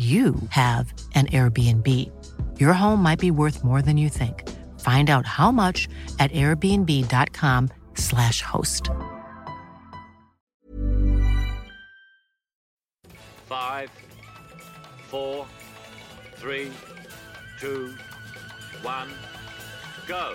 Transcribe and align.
you 0.00 0.34
have 0.48 0.92
an 1.14 1.26
Airbnb. 1.26 1.86
Your 2.58 2.72
home 2.72 3.02
might 3.02 3.18
be 3.18 3.30
worth 3.30 3.62
more 3.62 3.82
than 3.82 3.98
you 3.98 4.08
think. 4.08 4.48
Find 4.80 5.10
out 5.10 5.26
how 5.26 5.52
much 5.52 5.90
at 6.18 6.32
airbnb.com/slash 6.32 8.40
host. 8.40 8.88
Five, 13.46 13.90
four, 15.08 15.46
three, 16.36 16.70
two, 17.58 17.94
one, 18.82 19.10
go. 20.06 20.34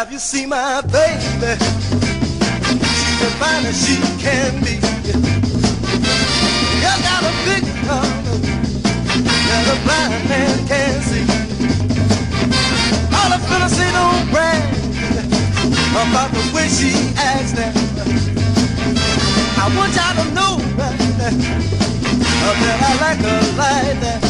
Have 0.00 0.08
you 0.10 0.18
seen 0.18 0.48
my 0.48 0.80
baby? 0.80 1.20
She's 1.20 1.36
as 3.20 3.36
fine 3.36 3.68
as 3.68 3.76
she 3.84 4.00
can 4.16 4.56
be. 4.64 4.80
You 6.80 6.88
got 7.04 7.20
a 7.20 7.28
big 7.44 7.60
heart 7.84 8.08
that 9.44 9.68
a 9.68 9.76
blind 9.84 10.24
man 10.26 10.56
can 10.66 11.02
see. 11.04 11.20
All 13.12 13.28
the 13.28 13.36
say 13.68 13.92
don't 13.92 14.24
brag 14.32 14.64
about 15.92 16.32
the 16.32 16.48
way 16.54 16.68
she 16.68 17.12
acts 17.18 17.52
now. 17.52 17.70
I 19.60 19.68
want 19.76 19.94
y'all 19.94 20.14
to 20.16 20.24
know 20.32 20.56
that, 20.78 20.96
that 22.56 22.80
I 22.88 22.90
like 23.02 23.18
her 23.18 23.42
like 23.58 24.00
that. 24.00 24.29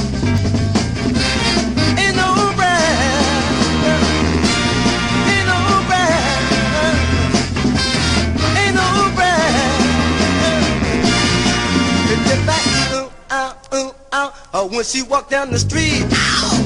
Ooh, 13.74 13.94
ow, 14.12 14.32
or 14.54 14.68
when 14.68 14.84
she 14.84 15.02
walked 15.02 15.30
down 15.30 15.50
the 15.50 15.58
street, 15.58 16.04
ow, 16.12 16.60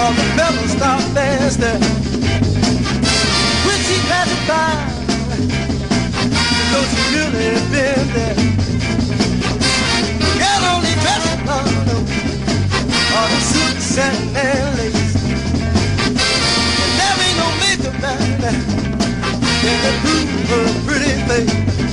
all 0.00 0.12
the 0.12 0.26
fellas 0.36 0.72
stop 0.72 1.02
dancing. 1.14 1.80
When 3.66 3.78
she 3.86 3.96
passes 4.08 4.42
by, 4.48 4.72
know 6.72 6.82
she 6.92 7.02
really 7.16 7.60
been 7.72 8.06
there. 8.16 8.36
Girl 10.40 10.62
only 10.74 10.94
dressed 11.02 11.48
on 11.56 11.66
all 13.16 13.28
the 13.28 13.40
suit, 13.50 13.78
satin, 13.80 14.36
and 14.36 14.78
lace. 14.78 15.14
And 16.82 16.92
there 16.98 17.16
ain't 17.26 17.38
no 17.38 17.48
makeup 17.60 17.96
down 18.00 18.40
there 18.40 18.82
can 19.62 19.94
improve 19.94 20.28
her 20.50 20.66
pretty 20.86 21.14
face. 21.28 21.91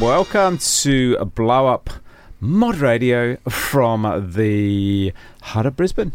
Welcome 0.00 0.56
to 0.58 1.16
Blow 1.34 1.66
Up 1.66 1.90
Mod 2.40 2.76
Radio 2.76 3.36
from 3.48 4.30
the 4.34 5.12
heart 5.42 5.66
of 5.66 5.76
Brisbane 5.76 6.12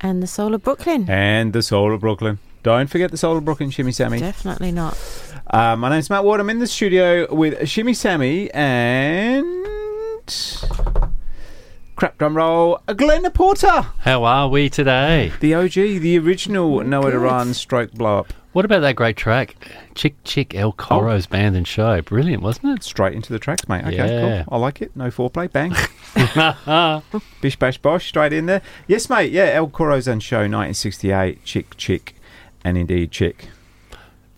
And 0.00 0.22
the 0.22 0.26
soul 0.26 0.54
of 0.54 0.62
Brooklyn. 0.64 1.08
and 1.08 1.52
the 1.52 1.62
soul 1.62 1.94
of 1.94 2.00
Brooklyn. 2.00 2.38
Don't 2.62 2.88
forget 2.88 3.10
the 3.10 3.16
soul 3.16 3.36
of 3.36 3.44
Brooklyn, 3.44 3.70
Shimmy 3.70 3.92
Sammy. 3.92 4.18
Definitely 4.20 4.72
not. 4.72 4.96
Uh, 5.48 5.76
my 5.76 5.88
name's 5.90 6.08
Matt 6.10 6.24
Ward. 6.24 6.40
I'm 6.40 6.50
in 6.50 6.58
the 6.60 6.66
studio 6.66 7.32
with 7.34 7.68
Shimmy 7.68 7.94
Sammy 7.94 8.50
and 8.52 9.41
crap 12.02 12.18
drum 12.18 12.36
roll, 12.36 12.80
Glenn 12.96 13.30
Porter, 13.30 13.82
How 14.00 14.24
are 14.24 14.48
we 14.48 14.68
today? 14.68 15.30
the 15.38 15.54
OG, 15.54 15.74
the 15.74 16.18
original 16.18 16.80
Nowhere 16.82 17.12
to. 17.12 17.18
Run 17.20 17.54
stroke 17.54 17.92
blow 17.92 18.18
up. 18.18 18.32
What 18.50 18.64
about 18.64 18.80
that 18.80 18.96
great 18.96 19.16
track? 19.16 19.54
Chick 19.94 20.16
Chick 20.24 20.52
El 20.52 20.72
Coro's 20.72 21.28
oh. 21.28 21.30
band 21.30 21.54
and 21.54 21.64
show. 21.64 22.02
Brilliant, 22.02 22.42
wasn't 22.42 22.76
it? 22.76 22.82
Straight 22.82 23.14
into 23.14 23.32
the 23.32 23.38
tracks, 23.38 23.68
mate. 23.68 23.84
Okay, 23.84 23.94
Yeah. 23.94 24.42
cool. 24.42 24.54
I 24.56 24.58
like 24.60 24.82
it. 24.82 24.96
No 24.96 25.12
foreplay. 25.12 25.48
Bang. 25.52 25.70
Bish 27.40 27.56
bash 27.56 27.78
bosh. 27.78 28.08
Straight 28.08 28.32
in 28.32 28.46
there. 28.46 28.62
Yes, 28.88 29.08
mate. 29.08 29.30
Yeah, 29.30 29.44
El 29.44 29.68
Corazon 29.68 30.18
Show, 30.18 30.38
1968. 30.38 31.44
Chick, 31.44 31.76
chick, 31.76 32.16
and 32.64 32.76
indeed 32.76 33.12
chick. 33.12 33.46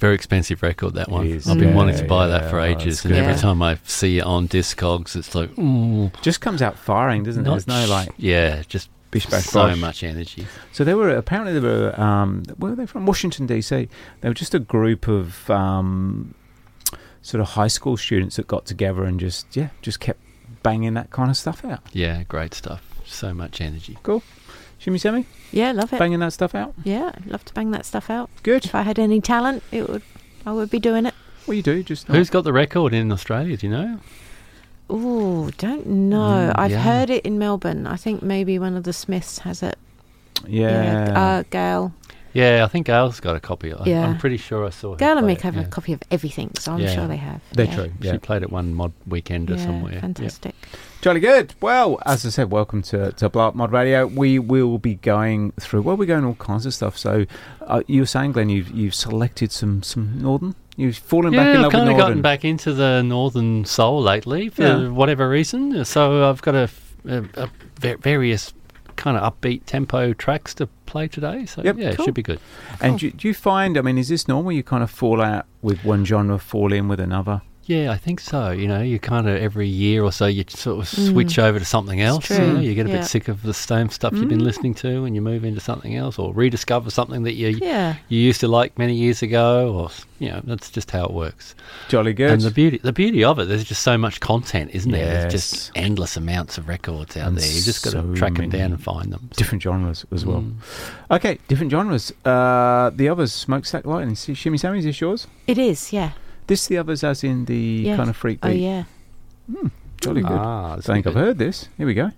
Very 0.05 0.15
expensive 0.17 0.63
record, 0.63 0.93
that 0.97 1.09
one. 1.09 1.25
I've 1.33 1.45
been 1.59 1.71
Yeah, 1.71 1.75
wanting 1.75 1.97
to 1.97 2.05
buy 2.05 2.27
yeah, 2.27 2.39
that 2.41 2.51
for 2.51 2.61
oh, 2.61 2.65
ages, 2.65 2.97
it's 2.97 3.05
and 3.07 3.15
every 3.15 3.41
time 3.41 3.63
I 3.63 3.79
see 3.85 4.19
it 4.19 4.25
on 4.25 4.49
Discogs, 4.49 5.17
it's 5.17 5.35
like, 5.35 5.59
ooh. 5.59 6.11
Just 6.21 6.43
comes 6.43 6.61
out 6.61 6.77
firing, 6.77 7.23
doesn't 7.23 7.47
it? 7.47 7.49
There's 7.49 7.67
no 7.67 7.87
like 7.87 8.11
Yeah, 8.19 8.63
just 8.69 8.91
bish 9.11 9.25
bash 9.25 9.45
so 9.47 9.61
bosh. 9.69 9.79
much 9.79 10.05
energy. 10.05 10.47
So 10.73 10.85
they 10.85 10.93
were 10.93 11.09
apparently 11.09 11.59
they 11.59 11.67
were 11.67 11.99
um, 11.99 12.43
where 12.59 12.73
were 12.73 12.77
they 12.77 12.85
from? 12.85 13.07
Washington 13.07 13.49
DC. 13.49 13.89
They 14.21 14.29
were 14.29 14.35
just 14.35 14.55
a 14.55 14.59
group 14.59 15.09
of 15.09 15.49
um, 15.49 16.35
sort 17.23 17.41
of 17.41 17.47
high 17.49 17.69
school 17.69 17.97
students 17.97 18.37
that 18.37 18.47
got 18.47 18.67
together 18.67 19.05
and 19.05 19.19
just 19.19 19.57
yeah, 19.57 19.71
just 19.81 20.01
kept 20.01 20.21
banging 20.63 20.93
that 20.95 21.09
kind 21.13 21.31
of 21.31 21.37
stuff 21.39 21.65
out. 21.65 21.81
Yeah, 21.95 22.25
great 22.25 22.53
stuff. 22.53 22.83
So 23.07 23.33
much 23.33 23.63
energy. 23.63 23.97
Cool. 24.03 24.23
Shimmy 24.85 24.99
Sammy, 24.99 25.25
Yeah, 25.51 25.73
love 25.73 25.91
it. 25.95 25.99
banging 25.99 26.19
that 26.21 26.35
stuff 26.35 26.55
out. 26.55 26.75
Yeah, 26.85 27.13
love 27.27 27.43
to 27.47 27.55
bang 27.55 27.71
that 27.71 27.87
stuff 27.87 28.11
out. 28.11 28.29
Good. 28.43 28.67
If 28.67 28.75
I 28.75 28.83
had 28.83 28.99
any 28.99 29.19
talent, 29.19 29.63
it 29.73 29.89
would. 29.89 30.03
I 30.45 30.53
would 30.53 30.69
be 30.69 30.79
doing 30.79 31.07
it. 31.07 31.15
What 31.47 31.57
you 31.57 31.63
do, 31.63 31.83
just 31.83 32.07
not- 32.07 32.19
Who's 32.19 32.29
got 32.29 32.45
the 32.45 32.53
record 32.53 32.93
in 32.93 33.11
Australia? 33.11 33.57
Do 33.57 33.67
you 33.67 33.73
know? 33.73 33.99
Oh, 34.91 35.49
don't 35.57 35.87
know. 35.87 36.53
Mm, 36.55 36.59
I've 36.59 36.71
yeah. 36.73 36.83
heard 36.83 37.09
it 37.09 37.25
in 37.25 37.39
Melbourne. 37.39 37.87
I 37.87 37.97
think 37.97 38.23
maybe 38.23 38.59
one 38.59 38.77
of 38.77 38.85
the 38.85 38.93
Smiths 38.93 39.39
has 39.39 39.63
it. 39.63 39.79
yeah. 40.47 41.13
Uh, 41.19 41.43
Gail. 41.49 41.95
Yeah, 42.35 42.65
I 42.65 42.69
think 42.69 42.85
Gail's 42.87 43.21
got 43.21 43.37
a 43.37 43.41
copy. 43.41 43.73
I, 43.73 43.85
Yeah. 43.87 44.05
I'm 44.07 44.19
pretty 44.19 44.37
sure 44.37 44.67
I 44.67 44.71
saw 44.71 44.91
her. 44.91 44.97
Gail 44.99 45.17
and 45.17 45.27
play 45.27 45.37
Mick 45.37 45.41
have 45.41 45.55
yeah. 45.55 45.63
a 45.63 45.67
copy 45.69 45.95
of 45.95 46.03
everything, 46.11 46.51
so 46.59 46.73
I'm 46.73 46.81
Yeah. 46.81 46.95
sure 46.95 47.09
they 47.09 47.17
have. 47.17 47.41
They're 47.53 47.65
yeah. 47.67 47.75
true. 47.75 47.93
Yeah. 48.01 48.13
She 48.13 48.19
played 48.19 48.43
at 48.43 48.53
one 48.53 48.75
mod 48.75 48.93
weekend 49.07 49.51
or 49.51 49.55
Yeah, 49.55 49.65
somewhere. 49.65 49.93
Yeah. 49.95 50.01
fantastic. 50.01 50.55
Jolly 51.05 51.21
good. 51.21 51.53
Well, 51.61 51.99
as 52.07 52.25
I 52.25 52.31
said, 52.31 52.51
welcome 52.51 52.81
to, 52.85 53.13
to 53.13 53.29
Blow 53.29 53.49
Up 53.49 53.55
Mod 53.55 53.73
Radio. 53.73 54.07
We 54.07 54.39
will 54.39 54.79
be 54.79 54.95
going 54.95 55.53
through, 55.61 55.83
well, 55.83 55.99
we're 55.99 56.07
going 56.07 56.25
all 56.25 56.37
kinds 56.37 56.65
of 56.65 56.73
stuff. 56.73 56.97
So 56.97 57.27
uh, 57.61 57.83
you 57.87 58.01
were 58.01 58.07
saying, 58.07 58.33
Glenn, 58.33 58.49
you've, 58.49 58.71
you've 58.71 58.95
selected 58.95 59.53
some, 59.53 59.83
some 59.83 60.19
Northern? 60.23 60.55
You've 60.79 60.97
fallen 60.97 61.33
back 61.33 61.41
in 61.41 61.45
Yeah, 61.47 61.51
I've 61.51 61.57
love 61.57 61.65
with 61.67 61.73
kind 61.75 61.91
of 61.91 61.99
gotten 61.99 62.23
back 62.23 62.43
into 62.47 62.73
the 62.73 63.03
Northern 63.03 63.67
Soul 63.67 64.01
lately 64.01 64.49
for 64.49 64.63
Yeah. 64.63 64.89
whatever 64.89 65.29
reason. 65.29 65.85
So 65.85 66.27
I've 66.27 66.41
got 66.41 66.55
a 66.55 66.71
va- 67.05 67.99
various 67.99 68.55
kind 68.97 69.19
of 69.19 69.31
upbeat 69.31 69.67
tempo 69.67 70.15
tracks 70.15 70.55
to 70.55 70.69
play 70.87 71.07
today. 71.07 71.45
So 71.45 71.61
Yep. 71.63 71.77
yeah, 71.77 71.91
it 71.91 72.01
should 72.01 72.15
be 72.15 72.23
good. 72.23 72.41
And 72.81 72.99
do, 72.99 73.11
do 73.11 73.29
you 73.29 73.35
find, 73.35 73.77
I 73.77 73.83
mean, 73.83 73.99
is 73.99 74.09
this 74.09 74.27
normal? 74.27 74.53
You 74.53 74.63
kind 74.63 74.83
of 74.83 74.91
fall 74.91 75.21
out 75.21 75.45
with 75.61 75.85
one 75.85 76.07
genre, 76.07 76.39
fall 76.39 76.73
in 76.73 76.89
with 76.89 76.99
another? 76.99 77.43
Yeah, 77.67 77.93
I 77.93 77.97
think 77.97 78.21
so. 78.21 78.51
You 78.51 78.69
know, 78.69 78.83
you 78.83 78.99
kind 78.99 79.27
of 79.29 79.37
every 79.37 79.67
year 79.69 80.03
or 80.05 80.13
so 80.13 80.27
you 80.27 80.45
sort 80.49 80.81
of 80.81 80.89
switch 80.89 81.39
over 81.39 81.59
to 81.59 81.65
something 81.65 82.01
else. 82.01 82.29
You, 82.29 82.37
true. 82.37 82.53
know, 82.55 82.61
you 82.61 82.75
get 82.75 82.87
a 82.87 82.91
Yeah. 82.91 82.97
bit 82.99 83.07
sick 83.07 83.29
of 83.29 83.43
the 83.43 83.55
same 83.55 83.89
stuff 83.89 84.13
you've 84.13 84.29
been 84.29 84.45
listening 84.45 84.75
to, 84.75 85.05
and 85.05 85.15
you 85.15 85.23
move 85.23 85.45
into 85.45 85.61
something 85.61 85.95
else, 85.97 86.19
or 86.19 86.35
rediscover 86.35 86.91
something 86.91 87.23
that 87.23 87.35
you 87.35 87.49
Yeah. 87.63 87.97
you 88.09 88.21
used 88.21 88.41
to 88.41 88.49
like 88.49 88.79
many 88.79 88.95
years 88.95 89.23
ago, 89.23 89.73
or 89.75 89.91
you 90.19 90.31
know, 90.31 90.41
that's 90.45 90.71
just 90.71 90.91
how 90.91 91.05
it 91.05 91.13
works. 91.13 91.55
Jolly 91.89 92.13
good. 92.13 92.31
And 92.31 92.43
the 92.43 92.51
beauty, 92.51 92.79
the 92.83 92.93
beauty 92.93 93.25
of 93.25 93.39
it, 93.39 93.47
there's 93.49 93.65
just 93.65 93.83
so 93.83 93.97
much 93.99 94.21
content, 94.21 94.71
isn't 94.75 94.91
there? 94.93 95.05
There's 95.07 95.25
Yes. 95.25 95.51
just 95.51 95.71
endless 95.75 96.17
amounts 96.17 96.57
of 96.59 96.69
records 96.69 97.17
out 97.17 97.29
And 97.29 97.39
there. 97.39 97.47
You 97.49 97.63
just 97.63 97.83
got 97.85 97.93
so 97.95 98.03
to 98.03 98.15
track 98.15 98.35
them 98.35 98.49
down 98.51 98.73
and 98.73 98.81
find 98.83 99.13
them. 99.13 99.29
different 99.37 99.63
genres 99.63 100.05
as 100.13 100.25
well. 100.27 100.43
Mm. 100.43 100.55
Okay, 101.11 101.39
different 101.49 101.71
genres. 101.73 102.13
Uh, 102.25 102.91
the 102.95 103.09
others, 103.09 103.33
Smokestack 103.33 103.87
Light 103.87 104.07
and 104.07 104.17
Shimmy 104.19 104.59
Sammy, 104.59 104.79
is 104.87 105.01
yours? 105.01 105.27
It 105.47 105.59
is, 105.59 105.93
yeah. 105.93 106.11
This 106.47 106.67
the 106.67 106.79
others 106.79 107.03
as 107.05 107.25
in 107.25 107.47
the 107.47 107.57
Yeah. 107.87 107.97
kind 107.97 108.11
of 108.11 108.17
freak 108.17 108.41
beat. 108.41 108.49
Oh, 108.49 108.53
beat. 108.53 108.63
yeah. 108.63 108.85
Jolly 110.01 110.23
good. 110.23 110.31
Ah, 110.33 110.73
I 110.73 110.75
that's 110.77 110.87
think 110.87 111.07
I've 111.07 111.15
heard 111.15 111.39
this. 111.39 111.69
Here 111.79 111.87
we 111.87 111.95
go. 111.95 112.11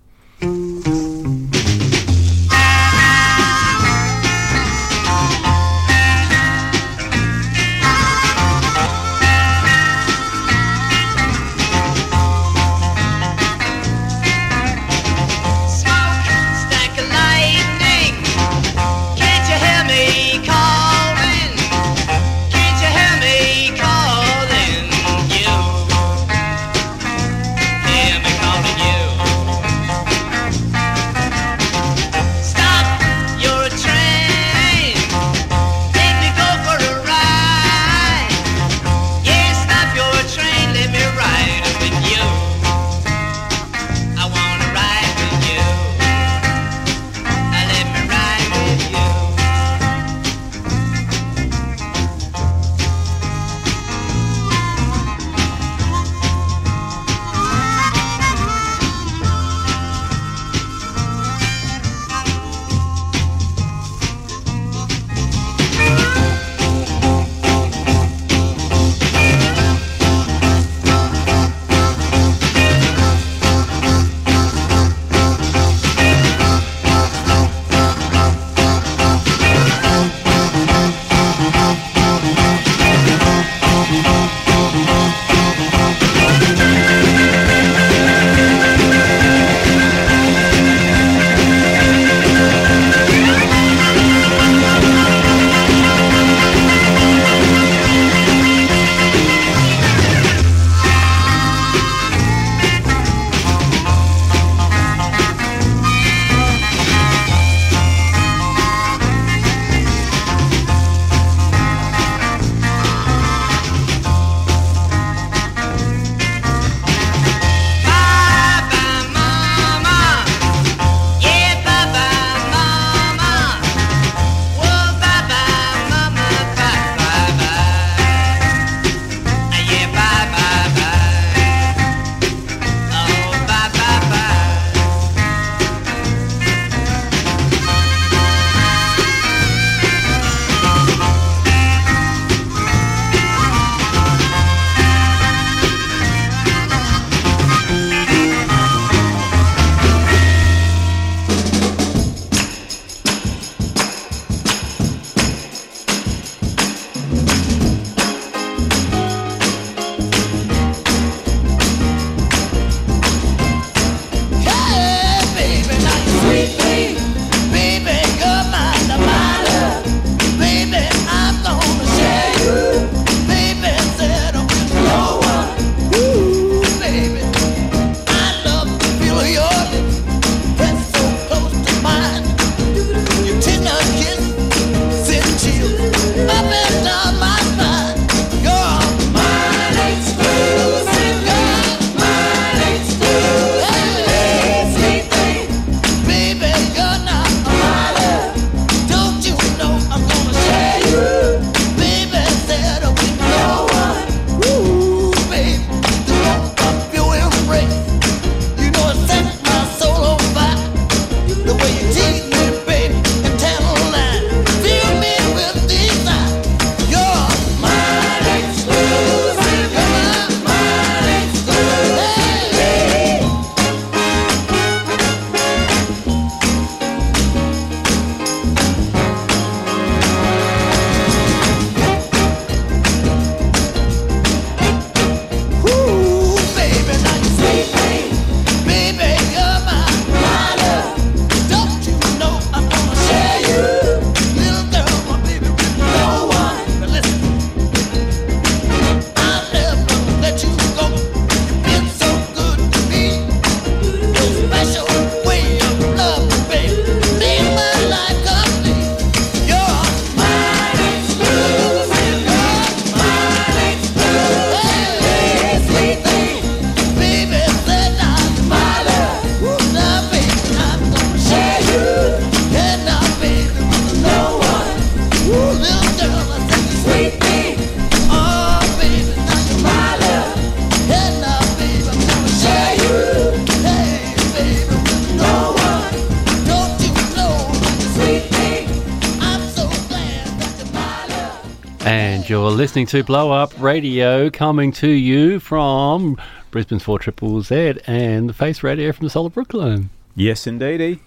Listening 292.77 293.01
to 293.01 293.03
Blow 293.07 293.33
Up 293.33 293.59
Radio 293.59 294.29
coming 294.29 294.71
to 294.73 294.87
you 294.87 295.41
from 295.41 296.21
Brisbane's 296.51 296.83
4 296.83 296.99
Triple 296.99 297.41
Z 297.41 297.79
and 297.87 298.29
the 298.29 298.35
Face 298.35 298.63
Radio 298.63 298.93
from 298.93 299.07
the 299.07 299.11
Solar 299.11 299.31
Brooklyn. 299.31 299.89
Yes, 300.15 300.47
indeedy. 300.47 301.01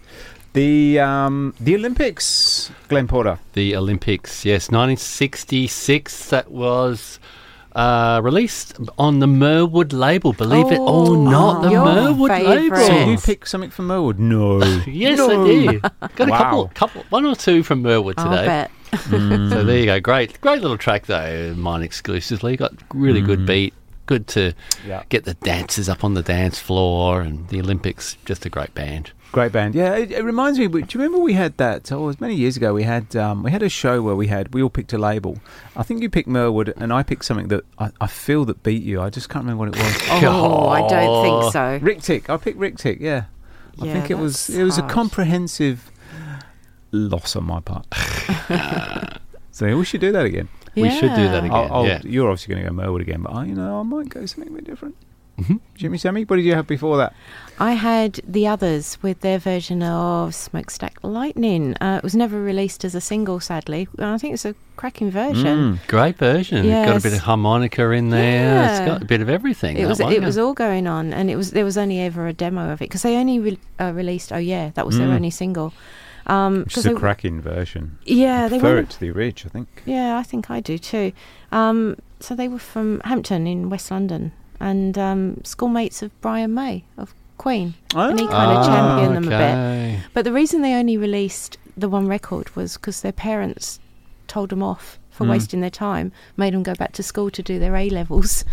The 0.54 1.00
um, 1.00 1.54
the 1.60 1.76
Olympics, 1.76 2.72
Glenn 2.88 3.08
Porter. 3.08 3.38
The 3.54 3.76
Olympics, 3.76 4.46
yes, 4.46 4.72
1966. 4.72 6.30
That 6.32 6.50
was 6.50 7.20
uh, 7.76 8.20
released 8.24 8.78
on 8.98 9.20
the 9.20 9.28
Mirwood 9.28 9.94
label. 9.94 10.34
Believe 10.34 10.72
it 10.72 10.80
or 10.80 11.16
not, 11.18 11.62
the 11.62 11.70
Mirwood 11.70 12.30
label. 12.32 12.76
So 12.78 13.06
you 13.10 13.18
picked 13.18 13.48
something 13.48 13.70
from 13.70 13.88
Mirwood? 13.88 14.20
No. 14.20 14.60
Yes, 14.88 15.18
No. 15.18 15.44
I 15.44 15.48
did. 15.48 15.82
Got 15.82 16.28
a 16.28 16.32
couple, 16.38 16.68
couple, 16.74 17.04
one 17.10 17.26
or 17.26 17.36
two 17.36 17.64
from 17.64 17.82
Mirwood 17.82 18.16
I'll 18.18 18.30
today. 18.30 18.46
bet. 18.46 18.72
So 18.92 19.64
there 19.64 19.78
you 19.78 19.86
go. 19.86 20.00
Great, 20.00 20.42
great 20.42 20.62
little 20.62 20.78
track 20.78 21.06
though. 21.06 21.54
Mine 21.56 21.84
exclusively 21.84 22.58
got 22.58 22.74
really 22.94 23.22
good 23.22 23.46
beat. 23.46 23.74
Good 24.10 24.26
to 24.30 24.54
Yeah. 24.88 25.04
get 25.10 25.26
the 25.26 25.36
dancers 25.36 25.88
up 25.88 26.04
on 26.04 26.16
the 26.16 26.24
dance 26.24 26.58
floor, 26.58 27.22
and 27.22 27.48
the 27.50 27.60
Olympics. 27.62 28.18
Just 28.26 28.44
a 28.44 28.50
great 28.50 28.74
band. 28.74 29.12
Great 29.32 29.52
band. 29.52 29.76
Yeah, 29.76 29.94
it, 29.98 30.12
it 30.12 30.24
reminds 30.24 30.58
me. 30.58 30.68
Do 30.68 30.80
you 30.80 30.88
remember 30.96 31.20
we 31.20 31.34
had 31.34 31.56
that? 31.58 31.92
Oh, 31.92 32.06
it 32.06 32.06
was 32.08 32.20
many 32.20 32.34
years 32.34 32.58
ago. 32.58 32.74
We 32.74 32.82
had 32.82 33.16
um, 33.16 33.44
we 33.44 33.52
had 33.52 33.62
a 33.62 33.70
show 33.70 34.02
where 34.02 34.16
we 34.16 34.26
had 34.26 34.52
we 34.52 34.64
all 34.64 34.72
picked 34.72 34.94
a 34.94 34.98
label. 34.98 35.38
I 35.76 35.84
think 35.84 36.02
you 36.02 36.10
picked 36.10 36.28
Mirwood, 36.28 36.74
and 36.78 36.92
I 36.92 37.04
picked 37.04 37.24
something 37.26 37.50
that 37.50 37.64
I, 37.78 37.92
I 38.02 38.08
feel 38.08 38.46
that 38.46 38.64
beat 38.64 38.82
you. 38.82 39.00
I 39.00 39.12
just 39.12 39.30
can't 39.30 39.46
remember 39.46 39.66
what 39.70 39.78
it 39.78 39.84
was. 39.84 40.24
Oh, 40.24 40.70
I 40.70 40.88
don't 40.88 41.24
think 41.44 41.54
so. 41.54 41.78
Ric-Tic. 41.86 42.32
I 42.32 42.38
picked 42.38 42.58
Ric-Tic. 42.58 42.98
Yeah, 43.00 43.26
I 43.80 43.94
think 43.94 44.10
it 44.10 44.18
was 44.18 44.50
it 44.50 44.64
was 44.64 44.80
a 44.80 44.88
comprehensive 44.88 45.92
loss 46.92 47.36
on 47.36 47.44
my 47.44 47.60
part. 47.60 47.86
so 49.52 49.78
we 49.78 49.86
should 49.86 50.02
do 50.02 50.12
that 50.12 50.26
again. 50.26 50.50
We 50.76 50.90
should 50.90 51.16
do 51.16 51.24
that 51.24 51.44
again. 51.44 51.52
I'll, 51.52 51.74
I'll, 51.74 51.88
yeah. 51.88 52.02
You're 52.04 52.30
obviously 52.30 52.54
going 52.54 52.64
to 52.66 52.70
go 52.70 52.76
Mirwood 52.76 53.02
again, 53.02 53.22
but 53.22 53.34
I, 53.34 53.46
you 53.46 53.56
know, 53.56 53.80
I 53.80 53.84
might 53.84 54.10
go 54.10 54.26
something 54.26 54.52
a 54.54 54.56
bit 54.56 54.66
different. 54.66 54.96
Mhm. 55.40 55.62
Jimmy 55.76 55.98
Sammy, 55.98 56.24
what 56.26 56.36
did 56.36 56.44
you 56.44 56.54
have 56.54 56.68
before 56.68 56.98
that? 56.98 57.14
I 57.60 57.72
had 57.74 58.20
the 58.28 58.46
others 58.48 58.98
with 59.02 59.22
their 59.22 59.40
version 59.40 59.82
of 59.82 60.36
Smokestack 60.36 60.98
Lightning. 61.02 61.76
Uh, 61.80 61.96
it 61.98 62.04
was 62.04 62.14
never 62.14 62.42
released 62.42 62.84
as 62.84 62.94
a 62.94 63.00
single, 63.00 63.40
sadly. 63.40 63.88
I 64.00 64.18
think 64.18 64.34
it's 64.34 64.44
a 64.44 64.54
cracking 64.76 65.10
version. 65.12 65.78
Mm. 65.78 65.88
Great 65.88 66.18
version. 66.18 66.66
It's 66.66 66.90
got 66.90 66.98
a 66.98 67.02
bit 67.02 67.14
of 67.14 67.20
harmonica 67.20 67.90
in 67.92 68.10
there. 68.10 68.70
It's 68.70 68.80
got 68.86 69.02
a 69.02 69.06
bit 69.06 69.22
of 69.22 69.30
everything. 69.30 69.78
It 69.78 69.88
was 69.88 70.00
one, 70.02 70.12
it 70.12 70.20
yeah. 70.20 70.26
was 70.26 70.38
all 70.38 70.54
going 70.54 70.88
on, 70.88 71.14
and 71.14 71.30
it 71.32 71.38
was 71.38 71.52
there 71.52 71.66
was 71.66 71.78
only 71.78 72.02
ever 72.02 72.28
a 72.28 72.34
demo 72.34 72.72
of 72.74 72.82
it 72.82 72.86
because 72.90 73.04
they 73.04 73.16
only 73.16 73.40
re- 73.40 73.60
uh, 73.80 73.94
released. 73.96 74.34
Oh 74.34 74.38
yeah, 74.38 74.72
that 74.72 74.86
was 74.86 74.98
their 74.98 75.08
Mm. 75.08 75.14
only 75.16 75.30
single. 75.30 75.74
Um, 76.30 76.60
Which 76.60 76.76
'cause 76.76 76.86
is 76.86 76.92
a 76.92 76.96
cracking 76.96 77.42
version. 77.42 77.98
Yeah, 78.06 78.46
I 78.46 78.48
they 78.50 78.60
prefer 78.60 78.76
were. 78.76 78.80
it 78.82 78.90
to 78.92 79.00
the 79.00 79.12
Ridge, 79.12 79.46
I 79.46 79.50
think. 79.50 79.68
Yeah, 79.86 80.18
I 80.18 80.24
think 80.24 80.50
I 80.52 80.60
do 80.60 80.78
too. 80.78 81.12
Um, 81.52 81.96
so 82.20 82.36
they 82.36 82.48
were 82.48 82.60
from 82.60 83.02
Hampton 83.04 83.48
in 83.48 83.70
West 83.70 83.90
London, 83.92 84.32
and 84.60 84.98
um, 84.98 85.42
schoolmates 85.44 86.02
of 86.02 86.12
Brian 86.22 86.54
May 86.54 86.84
of 86.98 87.14
Queen, 87.38 87.74
and 87.96 88.20
he 88.20 88.28
kind 88.28 88.52
of 88.52 88.58
Ah, 88.58 88.66
championed 88.68 89.16
them 89.16 89.34
a 89.34 89.38
bit. 89.98 90.10
But 90.14 90.26
the 90.26 90.34
reason 90.34 90.62
they 90.62 90.74
only 90.76 90.98
released 90.98 91.58
the 91.76 91.90
one 91.90 92.08
record 92.08 92.56
was 92.56 92.74
because 92.78 93.02
their 93.02 93.14
parents 93.14 93.80
told 94.28 94.50
them 94.50 94.62
off 94.62 95.00
for 95.10 95.26
Mm. 95.26 95.30
wasting 95.32 95.62
their 95.62 95.70
time, 95.70 96.12
made 96.38 96.54
them 96.54 96.62
go 96.64 96.76
back 96.76 96.92
to 96.94 97.04
school 97.04 97.30
to 97.32 97.42
do 97.42 97.58
their 97.58 97.76
A 97.76 97.90
levels, 97.90 98.44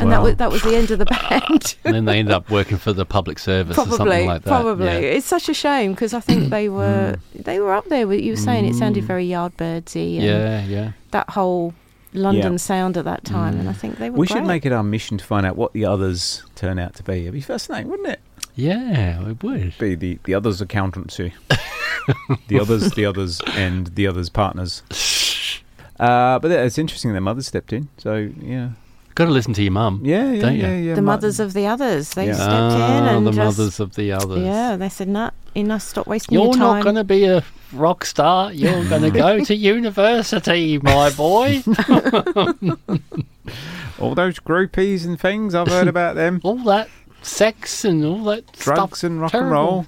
and 0.00 0.12
that 0.12 0.22
was 0.22 0.36
that 0.36 0.50
was 0.50 0.62
the 0.62 0.74
end 0.74 0.90
of 0.90 0.98
the 0.98 1.04
band. 1.30 1.76
And 1.84 1.94
then 1.94 2.04
they 2.04 2.18
ended 2.18 2.34
up 2.34 2.50
working 2.50 2.78
for 2.78 2.92
the 2.92 3.04
public 3.04 3.38
service 3.38 3.76
or 3.76 3.84
probably, 3.84 3.96
something 3.96 4.26
like 4.26 4.42
that. 4.42 4.48
probably. 4.48 4.86
Yeah. 4.86 4.98
It's 4.98 5.26
such 5.26 5.48
a 5.48 5.54
shame 5.54 5.92
because 5.92 6.14
I 6.14 6.20
think 6.20 6.50
they 6.50 6.68
were 6.68 7.16
hmm. 7.32 7.42
they 7.42 7.60
were 7.60 7.72
up 7.72 7.88
there. 7.88 8.06
With, 8.06 8.20
you 8.20 8.32
were 8.32 8.36
saying 8.36 8.64
it 8.64 8.74
sounded 8.74 9.04
mm. 9.04 9.06
very 9.06 9.26
Yardbirdsy, 9.26 10.16
and 10.16 10.24
Yeah, 10.24 10.64
yeah. 10.64 10.92
that 11.10 11.30
whole 11.30 11.74
London 12.12 12.52
Yeah. 12.52 12.58
sound 12.58 12.96
at 12.96 13.04
that 13.04 13.24
time, 13.24 13.58
and 13.58 13.68
I 13.68 13.72
mm. 13.72 13.76
think 13.76 13.98
they 13.98 14.10
were. 14.10 14.18
We 14.18 14.26
should 14.26 14.44
make 14.44 14.66
it 14.66 14.72
our 14.72 14.82
mission 14.82 15.18
to 15.18 15.24
find 15.24 15.46
out 15.46 15.56
what 15.56 15.72
the 15.72 15.84
others 15.84 16.42
turn 16.54 16.78
out 16.78 16.94
to 16.96 17.02
be. 17.02 17.22
It'd 17.22 17.32
be 17.32 17.40
fascinating, 17.40 17.90
wouldn't 17.90 18.08
it? 18.08 18.20
Yeah, 18.54 19.28
it 19.28 19.42
would. 19.42 19.78
Be 19.78 19.94
the, 19.94 20.18
the 20.24 20.34
others' 20.34 20.60
accountancy. 20.60 21.32
the 22.48 22.60
others, 22.60 22.90
the 22.92 23.06
others, 23.06 23.40
and 23.54 23.88
the 23.88 24.06
others' 24.06 24.28
partners. 24.28 24.82
Uh, 26.00 26.38
but 26.38 26.50
it's 26.50 26.78
interesting 26.78 27.12
their 27.12 27.20
mother 27.20 27.42
stepped 27.42 27.74
in. 27.74 27.86
So, 27.98 28.30
yeah. 28.40 28.70
Got 29.16 29.24
to 29.26 29.30
listen 29.32 29.52
to 29.54 29.62
your 29.62 29.72
mum. 29.72 30.00
Yeah, 30.04 30.30
yeah, 30.32 30.40
Don't 30.40 30.54
you? 30.54 30.62
yeah, 30.62 30.76
yeah. 30.76 30.94
the 30.94 31.02
mothers 31.02 31.40
of 31.40 31.52
the 31.52 31.66
others. 31.66 32.10
They 32.14 32.26
Yeah. 32.28 32.34
stepped 32.34 32.50
Ah, 32.50 33.08
in 33.10 33.16
and 33.16 33.26
the 33.26 33.32
just 33.32 33.58
mothers 33.58 33.80
of 33.80 33.94
the 33.96 34.12
others. 34.12 34.42
yeah. 34.42 34.76
They 34.76 34.88
said, 34.88 35.08
"Nah, 35.08 35.30
enough. 35.54 35.82
Stop 35.82 36.06
wasting 36.06 36.34
You're 36.34 36.44
your 36.46 36.54
time." 36.54 36.60
not 36.76 36.82
going 36.84 36.94
to 36.94 37.04
be 37.04 37.24
a 37.24 37.42
rock 37.72 38.04
star. 38.04 38.52
You're 38.52 38.84
going 38.88 39.02
to 39.10 39.10
go 39.10 39.44
to 39.44 39.54
university, 39.54 40.78
my 40.78 41.10
boy. 41.10 41.62
All 43.98 44.14
those 44.14 44.38
groupies 44.38 45.04
and 45.04 45.20
things, 45.20 45.54
I've 45.54 45.68
heard 45.68 45.88
about 45.88 46.14
them. 46.14 46.40
all 46.44 46.56
that 46.64 46.88
sex 47.22 47.84
and 47.84 48.02
all 48.04 48.24
that 48.24 48.50
Drugs 48.52 48.98
stuff. 49.00 49.10
and 49.10 49.20
rock 49.20 49.32
terrible. 49.32 49.48
and 49.48 49.52
roll. 49.52 49.86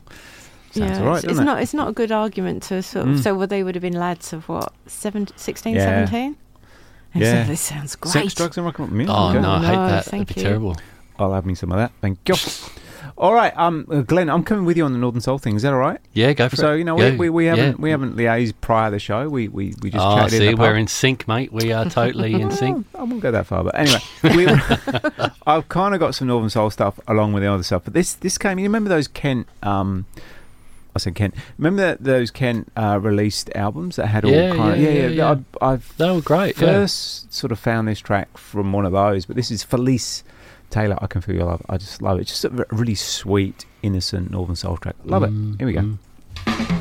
Sounds 0.73 0.91
yeah, 0.91 0.99
all 1.01 1.07
right, 1.07 1.15
it's, 1.17 1.25
it's 1.25 1.29
doesn't 1.33 1.43
it? 1.45 1.47
not. 1.47 1.63
It's 1.63 1.75
not 1.75 1.89
a 1.89 1.93
good 1.93 2.13
argument 2.13 2.63
to 2.65 2.83
sort 2.83 3.09
of. 3.09 3.15
Mm. 3.17 3.23
So, 3.23 3.35
well, 3.35 3.47
they 3.47 3.63
would 3.63 3.75
have 3.75 3.83
been 3.83 3.99
lads 3.99 4.33
of 4.35 4.49
what, 4.49 4.73
seven, 4.87 5.29
16, 5.37 5.75
Yeah. 5.77 6.07
17? 6.07 6.37
And 7.15 7.23
Yeah. 7.23 7.45
So 7.45 7.51
this 7.51 7.61
sounds 7.61 7.97
great. 7.97 8.13
Sex, 8.13 8.35
drugs, 8.35 8.57
and 8.57 8.67
rock 8.67 8.79
and 8.79 8.91
roll. 8.93 9.07
Yeah, 9.07 9.13
Oh 9.15 9.29
okay. 9.31 9.41
no, 9.41 9.51
I 9.51 9.59
hate 9.61 9.73
no, 9.73 9.87
that. 9.89 10.05
That'd 10.07 10.27
be 10.29 10.35
you. 10.41 10.43
terrible. 10.43 10.77
I'll 11.19 11.33
have 11.35 11.47
me 11.47 11.55
some 11.55 11.71
of 11.73 11.79
that. 11.79 11.93
Thank 12.01 12.19
you. 12.29 12.35
All 13.19 13.35
right, 13.35 13.53
um, 13.57 13.87
uh, 13.91 14.01
Glenn, 14.01 14.31
I'm 14.31 14.43
coming 14.43 14.65
with 14.65 14.77
you 14.77 14.85
on 14.85 14.93
the 14.95 14.99
Northern 14.99 15.21
Soul 15.21 15.37
thing. 15.39 15.55
Is 15.55 15.63
that 15.63 15.73
all 15.73 15.79
right? 15.79 16.01
Yeah, 16.15 16.33
go 16.33 16.49
for 16.49 16.57
So 16.57 16.63
it. 16.63 16.67
So 16.67 16.73
you 16.75 16.85
know, 16.85 16.97
Go. 16.97 17.11
we, 17.11 17.17
we, 17.17 17.31
we 17.31 17.45
haven't 17.47 17.65
Yeah. 17.77 17.83
we 17.83 17.91
haven't 17.91 18.17
liaised 18.17 18.55
prior 18.63 18.89
to 18.91 18.93
the 18.97 18.99
show. 18.99 19.29
We 19.29 19.49
we, 19.49 19.75
we 19.83 19.91
just 19.91 20.03
Oh, 20.05 20.17
chatted 20.17 20.39
see, 20.39 20.47
in 20.49 20.55
the 20.57 20.61
we're 20.61 20.77
in 20.77 20.87
sync, 20.87 21.29
mate. 21.29 21.53
We 21.53 21.73
are 21.73 21.85
totally 21.85 22.33
in 22.35 22.51
sync. 22.63 22.87
I 22.99 23.03
won't 23.03 23.21
go 23.21 23.31
that 23.31 23.47
far, 23.47 23.65
but 23.65 23.75
anyway, 23.79 24.01
we, 24.23 24.47
I've 25.47 25.69
kind 25.69 25.95
of 25.95 26.01
got 26.01 26.15
some 26.15 26.29
Northern 26.29 26.49
Soul 26.51 26.71
stuff 26.71 26.99
along 27.07 27.35
with 27.35 27.43
the 27.43 27.53
other 27.53 27.63
stuff. 27.63 27.83
But 27.85 27.93
this 27.95 28.15
this 28.15 28.39
came. 28.39 28.59
You 28.59 28.65
remember 28.65 28.89
those 28.89 29.09
Kent? 29.09 29.47
Um, 29.63 30.07
I 30.95 30.99
said 30.99 31.15
Kent. 31.15 31.35
Remember 31.59 31.83
that 31.83 32.05
those 32.05 32.31
Kent 32.31 32.71
uh, 32.77 32.99
released 33.01 33.51
albums 33.55 33.97
that 33.97 34.07
had 34.09 34.25
all 34.25 34.31
Yeah, 34.31 34.55
kind 34.55 34.73
of 34.75 34.79
yeah, 34.81 34.91
yeah 34.91 35.01
yeah, 35.03 35.09
yeah. 35.09 35.31
I've, 35.31 35.45
I've 35.63 35.97
They 35.97 36.11
were 36.11 36.21
great. 36.21 36.57
Yeah. 36.61 36.67
first 36.73 37.33
sort 37.33 37.51
of 37.53 37.59
found 37.59 37.89
this 37.89 37.99
track 38.01 38.37
from 38.37 38.73
one 38.73 38.85
of 38.85 38.93
those, 38.93 39.25
but 39.27 39.37
this 39.37 39.51
is 39.51 39.63
Felice 39.63 40.23
Taylor. 40.71 40.99
I 41.01 41.07
can 41.07 41.21
feel 41.23 41.35
your 41.35 41.47
love. 41.47 41.63
I 41.69 41.79
just 41.79 42.03
love 42.03 42.19
it. 42.19 42.23
It's 42.23 42.31
just 42.41 42.45
a 42.45 42.67
really 42.71 42.95
sweet, 42.95 43.65
innocent 43.83 44.31
Northern 44.31 44.57
Soul 44.57 44.77
track. 44.77 44.97
Love 45.05 45.23
Mm, 45.23 45.55
it. 45.55 45.59
Here 45.59 45.67
we 45.67 45.73
go. 45.73 45.81
mm. 45.81 46.79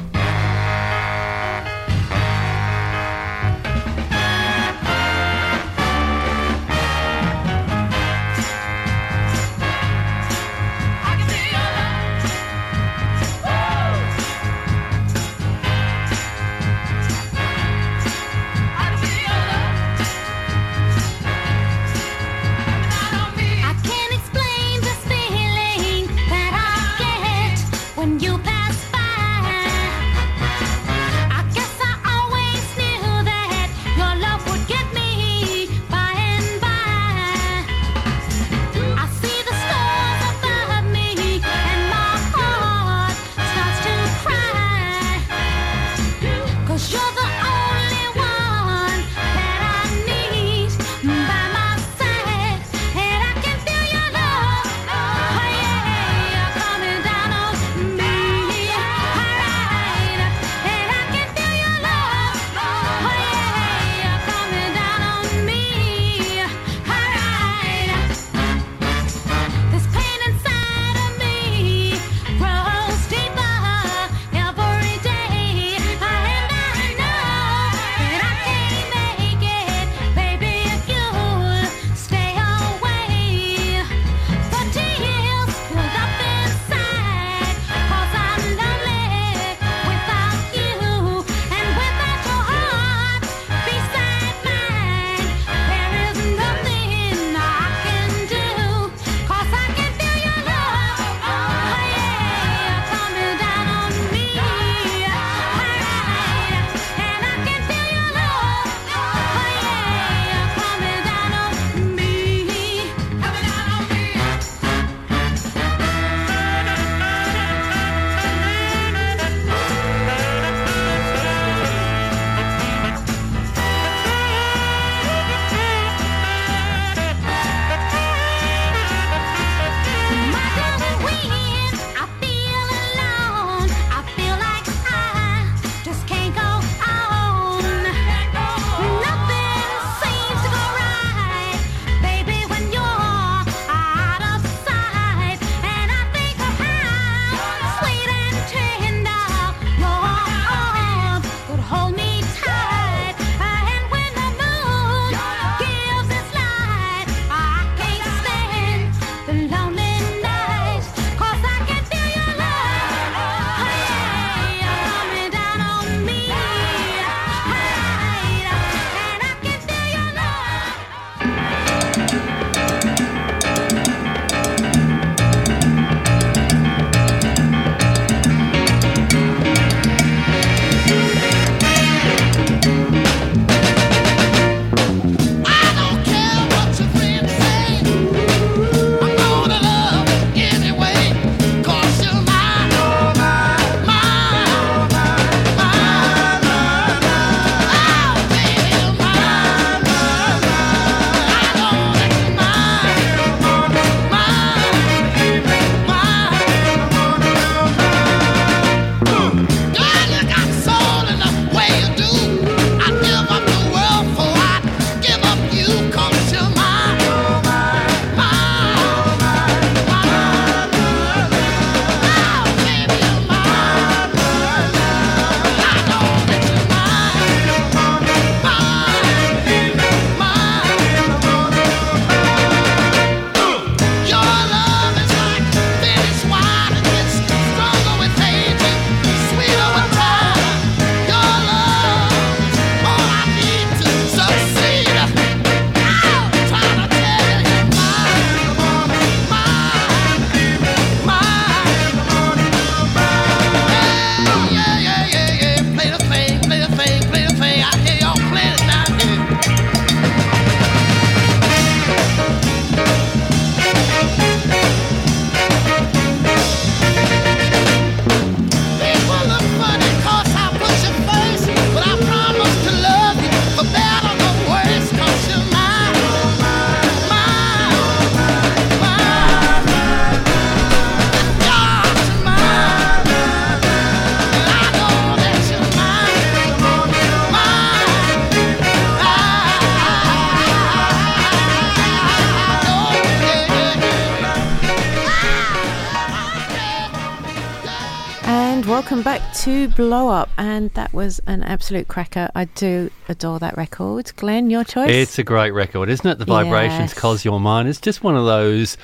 Blow 299.76 300.10
Up, 300.10 300.30
and 300.38 300.70
that 300.72 300.94
was 300.94 301.20
an 301.28 301.44
absolute 301.44 301.88
cracker. 301.88 302.30
I 302.36 302.46
do 302.46 302.90
adore 303.08 303.40
that 303.40 303.56
record. 303.58 304.12
Glenn, 304.16 304.50
your 304.50 304.64
choice? 304.64 304.90
It's 304.90 305.18
a 305.20 305.24
great 305.24 305.52
record, 305.52 305.90
isn't 305.90 306.06
it? 306.06 306.18
The 306.20 306.26
vibrations, 306.26 306.92
Yes. 306.92 306.94
cause 306.94 307.24
your 307.26 307.40
mind. 307.40 307.68
It's 307.70 307.80
just 307.82 308.04
one 308.04 308.16
of 308.16 308.26
those, 308.26 308.78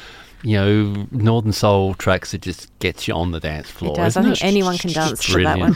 you 0.43 0.55
know, 0.57 1.07
northern 1.11 1.51
soul 1.51 1.93
tracks 1.93 2.31
that 2.31 2.41
just 2.41 2.71
gets 2.79 3.07
you 3.07 3.13
on 3.13 3.31
the 3.31 3.39
dance 3.39 3.69
floor. 3.69 3.93
it 3.93 3.97
does. 3.97 4.17
I 4.17 4.21
isn't 4.21 4.23
think 4.33 4.43
it? 4.43 4.47
anyone 4.47 4.77
can 4.77 4.91
dance 4.93 5.23
to 5.25 5.43
that 5.43 5.59
one. 5.59 5.75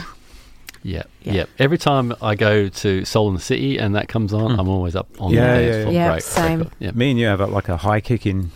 Yeah, 0.84 1.04
Yeah. 1.22 1.34
yeah, 1.34 1.46
Every 1.60 1.78
time 1.78 2.14
I 2.24 2.34
go 2.36 2.68
to 2.70 3.06
Soul 3.06 3.28
in 3.28 3.36
the 3.36 3.42
City 3.42 3.78
and 3.78 3.94
that 3.96 4.08
comes 4.08 4.34
on, 4.34 4.60
I'm 4.60 4.68
always 4.68 4.96
up 4.96 5.08
on 5.20 5.32
Yeah, 5.32 5.58
the 5.58 5.64
yeah, 5.64 5.70
dance 5.72 5.84
floor. 5.84 5.94
yeah. 5.94 6.00
Yeah, 6.06 6.12
Great 6.12 6.24
same. 6.24 6.60
record. 6.60 6.74
Yeah. 6.80 6.92
Me 6.96 7.12
and 7.12 7.20
you 7.20 7.26
have 7.28 7.42
a, 7.42 7.46
like 7.48 7.70
a 7.70 7.78
high 7.78 8.02
kicking 8.02 8.50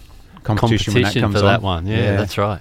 competition, 0.44 0.94
Competition 0.94 0.94
when 0.94 1.04
that 1.04 1.20
comes 1.20 1.36
for 1.36 1.42
that 1.42 1.58
on. 1.58 1.62
one. 1.64 1.88
Yeah, 1.88 2.16
that's 2.18 2.38
right. 2.38 2.60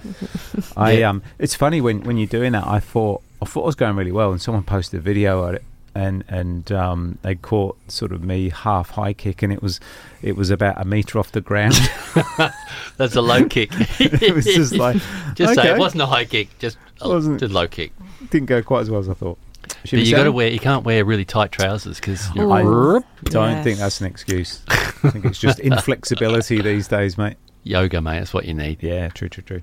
I 0.77 1.01
um, 1.03 1.23
it's 1.39 1.55
funny 1.55 1.81
when 1.81 2.01
when 2.03 2.17
you're 2.17 2.27
doing 2.27 2.51
that. 2.51 2.67
I 2.67 2.79
thought 2.79 3.21
I 3.41 3.45
thought 3.45 3.63
I 3.63 3.65
was 3.67 3.75
going 3.75 3.95
really 3.95 4.11
well, 4.11 4.31
and 4.31 4.41
someone 4.41 4.63
posted 4.63 4.99
a 4.99 5.01
video 5.03 5.43
of 5.43 5.55
it, 5.55 5.63
and 5.93 6.23
and 6.27 6.71
um, 6.71 7.17
they 7.21 7.35
caught 7.35 7.77
sort 7.91 8.11
of 8.11 8.23
me 8.23 8.49
half 8.49 8.91
high 8.91 9.13
kick, 9.13 9.43
and 9.43 9.51
it 9.53 9.61
was 9.61 9.79
it 10.21 10.35
was 10.35 10.49
about 10.49 10.79
a 10.81 10.85
meter 10.85 11.19
off 11.19 11.31
the 11.31 11.41
ground. 11.41 11.75
That's 12.97 13.15
a 13.15 13.21
low 13.21 13.45
kick. 13.45 13.69
it 13.99 14.33
was 14.33 14.45
just 14.45 14.73
like, 14.73 14.97
just 15.35 15.55
say 15.55 15.71
it 15.71 15.77
wasn't 15.77 16.01
a 16.03 16.05
high 16.05 16.25
kick, 16.25 16.57
just 16.59 16.77
a, 17.01 17.09
Wasn't- 17.09 17.39
just 17.39 17.53
low 17.53 17.67
kick. 17.67 17.91
didn't 18.29 18.47
go 18.47 18.61
quite 18.63 18.81
as 18.81 18.89
well 18.89 18.99
as 18.99 19.09
I 19.09 19.13
thought. 19.13 19.37
But 19.81 19.93
you 19.93 20.15
got 20.15 20.23
to 20.23 20.31
wear. 20.31 20.47
You 20.47 20.59
can't 20.59 20.83
wear 20.85 21.03
really 21.05 21.25
tight 21.25 21.51
trousers 21.51 21.99
because 21.99 22.27
I 22.35 22.37
don't 22.37 23.03
Yes. 23.33 23.63
think 23.63 23.79
that's 23.79 23.99
an 24.01 24.07
excuse. 24.07 24.61
I 24.67 25.09
think 25.11 25.25
it's 25.25 25.39
just 25.39 25.59
inflexibility 25.59 26.61
these 26.61 26.87
days, 26.87 27.17
mate. 27.17 27.37
yoga, 27.63 28.01
mate. 28.01 28.19
That's 28.19 28.33
what 28.33 28.45
you 28.45 28.53
need. 28.53 28.81
Yeah, 28.81 29.09
true, 29.09 29.27
true, 29.29 29.43
true. 29.43 29.61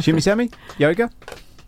Shimmy 0.00 0.20
Sammy, 0.20 0.50
yoga, 0.78 1.10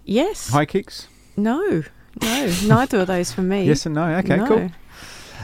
Yes. 0.05 0.49
high 0.51 0.67
kicks. 0.67 1.09
No, 1.37 1.83
no, 2.23 2.53
neither 2.67 3.01
of 3.01 3.07
those 3.09 3.33
for 3.33 3.43
me. 3.43 3.65
Yes 3.67 3.87
and 3.87 3.95
no. 3.95 4.05
Okay, 4.19 4.37
No. 4.37 4.47
cool. 4.47 4.71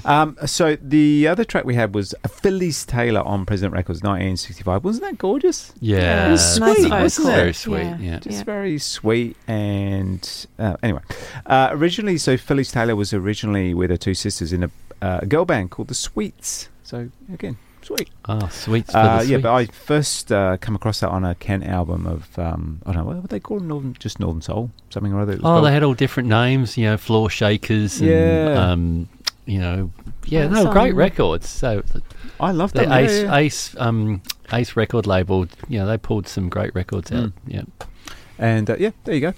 Um, 0.02 0.38
so 0.46 0.76
the 0.80 1.28
other 1.28 1.44
track 1.44 1.66
we 1.66 1.74
had 1.74 1.94
was 1.94 2.14
Phyllis 2.26 2.86
Taylor 2.86 3.20
on 3.20 3.44
President 3.44 3.74
Records, 3.74 4.00
1965. 4.02 4.82
Wasn't 4.82 5.04
that 5.04 5.18
gorgeous? 5.18 5.74
Yeah, 5.78 6.28
It 6.28 6.30
was 6.30 6.58
Nice 6.58 6.76
sweet, 6.76 6.88
vocal. 6.88 7.02
wasn't 7.02 7.28
it? 7.28 7.32
Very 7.32 7.52
sweet. 7.52 7.78
Yeah. 7.82 7.98
Yeah. 7.98 8.18
Just 8.20 8.38
Yeah. 8.38 8.44
very 8.44 8.78
sweet 8.78 9.36
and 9.46 10.46
uh, 10.58 10.76
anyway. 10.82 11.02
Uh, 11.44 11.68
originally, 11.72 12.16
so 12.16 12.38
Phyllis 12.38 12.70
Taylor 12.72 12.96
was 12.96 13.12
originally 13.12 13.74
with 13.74 13.90
her 13.90 13.98
two 13.98 14.14
sisters 14.14 14.54
in 14.54 14.62
a 14.64 14.70
uh, 15.02 15.20
girl 15.20 15.44
band 15.44 15.70
called 15.70 15.88
the 15.88 15.94
Sweets. 15.94 16.70
So 16.82 17.10
again, 17.32 17.58
sweet. 17.96 18.10
Oh, 18.28 18.48
sweets 18.48 18.94
Uh, 18.94 19.18
the 19.18 19.26
yeah, 19.26 19.38
but 19.38 19.52
I 19.52 19.66
first 19.66 20.30
uh, 20.32 20.56
come 20.58 20.74
across 20.74 21.00
that 21.00 21.08
on 21.10 21.24
a 21.24 21.34
Kent 21.34 21.64
album 21.64 22.06
of 22.06 22.38
um, 22.38 22.80
I 22.86 22.92
don't 22.92 23.02
know 23.02 23.08
what 23.08 23.16
would 23.22 23.30
they 23.30 23.40
call 23.40 23.58
them, 23.58 23.68
Northern, 23.68 23.94
just 23.94 24.20
Northern 24.20 24.42
Soul, 24.42 24.70
something 24.90 25.12
or 25.12 25.20
other. 25.20 25.34
Oh, 25.34 25.40
called. 25.40 25.66
they 25.66 25.72
had 25.72 25.82
all 25.82 25.94
different 25.94 26.28
names, 26.28 26.76
you 26.76 26.84
know, 26.86 26.96
floor 26.96 27.28
shakers 27.30 28.00
and, 28.00 28.10
Yeah. 28.10 28.70
um, 28.70 29.08
you 29.46 29.58
know, 29.58 29.90
yeah, 30.26 30.46
Well, 30.46 30.64
no, 30.66 30.72
great 30.72 30.94
records. 30.94 31.48
So 31.48 31.82
I 32.38 32.52
love 32.52 32.72
the 32.72 32.80
them. 32.80 32.90
yeah, 32.90 32.98
Ace, 32.98 33.22
yeah. 33.22 33.36
Ace, 33.36 33.76
um, 33.78 34.22
Ace 34.52 34.76
record 34.76 35.06
label, 35.06 35.46
you 35.68 35.78
know, 35.78 35.86
they 35.86 35.98
pulled 35.98 36.28
some 36.28 36.48
great 36.48 36.74
records 36.74 37.10
out. 37.12 37.24
Mm. 37.26 37.32
Yeah. 37.46 37.62
And 38.38 38.70
uh, 38.70 38.76
yeah, 38.78 38.90
there 39.04 39.14
you 39.14 39.20
go. 39.20 39.34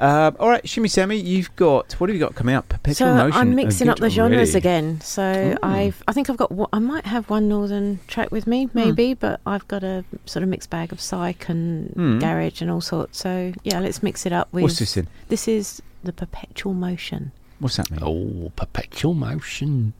Um, 0.00 0.36
all 0.38 0.48
right, 0.48 0.66
Shimmy 0.68 0.86
Sammy, 0.88 1.16
you've 1.16 1.54
got 1.56 1.92
what 1.94 2.08
have 2.08 2.14
you 2.14 2.20
got 2.20 2.36
coming 2.36 2.54
up? 2.54 2.68
Perpetual 2.68 3.08
So 3.08 3.14
Motion. 3.16 3.40
I'm 3.40 3.50
uh, 3.50 3.54
mixing 3.56 3.88
up 3.88 3.98
the 3.98 4.08
genres 4.08 4.50
ready. 4.54 4.58
again. 4.58 5.00
So 5.00 5.22
Ooh. 5.22 5.66
I've, 5.66 6.02
I 6.06 6.12
think 6.12 6.30
I've 6.30 6.36
got, 6.36 6.52
I 6.72 6.78
might 6.78 7.04
have 7.04 7.28
one 7.28 7.48
northern 7.48 7.98
track 8.06 8.30
with 8.30 8.44
Hmm. 8.44 8.50
me, 8.50 8.68
maybe, 8.74 9.14
but 9.14 9.40
I've 9.44 9.66
got 9.66 9.82
a 9.82 10.04
sort 10.24 10.44
of 10.44 10.48
mixed 10.50 10.70
bag 10.70 10.92
of 10.92 11.00
psych 11.00 11.48
and 11.48 11.90
Hmm. 11.94 12.18
garage 12.20 12.62
and 12.62 12.70
all 12.70 12.80
sorts. 12.80 13.18
So 13.18 13.52
yeah, 13.64 13.80
let's 13.80 14.00
mix 14.02 14.24
it 14.24 14.32
up 14.32 14.48
with. 14.52 14.62
What's 14.62 14.78
this 14.78 14.96
in? 14.96 15.08
This 15.28 15.48
is 15.48 15.82
the 16.04 16.12
perpetual 16.12 16.74
motion. 16.74 17.32
What's 17.58 17.76
that 17.78 17.90
mean? 17.90 18.00
Oh, 18.00 18.52
perpetual 18.54 19.14
motion. 19.14 19.94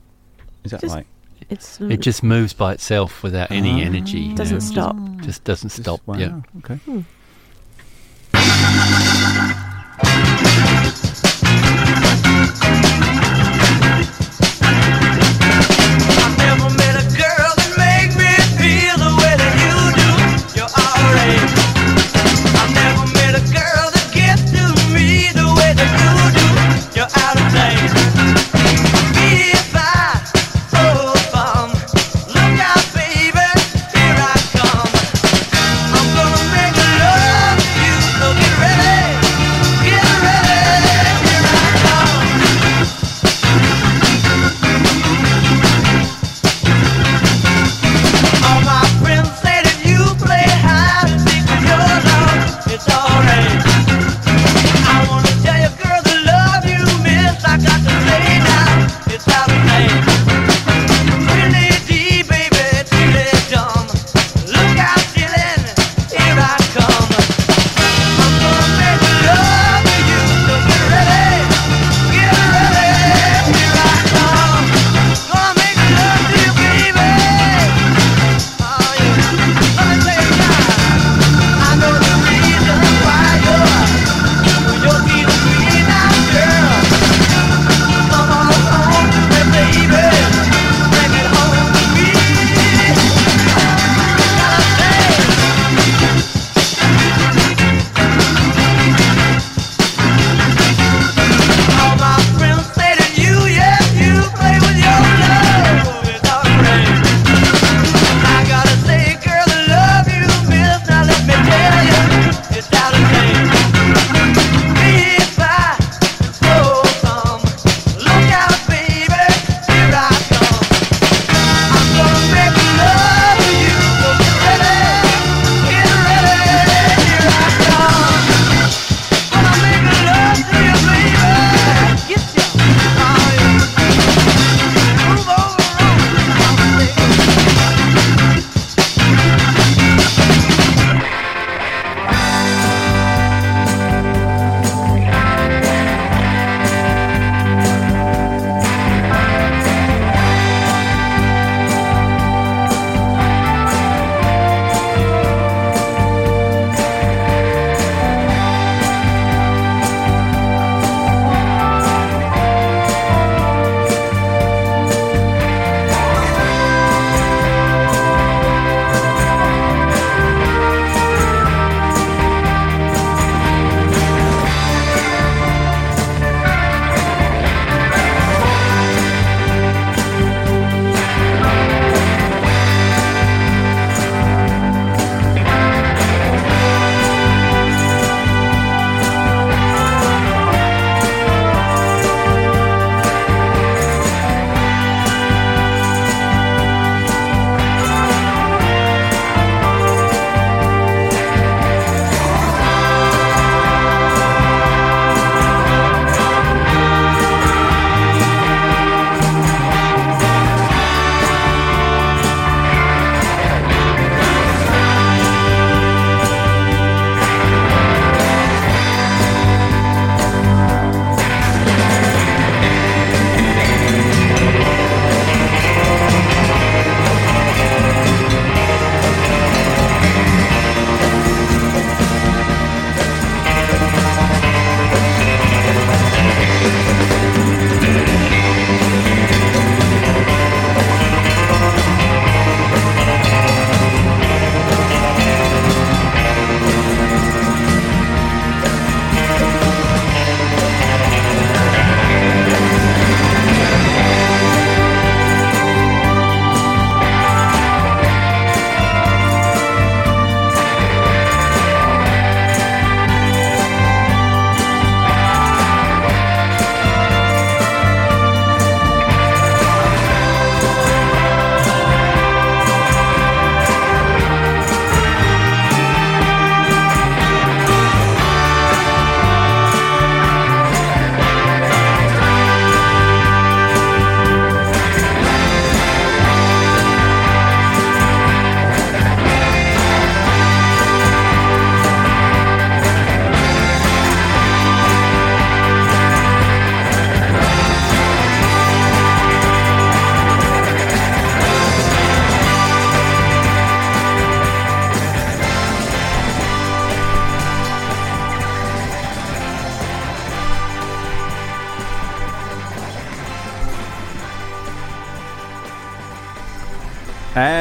Is 0.63 0.71
that 0.71 0.81
just- 0.81 0.95
like 0.95 1.07
It's 1.51 1.81
It 1.81 2.01
just 2.01 2.23
moves 2.23 2.53
by 2.53 2.73
itself 2.75 3.23
without 3.23 3.51
any 3.51 3.83
Ah. 3.83 3.87
energy. 3.87 4.21
you 4.21 4.35
doesn't 4.37 4.57
know, 4.59 4.61
stop. 4.61 4.97
Just 5.23 5.43
doesn't 5.45 5.71
just- 5.71 5.83
stop. 5.83 6.01
Wow. 6.07 6.17
Yeah. 6.19 6.41
Okay. 6.59 6.79
I 6.87 7.05
Thank 10.01 10.73
you. 10.73 10.78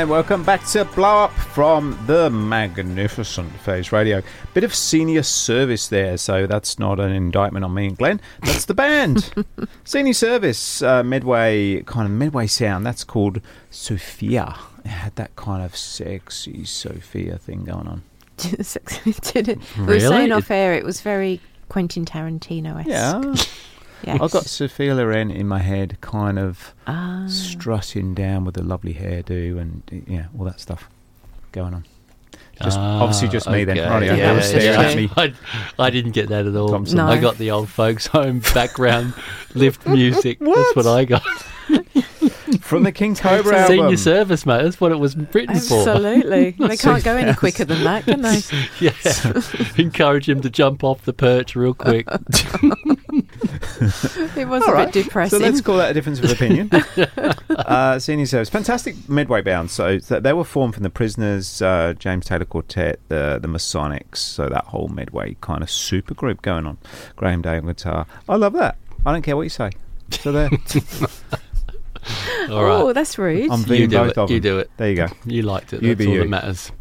And 0.08 0.14
welcome 0.14 0.42
back 0.46 0.64
to 0.68 0.86
Blow 0.86 1.24
Up 1.26 1.34
from 1.34 2.00
the 2.08 2.30
magnificent 2.30 3.52
Face 3.60 3.92
Radio. 3.92 4.22
Bit 4.54 4.64
of 4.64 4.74
senior 4.74 5.22
service 5.22 5.90
there, 5.90 6.16
so 6.16 6.48
that's 6.48 6.80
not 6.80 7.02
an 7.02 7.12
indictment 7.12 7.66
on 7.66 7.74
me 7.74 7.88
and 7.88 7.98
Glenn. 7.98 8.22
That's 8.42 8.64
the 8.64 8.74
band. 8.74 9.34
senior 9.84 10.14
service, 10.14 10.82
uh, 10.82 11.04
Medway, 11.04 11.82
kind 11.82 12.06
of 12.06 12.14
Medway 12.14 12.48
sound. 12.48 12.86
That's 12.86 13.04
called 13.04 13.42
Sophia. 13.70 14.56
It 14.86 14.88
had 14.92 15.14
that 15.18 15.36
kind 15.36 15.62
of 15.62 15.76
sexy 15.76 16.64
Sophia 16.64 17.38
thing 17.38 17.66
going 17.66 17.90
on. 17.90 18.04
Did 18.38 19.50
it? 19.50 19.60
We 19.76 19.82
were 19.82 19.88
Really? 19.90 20.00
saying 20.08 20.32
off 20.32 20.50
air 20.50 20.74
it 20.74 20.86
was 20.86 21.02
very 21.02 21.42
Quentin 21.68 22.06
Tarantino 22.06 22.80
esque. 22.80 22.88
Yeah. 22.88 23.36
Yes. 24.04 24.22
I've 24.22 24.32
got 24.32 24.46
Sophia 24.46 24.94
Loren 24.96 25.32
in 25.32 25.48
my 25.48 25.60
head, 25.60 25.98
kind 26.02 26.38
of 26.40 26.74
Ah. 26.86 27.26
strutting 27.28 28.14
down 28.14 28.46
with 28.46 28.58
a 28.58 28.64
lovely 28.64 28.94
hairdo 28.94 29.60
and 29.60 29.82
yeah, 30.08 30.26
all 30.38 30.46
that 30.46 30.60
stuff 30.60 30.88
going 31.52 31.74
on. 31.74 31.84
Just 32.62 32.78
Ah, 32.80 33.02
obviously 33.02 33.28
just 33.28 33.50
me 33.50 33.64
then. 33.66 33.78
Right, 33.78 34.04
Yeah, 34.04 34.16
yeah, 34.16 34.34
yeah, 34.34 34.40
staring 34.42 34.80
at 34.80 34.96
me. 34.96 35.10
I, 35.18 35.34
I 35.78 35.90
didn't 35.92 36.12
get 36.12 36.30
that 36.30 36.46
at 36.48 36.56
all. 36.56 36.70
Thompson. 36.70 37.00
I 37.00 37.20
got 37.20 37.38
the 37.38 37.52
old 37.52 37.70
folks 37.70 38.08
home 38.08 38.42
background 38.54 39.14
lift 39.54 39.86
music. 39.88 40.40
That's 40.40 40.76
what 40.76 40.88
I 40.88 41.06
got. 41.06 41.24
From 42.68 42.84
the 42.84 42.92
King 42.92 43.16
Cobra 43.16 43.66
Senior 43.66 43.84
album. 43.84 43.98
service, 43.98 44.46
mate. 44.46 44.62
That's 44.64 44.82
what 44.82 44.92
it 44.92 45.00
was 45.00 45.16
written 45.16 45.58
for. 45.58 45.88
Absolutely. 45.88 46.52
they 46.60 46.76
can't 46.76 47.02
go 47.02 47.16
any 47.16 47.34
quicker 47.34 47.64
than 47.64 47.82
that, 47.86 48.04
can 48.04 48.22
they? 48.22 48.42
yeah. 48.82 48.92
Encourage 49.82 50.28
him 50.28 50.42
to 50.42 50.50
jump 50.50 50.84
off 50.84 51.06
the 51.06 51.14
perch 51.14 51.56
real 51.56 51.74
quick. 51.74 52.06
It 54.36 54.48
was 54.50 54.64
All 54.64 54.70
a 54.70 54.74
right. 54.74 54.92
bit 54.92 55.06
depressing. 55.06 55.40
So 55.40 55.46
let's 55.46 55.62
call 55.62 55.78
that 55.78 55.92
a 55.92 55.94
difference 55.94 56.20
of 56.20 56.30
opinion. 56.30 56.70
uh, 57.50 58.00
senior 58.00 58.26
service, 58.26 58.50
fantastic 58.50 59.08
Medway 59.08 59.42
bound. 59.42 59.72
So 59.72 60.00
th- 60.00 60.24
they 60.24 60.34
were 60.34 60.44
formed 60.44 60.74
from 60.74 60.84
the 60.84 60.90
Prisoners, 60.90 61.62
uh, 61.62 61.94
James 61.98 62.26
Taylor 62.26 62.44
Quartet, 62.46 63.00
the 63.08 63.40
the 63.42 63.48
Masonics. 63.48 64.18
So 64.18 64.50
that 64.50 64.66
whole 64.66 64.90
Medway 64.90 65.38
kind 65.40 65.64
of 65.64 65.72
super 65.72 66.14
group 66.14 66.42
going 66.42 66.66
on. 66.68 66.78
Graham 67.16 67.42
Day 67.42 67.58
on 67.58 67.66
guitar. 67.66 68.08
I 68.28 68.36
love 68.36 68.54
that. 68.54 68.78
I 69.06 69.14
don't 69.14 69.22
care 69.22 69.38
what 69.38 69.44
you 69.44 69.50
say. 69.50 69.72
So 70.10 70.32
there. 70.34 70.50
All 72.52 72.64
right. 72.64 72.82
Oh, 72.82 72.94
that's 72.94 73.18
rude. 73.18 73.52
I'm 73.52 73.62
You 73.72 73.88
do 73.88 73.98
both 73.98 74.10
it. 74.12 74.18
of 74.18 74.28
them. 74.30 74.34
You 74.36 74.40
do 74.40 74.60
it. 74.60 74.70
There 74.78 74.90
you 74.90 74.96
go. 74.96 75.08
You 75.26 75.42
liked 75.44 75.74
it. 75.74 75.82
You 75.82 75.90
That's 75.90 75.98
be 76.00 76.08
all 76.08 76.14
you. 76.14 76.20
that 76.22 76.30
matters. 76.30 76.72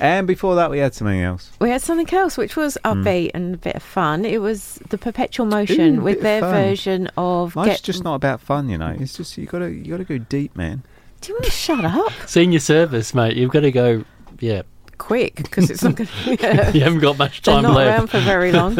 And 0.00 0.26
before 0.26 0.56
that, 0.56 0.70
we 0.70 0.78
had 0.78 0.94
something 0.94 1.20
else. 1.20 1.52
We 1.60 1.70
had 1.70 1.80
something 1.82 2.12
else 2.12 2.36
which 2.36 2.56
was 2.56 2.76
Hmm. 2.84 2.88
upbeat 3.02 3.30
and 3.34 3.54
a 3.54 3.58
bit 3.58 3.76
of 3.76 3.82
fun. 3.82 4.24
It 4.24 4.40
was 4.40 4.80
the 4.90 4.98
Perpetual 4.98 5.46
Motion 5.46 5.96
Ooh, 5.96 6.00
a 6.00 6.02
with 6.02 6.14
bit 6.14 6.18
of 6.18 6.22
their 6.22 6.40
fun. 6.40 6.52
version 6.54 7.08
of 7.16 7.54
Life's 7.54 7.76
Get. 7.80 7.82
just 7.82 8.02
not 8.04 8.14
about 8.16 8.40
fun, 8.40 8.68
you 8.68 8.78
know. 8.78 8.96
It's 8.98 9.16
just 9.16 9.38
you 9.38 9.46
gotta 9.46 9.70
you 9.70 9.90
gotta 9.92 10.04
go 10.04 10.18
deep, 10.18 10.56
man. 10.56 10.82
Do 11.20 11.28
you 11.28 11.34
want 11.36 11.44
to 11.44 11.50
shut 11.52 11.84
up 11.84 12.12
Senior 12.26 12.58
service, 12.58 13.14
mate. 13.14 13.36
You've 13.36 13.52
got 13.52 13.60
to 13.60 13.70
go. 13.70 14.04
Yeah. 14.40 14.62
quick? 14.98 15.36
Because 15.36 15.70
it's 15.70 15.84
not 15.84 15.94
going 15.94 16.08
to. 16.24 16.70
You 16.74 16.80
haven't 16.80 16.98
got 17.00 17.16
much 17.18 17.42
They're 17.42 17.54
time 17.54 17.62
not 17.62 17.74
left. 17.76 17.88
around 17.98 18.06
for 18.08 18.18
very 18.20 18.50
long. 18.50 18.76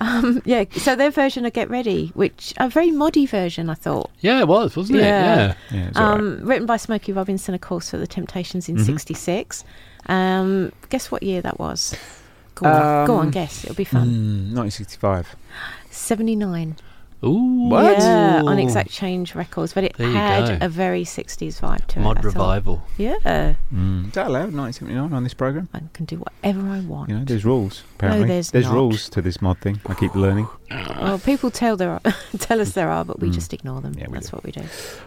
Um, 0.00 0.42
yeah, 0.44 0.64
so 0.72 0.94
their 0.96 1.10
version 1.10 1.44
of 1.46 1.52
Get 1.52 1.70
Ready, 1.70 2.10
which 2.14 2.52
a 2.58 2.68
very 2.68 2.90
moddy 2.90 3.28
version, 3.28 3.70
I 3.70 3.74
thought. 3.74 4.10
Yeah, 4.20 4.40
it 4.40 4.48
was, 4.48 4.76
wasn't 4.76 4.98
it? 4.98 5.02
Yeah. 5.02 5.54
Yeah, 5.70 5.78
it 5.84 5.88
was 5.88 5.96
all 5.96 6.10
right. 6.10 6.18
Um, 6.20 6.40
written 6.42 6.66
by 6.66 6.76
Smokey 6.76 7.12
Robinson, 7.12 7.54
of 7.54 7.60
course, 7.60 7.90
for 7.90 7.96
the 7.96 8.06
Temptations 8.06 8.68
in 8.68 8.76
Mhm. 8.76 8.84
'66. 8.86 9.64
Um, 10.06 10.72
guess 10.90 11.10
what 11.10 11.22
year 11.22 11.40
that 11.42 11.58
was? 11.58 11.94
Go 12.54 12.66
on, 12.66 13.06
go 13.06 13.14
on, 13.16 13.26
Um, 13.26 13.30
guess. 13.32 13.64
It'll 13.64 13.74
be 13.76 13.84
fun. 13.84 14.08
Mm, 14.08 14.54
1965. 14.54 15.34
'79. 15.90 16.76
Ooh. 17.24 17.68
What? 17.70 17.98
Yeah, 17.98 18.42
on 18.44 18.58
Exact 18.58 18.90
Change 18.90 19.34
Records, 19.34 19.72
but 19.72 19.84
it 19.84 19.96
There 19.96 20.06
you 20.06 20.14
had 20.14 20.60
go. 20.60 20.66
a 20.66 20.68
very 20.68 21.02
'60s 21.04 21.60
vibe 21.60 21.86
to 21.88 22.00
it. 22.00 22.02
Mod 22.02 22.18
I 22.18 22.20
thought. 22.20 22.24
revival. 22.26 22.82
Yeah, 22.98 23.54
Mm. 23.74 24.08
Is 24.08 24.12
that 24.12 24.26
allowed? 24.26 24.52
1979 24.52 25.12
on 25.12 25.22
this 25.24 25.34
program? 25.34 25.68
I 25.74 25.80
can 25.94 26.04
do 26.04 26.16
whatever 26.18 26.68
I 26.68 26.80
want. 26.80 27.08
You 27.10 27.18
know, 27.18 27.24
there's 27.24 27.44
rules. 27.44 27.82
Apparently, 27.96 28.26
there's 28.28 28.52
not. 28.52 28.72
rules 28.74 29.08
to 29.10 29.22
this 29.22 29.40
mod 29.40 29.58
thing. 29.58 29.80
I 29.86 29.94
keep 29.94 30.14
learning. 30.14 30.46
Well, 30.70 31.18
people 31.18 31.50
tell 31.50 31.76
there 31.76 31.90
are, 31.90 32.00
tell 32.38 32.60
us 32.60 32.72
there 32.72 32.90
are, 32.90 33.04
but 33.04 33.18
we 33.18 33.30
Mm. 33.30 33.34
just 33.34 33.52
ignore 33.54 33.80
them. 33.80 33.94
Yeah, 33.96 34.06
we 34.08 34.14
That's 34.14 34.30
do. 34.30 34.36
what 34.36 34.44
we 34.44 34.52
do. 34.52 34.62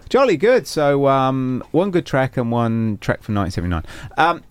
Jolly 0.10 0.36
good. 0.36 0.66
So, 0.68 1.08
um, 1.08 1.64
one 1.72 1.92
good 1.92 2.06
track 2.08 2.38
and 2.38 2.52
one 2.52 2.98
track 3.02 3.22
from 3.24 3.36
1979. 3.36 3.84
Um, 4.18 4.44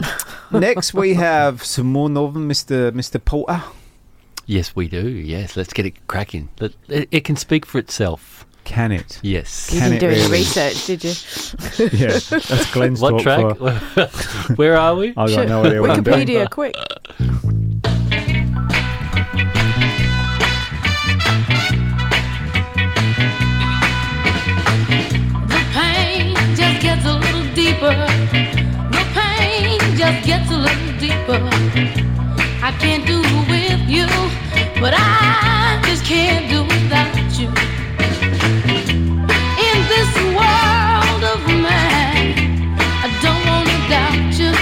next, 0.61 0.95
we 0.95 1.15
have 1.15 1.65
some 1.65 1.87
more 1.93 2.09
Northern, 2.09 2.49
Mr. 2.49 2.93
Mr. 2.93 3.23
Porter. 3.23 3.63
Yes, 4.51 4.75
we 4.75 4.89
do. 4.89 5.07
Yes, 5.07 5.57
let's 5.59 5.75
get 5.75 5.85
it 5.85 6.07
cracking. 6.09 6.49
Let- 6.59 6.73
It, 6.89 7.09
it 7.11 7.25
can 7.25 7.37
speak 7.37 7.67
for 7.67 7.77
itself. 7.79 8.47
Can 8.65 8.93
it? 8.93 9.21
Yes. 9.23 9.71
You 9.73 9.81
Can 9.81 9.91
didn't 9.93 9.97
it 9.97 10.01
do 10.01 10.13
any 10.13 10.21
really? 10.23 10.39
research, 10.39 10.87
did 10.87 11.05
you? 11.05 11.11
yeah, 11.99 12.19
that's 12.19 12.73
Glenn's 12.73 13.01
What 13.01 13.23
talk 13.23 13.57
track? 13.57 13.57
for- 13.59 14.55
Where 14.57 14.77
are 14.79 14.95
we? 14.97 15.09
I've 15.17 15.31
got 15.31 15.49
no 15.49 15.63
idea 15.65 15.81
what 15.83 15.91
I'm 15.91 16.03
doing. 16.03 16.27
Wikipedia, 16.27 16.51
quick. 16.51 16.75
The 25.49 25.63
pain 25.73 26.35
just 26.57 26.83
gets 26.83 27.05
a 27.07 27.15
little 27.15 27.45
deeper. 27.55 27.95
The 28.97 29.05
pain 29.15 29.79
just 29.97 30.27
gets 30.27 30.51
a 30.51 30.57
little 30.57 30.93
deeper. 30.99 31.41
I 32.63 32.71
can't 32.79 33.07
do 33.07 33.19
with 33.21 33.49
you, 33.89 34.07
but 34.81 34.93
I 34.95 35.81
just 35.87 36.05
can't 36.05 36.47
do 36.51 36.63
without 36.63 37.17
you. 37.41 37.49
In 39.69 39.77
this 39.89 40.13
world 40.37 41.23
of 41.25 41.41
mine, 41.49 42.77
I 43.01 43.09
don't 43.25 43.43
wanna 43.49 43.79
doubt 43.89 44.37
you. 44.37 44.53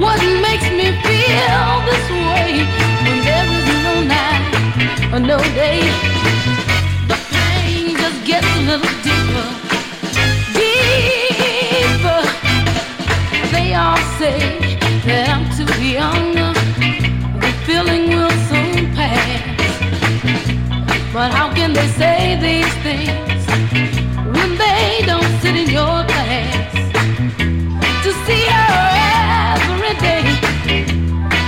What 0.00 0.18
makes 0.42 0.68
me 0.78 0.90
feel 1.06 1.68
this 1.86 2.06
way 2.10 2.66
when 3.04 3.18
there 3.28 3.46
is 3.46 3.66
no 3.86 3.94
night 4.02 5.14
or 5.14 5.20
no 5.20 5.38
day? 5.54 5.80
The 7.06 7.16
pain 7.30 7.96
just 7.96 8.24
gets 8.26 8.50
a 8.56 8.62
little 8.66 8.94
deeper, 9.06 9.48
deeper. 10.58 12.22
They 13.52 13.74
all 13.74 14.02
say 14.18 14.38
that 15.06 15.28
I'm 15.30 15.44
too 15.56 15.72
young. 15.84 16.57
Feeling 17.68 18.08
will 18.08 18.30
soon 18.48 18.94
pass. 18.94 19.44
But 21.12 21.30
how 21.32 21.52
can 21.52 21.74
they 21.74 21.86
say 22.00 22.38
these 22.40 22.74
things 22.82 23.44
when 24.34 24.56
they 24.56 25.02
don't 25.04 25.30
sit 25.42 25.54
in 25.54 25.68
your 25.68 26.02
class? 26.08 26.72
To 28.04 28.10
see 28.24 28.44
her 28.56 28.80
every 29.52 29.94
day, 30.00 30.24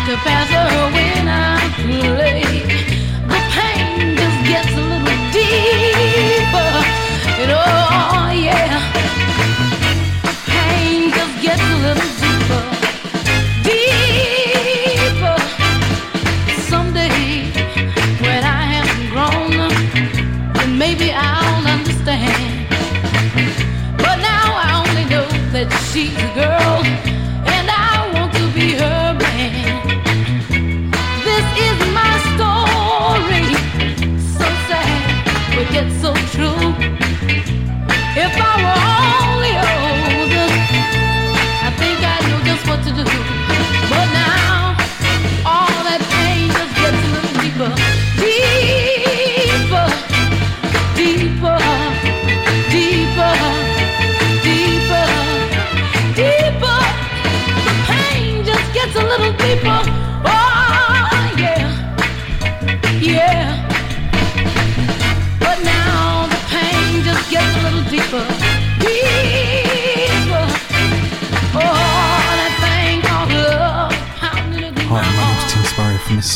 to 0.06 0.12
pass 0.26 0.48
her 0.58 0.70
when 0.92 1.26
I'm 1.26 1.72
late. 2.18 2.68
The 3.32 3.40
pain 3.56 4.14
just 4.20 4.40
gets 4.52 4.72
a 4.76 4.84
little 4.92 5.20
deeper, 5.32 5.89
yet 35.72 35.90
so 36.00 36.12
true. 36.32 36.74
If 38.16 38.36
I 38.36 39.04
were 39.04 39.09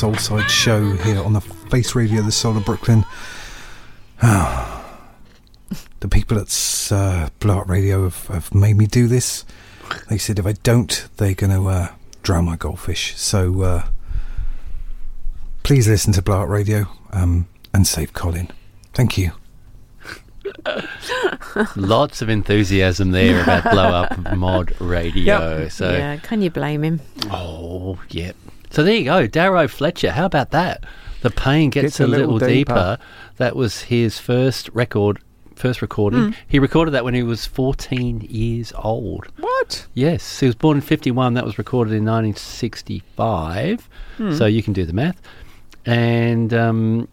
Soulside 0.05 0.49
Show 0.51 0.93
here 0.97 1.23
on 1.23 1.33
the 1.33 1.41
Face 1.41 1.95
Radio, 1.95 2.21
the 2.21 2.33
Soul 2.33 2.59
of 2.59 2.65
Brooklyn. 2.67 3.07
Don't 4.21 4.83
the 6.01 6.09
people 6.11 6.39
at 6.39 6.89
uh, 6.91 7.31
Blow 7.41 7.61
Up 7.61 7.71
Radio 7.71 8.05
have, 8.05 8.27
have 8.27 8.55
made 8.55 8.77
me 8.77 8.87
do 8.87 9.07
this. 9.07 9.47
They 10.11 10.19
said 10.19 10.39
if 10.39 10.47
I 10.47 10.53
don't, 10.53 11.09
they're 11.17 11.35
going 11.35 11.53
to 11.53 11.69
uh, 11.69 11.89
drown 12.25 12.47
my 12.47 12.57
goldfish. 12.57 13.17
So 13.17 13.63
uh, 13.63 13.85
please 15.63 15.87
listen 15.87 16.13
to 16.15 16.23
Blow 16.23 16.43
Up 16.43 16.49
Radio 16.49 16.87
um, 17.13 17.47
and 17.73 17.87
save 17.87 18.13
Colin. 18.13 18.51
Thank 18.93 19.17
you. 19.17 19.33
Lots 21.77 22.23
of 22.23 22.29
enthusiasm 22.29 23.13
there 23.13 23.43
about 23.43 23.71
blow 23.71 23.85
up 23.85 24.33
mod 24.37 24.79
radio. 24.81 25.69
So 25.69 25.93
yeah, 25.93 26.17
can 26.17 26.43
you 26.43 26.51
blame 26.51 26.83
him? 26.83 27.01
Oh, 27.31 27.99
yep. 28.11 28.37
So 28.71 28.83
there 28.83 28.95
you 28.95 29.05
go, 29.05 29.27
Darrow 29.27 29.69
Fletcher. 29.69 30.11
How 30.11 30.27
about 30.27 30.51
that? 30.51 30.85
The 31.23 31.31
pain 31.31 31.71
gets, 31.71 32.01
a, 32.01 32.07
little, 32.07 32.39
deeper. 32.39 32.99
That 33.37 33.57
was 33.57 33.83
his 33.83 34.19
first 34.19 34.69
record, 34.75 35.21
first 35.57 35.83
recording. 35.83 36.27
Hmm. 36.27 36.31
He 36.49 36.59
recorded 36.59 36.91
that 36.93 37.05
when 37.05 37.15
he 37.15 37.23
was 37.23 37.47
14 37.47 38.23
years 38.29 38.73
old. 38.77 39.27
What? 39.39 39.87
Yes, 39.95 40.41
he 40.41 40.47
was 40.47 40.55
born 40.55 40.77
in 40.79 40.81
51. 40.83 41.35
That 41.35 41.45
was 41.45 41.59
recorded 41.59 41.93
in 41.95 42.05
1965. 42.05 43.89
Hmm. 44.17 44.33
So 44.35 44.47
you 44.47 44.63
can 44.63 44.73
do 44.73 44.85
the 44.85 44.93
math. 44.93 45.21
And 45.87 46.53
um, 46.55 47.09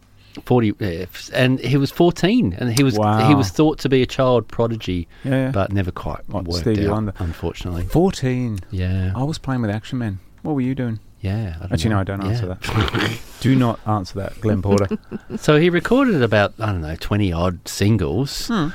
40 0.46 0.72
uh, 0.82 1.06
and 1.34 1.60
he 1.60 1.76
was 1.78 1.92
14 1.92 2.54
and 2.58 2.72
he 2.72 2.84
was 2.84 2.96
he 2.96 3.36
was 3.36 3.50
thought 3.50 3.80
to 3.80 3.90
be 3.90 4.02
a 4.02 4.06
child 4.06 4.48
prodigy 4.48 5.08
Yeah, 5.26 5.52
but 5.52 5.74
never 5.74 5.92
quite 5.92 6.22
What, 6.30 6.46
worked 6.46 6.62
Stevie 6.62 6.86
out 6.88 6.92
Wonder? 6.92 7.14
unfortunately 7.20 7.86
14. 7.88 8.60
yeah 8.72 9.12
I 9.14 9.24
was 9.24 9.38
playing 9.38 9.62
with 9.62 9.72
Action 9.72 10.00
Man. 10.00 10.20
What 10.42 10.56
were 10.56 10.62
you 10.62 10.74
doing? 10.74 11.00
Yeah 11.22 11.56
I 11.58 11.60
don't 11.64 11.72
Actually, 11.74 11.90
know. 11.92 11.96
no, 11.96 12.02
I 12.02 12.04
don't 12.04 12.24
answer 12.24 12.48
Yeah. 12.48 12.98
that. 12.98 13.20
Do 13.42 13.56
not 13.56 13.80
answer 13.88 14.16
that, 14.20 14.40
Glenn 14.42 14.62
Porter. 14.68 14.98
so 15.38 15.60
he 15.60 15.70
recorded 15.70 16.22
about 16.22 16.54
I 16.60 16.68
don't 16.68 16.82
know 16.82 16.96
20 17.00 17.32
odd 17.34 17.68
singles 17.68 18.48
Hmm. 18.48 18.68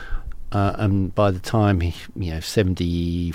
uh, 0.53 0.73
and 0.79 1.15
by 1.15 1.31
the 1.31 1.39
time 1.41 1.81
he 1.81 1.95
you 2.17 2.33
know 2.35 2.41
70 2.41 3.33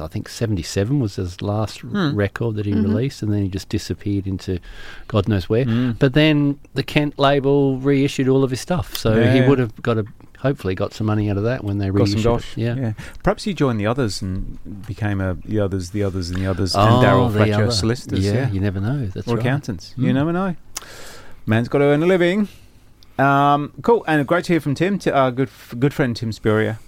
I 0.00 0.06
think 0.06 0.28
77 0.28 1.00
was 1.00 1.16
his 1.16 1.42
last 1.42 1.80
Hmm. 1.80 2.14
record 2.14 2.54
that 2.54 2.66
he 2.66 2.72
Mhm. 2.72 2.84
released 2.84 3.20
and 3.22 3.32
then 3.32 3.42
he 3.42 3.48
just 3.48 3.68
disappeared 3.68 4.28
into 4.28 4.60
God 5.08 5.26
knows 5.28 5.48
where 5.48 5.64
Hmm. 5.64 5.92
but 5.98 6.12
then 6.14 6.58
the 6.74 6.84
Kent 6.84 7.18
label 7.18 7.78
reissued 7.78 8.28
all 8.28 8.44
of 8.44 8.50
his 8.50 8.60
stuff 8.60 8.96
so 8.96 9.20
he 9.20 9.40
would 9.40 9.58
have 9.58 9.74
got 9.82 9.98
a 9.98 10.04
hopefully 10.40 10.74
got 10.74 10.92
some 10.92 11.06
money 11.06 11.30
out 11.30 11.36
of 11.36 11.44
that 11.44 11.64
when 11.64 11.78
they 11.78 11.86
Got 11.86 11.94
reissued 11.94 12.20
some 12.22 12.32
it. 12.34 12.36
dosh. 12.36 12.56
yeah 12.56 12.92
Perhaps 13.22 13.46
you 13.46 13.54
joined 13.54 13.78
the 13.80 13.86
others 13.86 14.22
and 14.22 14.58
became 14.86 15.20
a 15.20 15.34
the 15.44 15.60
others, 15.60 15.90
the 15.90 16.02
others, 16.02 16.30
and 16.30 16.40
the 16.40 16.46
others, 16.46 16.74
Oh, 16.76 16.80
and 16.80 17.04
Daryl 17.06 17.30
the 17.32 17.38
Fletcher 17.38 17.62
other. 17.64 17.70
solicitors. 17.70 18.24
Yeah, 18.24 18.32
Yeah, 18.32 18.50
you 18.50 18.60
never 18.60 18.80
know. 18.80 19.06
That's 19.06 19.26
or 19.28 19.36
right. 19.36 19.40
accountants. 19.44 19.94
Mm. 19.98 20.02
You 20.04 20.12
never 20.12 20.32
know. 20.32 20.56
Man's 21.46 21.68
got 21.68 21.78
to 21.78 21.84
earn 21.84 22.02
a 22.02 22.06
living. 22.06 22.48
Um, 23.18 23.72
cool, 23.82 24.04
and 24.06 24.26
great 24.26 24.44
to 24.44 24.52
hear 24.52 24.60
from 24.60 24.74
Tim, 24.74 24.98
t- 24.98 25.10
our 25.10 25.30
good 25.32 25.48
f- 25.48 25.74
good 25.78 25.92
friend 25.94 26.14
Tim 26.16 26.30
Spurrier. 26.32 26.78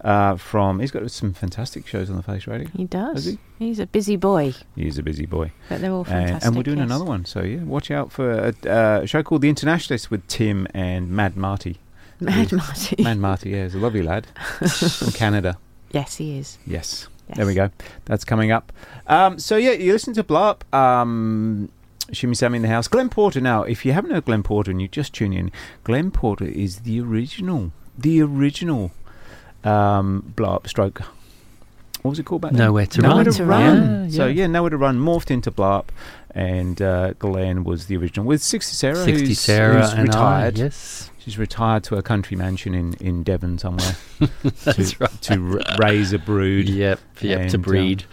Uh, 0.00 0.36
from 0.36 0.80
he's 0.80 0.90
got 0.90 1.10
some 1.10 1.32
fantastic 1.32 1.86
shows 1.86 2.10
on 2.10 2.16
the 2.16 2.22
Face 2.22 2.46
Radio. 2.46 2.68
He 2.76 2.84
does. 2.84 3.24
He? 3.24 3.38
He's 3.58 3.78
a 3.78 3.86
busy 3.86 4.16
boy, 4.16 4.52
He's 4.76 4.98
a 4.98 5.02
busy 5.02 5.24
boy. 5.24 5.52
but 5.70 5.80
they're 5.80 5.90
all 5.92 6.04
fantastic. 6.04 6.46
and 6.46 6.54
we're 6.56 6.62
doing 6.62 6.76
yes. 6.78 6.84
another 6.86 7.06
one, 7.06 7.24
so 7.24 7.40
yeah, 7.42 7.62
watch 7.62 7.90
out 7.90 8.12
for 8.12 8.30
a, 8.30 8.54
uh, 8.70 9.00
a 9.02 9.06
show 9.06 9.22
called 9.22 9.40
The 9.40 9.48
Internationalists 9.48 10.10
with 10.10 10.26
Tim 10.28 10.66
and 10.74 11.10
Mad 11.10 11.38
Marty. 11.38 11.78
Mad 12.24 12.52
Marty. 12.52 13.02
Mad 13.02 13.18
Marty, 13.18 13.50
yeah, 13.50 13.64
he's 13.64 13.74
a 13.74 13.78
lovely 13.78 14.02
lad 14.02 14.26
from 14.68 15.12
Canada. 15.12 15.58
Yes, 15.92 16.16
he 16.16 16.38
is. 16.38 16.58
Yes. 16.66 17.08
Yes. 17.28 17.36
There 17.38 17.46
we 17.46 17.54
go. 17.54 17.70
That's 18.04 18.24
coming 18.24 18.50
up. 18.50 18.72
Um, 19.06 19.38
so 19.38 19.56
yeah, 19.56 19.70
you 19.72 19.92
listen 19.92 20.12
to 20.14 20.22
Blow 20.24 20.42
Up. 20.42 20.74
Um, 20.74 21.70
Shimmy 22.12 22.34
Sammy 22.34 22.56
in 22.56 22.62
the 22.62 22.68
house. 22.68 22.86
Glenn 22.86 23.08
Porter. 23.08 23.40
Now, 23.40 23.62
if 23.62 23.86
you 23.86 23.92
haven't 23.92 24.10
heard 24.10 24.26
Glenn 24.26 24.42
Porter 24.42 24.70
and 24.70 24.82
you 24.82 24.88
just 24.88 25.14
tune 25.14 25.32
in, 25.32 25.50
Glenn 25.84 26.10
Porter 26.10 26.44
is 26.44 26.80
the 26.80 27.00
original, 27.00 27.72
the 27.96 28.20
original 28.20 28.90
um, 29.64 30.32
Blow 30.36 30.54
Up 30.56 30.68
stroke. 30.68 31.00
What 32.02 32.10
was 32.10 32.18
it 32.18 32.26
called 32.26 32.42
back 32.42 32.52
then? 32.52 32.58
Nowhere 32.58 32.84
to 32.86 33.00
Nowhere 33.00 33.16
Run. 33.16 33.24
to 33.24 33.32
To 33.32 33.44
run. 33.46 33.80
Run. 33.80 34.10
So 34.10 34.26
Yeah, 34.26 34.32
yeah. 34.32 34.40
yeah, 34.42 34.46
Nowhere 34.48 34.70
to 34.70 34.76
Run 34.76 34.98
morphed 34.98 35.30
into 35.30 35.50
Blow 35.50 35.70
Up, 35.72 35.90
and 36.34 36.80
uh, 36.82 37.12
Glenn 37.18 37.64
was 37.64 37.86
the 37.86 37.96
original 37.96 38.26
with 38.26 38.42
Sixty 38.42 38.74
Sarah, 38.74 38.96
60 38.96 39.26
who's, 39.26 39.40
Sarah 39.40 39.80
who's 39.82 39.92
and 39.92 40.00
I, 40.00 40.46
retired. 40.46 40.58
yes. 40.58 41.10
She's 41.18 41.38
retired 41.38 41.84
to 41.84 41.96
a 41.96 42.02
country 42.02 42.36
mansion 42.36 42.74
in, 42.74 42.92
in 43.00 43.22
Devon 43.22 43.56
somewhere 43.58 43.96
That's 44.64 44.92
to, 44.92 44.96
right. 45.00 45.22
to 45.22 45.58
r- 45.70 45.76
raise 45.78 46.12
a 46.12 46.18
brood. 46.18 46.68
Yep, 46.68 47.00
yep, 47.22 47.38
to 47.38 47.44
And, 47.46 47.54
um, 47.54 47.62
breed. 47.62 48.04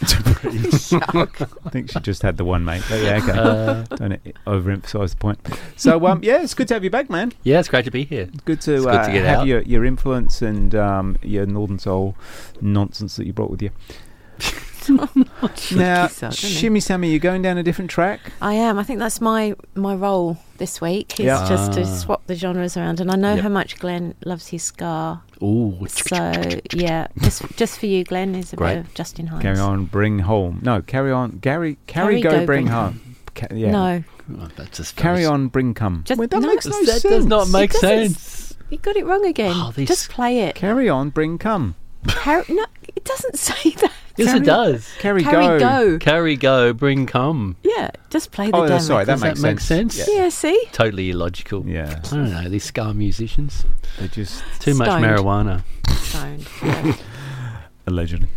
to 0.06 0.22
breed. 0.22 0.66
I 1.66 1.70
think 1.70 1.90
she 1.90 1.98
just 2.00 2.22
had 2.22 2.36
the 2.36 2.44
one 2.44 2.64
mate. 2.64 2.82
But 2.88 3.02
yeah, 3.02 3.16
okay. 3.22 3.32
Uh, 3.38 3.82
Don't 3.96 4.12
e- 4.24 4.32
overemphasize 4.46 5.10
the 5.10 5.16
point. 5.16 5.40
So 5.76 6.06
um, 6.06 6.20
yeah, 6.22 6.42
it's 6.42 6.54
good 6.54 6.68
to 6.68 6.74
have 6.74 6.84
you 6.84 6.90
back, 6.90 7.10
man. 7.10 7.32
Yeah, 7.42 7.58
it's 7.58 7.68
great 7.68 7.84
to 7.86 7.90
be 7.90 8.04
here. 8.04 8.26
Good 8.44 8.60
to, 8.62 8.74
It's 8.76 8.84
good 8.84 8.94
uh, 8.94 9.06
to 9.06 9.12
get 9.12 9.24
have 9.26 9.40
out. 9.40 9.46
your 9.48 9.62
your 9.62 9.84
influence 9.84 10.40
and 10.40 10.72
um, 10.76 11.18
your 11.22 11.46
Northern 11.46 11.78
Soul 11.80 12.14
nonsense 12.60 13.16
that 13.16 13.26
you 13.26 13.32
brought 13.32 13.50
with 13.50 13.62
you. 13.62 13.70
now, 15.74 16.02
yourself. 16.04 16.34
Shimmy 16.34 16.80
Sammy, 16.80 17.10
you're 17.10 17.18
going 17.18 17.42
down 17.42 17.58
a 17.58 17.62
different 17.62 17.90
track. 17.90 18.20
I 18.40 18.54
am. 18.54 18.78
I 18.78 18.82
think 18.82 18.98
that's 18.98 19.20
my 19.20 19.54
my 19.74 19.94
role 19.94 20.38
this 20.58 20.80
week. 20.80 21.18
Is 21.20 21.26
Yeah. 21.26 21.46
just 21.48 21.72
to 21.74 21.82
Ah. 21.82 21.94
swap 21.96 22.26
the 22.26 22.34
genres 22.34 22.76
around, 22.76 23.00
and 23.00 23.10
I 23.10 23.16
know 23.16 23.34
Yep. 23.34 23.42
how 23.42 23.48
much 23.48 23.78
Glenn 23.78 24.14
loves 24.24 24.48
his 24.48 24.62
ska. 24.62 25.22
Ooh, 25.42 25.86
So 25.88 26.42
yeah, 26.72 27.06
just 27.20 27.42
just 27.56 27.78
for 27.78 27.86
you, 27.86 28.04
Glenn, 28.04 28.34
is 28.34 28.52
a 28.52 28.56
Great. 28.56 28.74
bit 28.74 28.86
of 28.86 28.94
Justin 28.94 29.28
Hinds. 29.28 29.42
Carry 29.42 29.58
on, 29.58 29.84
bring 29.86 30.20
home. 30.20 30.60
No, 30.62 30.82
carry 30.82 31.12
on, 31.12 31.38
Gary. 31.40 31.78
Carry, 31.86 32.20
Carry, 32.20 32.22
go, 32.22 32.30
go, 32.30 32.36
bring 32.36 32.46
bring 32.46 32.66
home. 32.68 33.00
Ca- 33.34 33.46
yeah. 33.54 33.70
No, 33.70 34.04
Oh, 34.40 34.48
that's 34.56 34.76
just 34.76 34.94
Carry 34.96 35.24
on, 35.24 35.48
bring 35.48 35.74
come. 35.74 36.02
Just- 36.06 36.20
Wait, 36.20 36.30
that 36.30 36.40
no, 36.40 36.46
makes 36.48 36.64
no 36.66 36.78
That 36.84 37.00
sense. 37.00 37.02
does 37.02 37.26
not 37.26 37.48
make 37.48 37.74
It 37.74 37.78
sense. 37.80 38.54
you 38.70 38.78
got 38.78 38.94
it 38.96 39.04
wrong 39.04 39.24
again. 39.26 39.52
Oh, 39.56 39.72
just 39.76 40.08
play 40.10 40.40
it. 40.40 40.54
Carry 40.54 40.88
on, 40.88 41.10
bring 41.10 41.36
come. 41.38 41.74
Carry, 42.06 42.44
no, 42.48 42.64
it 42.94 43.04
doesn't 43.04 43.36
say 43.48 43.70
that. 43.70 43.90
Yes, 44.20 44.28
Carry- 44.28 44.40
it 44.40 44.44
does. 44.44 44.88
Carry, 44.98 45.22
Carry 45.24 45.58
go. 45.58 45.58
go. 45.58 45.98
Carry, 45.98 46.36
go, 46.36 46.72
bring, 46.72 47.06
come. 47.06 47.56
Yeah, 47.62 47.90
just 48.10 48.30
play 48.32 48.50
the 48.50 48.56
Oh, 48.56 48.66
damn 48.68 48.80
sorry, 48.80 49.04
that 49.06 49.18
makes 49.20 49.40
that 49.40 49.48
make 49.48 49.60
sense. 49.60 49.94
sense? 49.96 50.08
Yeah. 50.08 50.22
Yeah, 50.24 50.28
see? 50.28 50.64
Totally 50.72 51.10
illogical. 51.10 51.66
Yeah, 51.66 52.00
I 52.04 52.08
don't 52.14 52.30
know, 52.30 52.48
these 52.48 52.64
ska 52.64 52.92
musicians. 52.94 53.64
They're 53.98 54.08
just 54.08 54.42
Too 54.60 54.74
much 54.74 54.88
marijuana. 54.88 55.62
Stoned. 55.88 56.46
Yeah. 56.62 56.96
allegedly. 57.86 58.28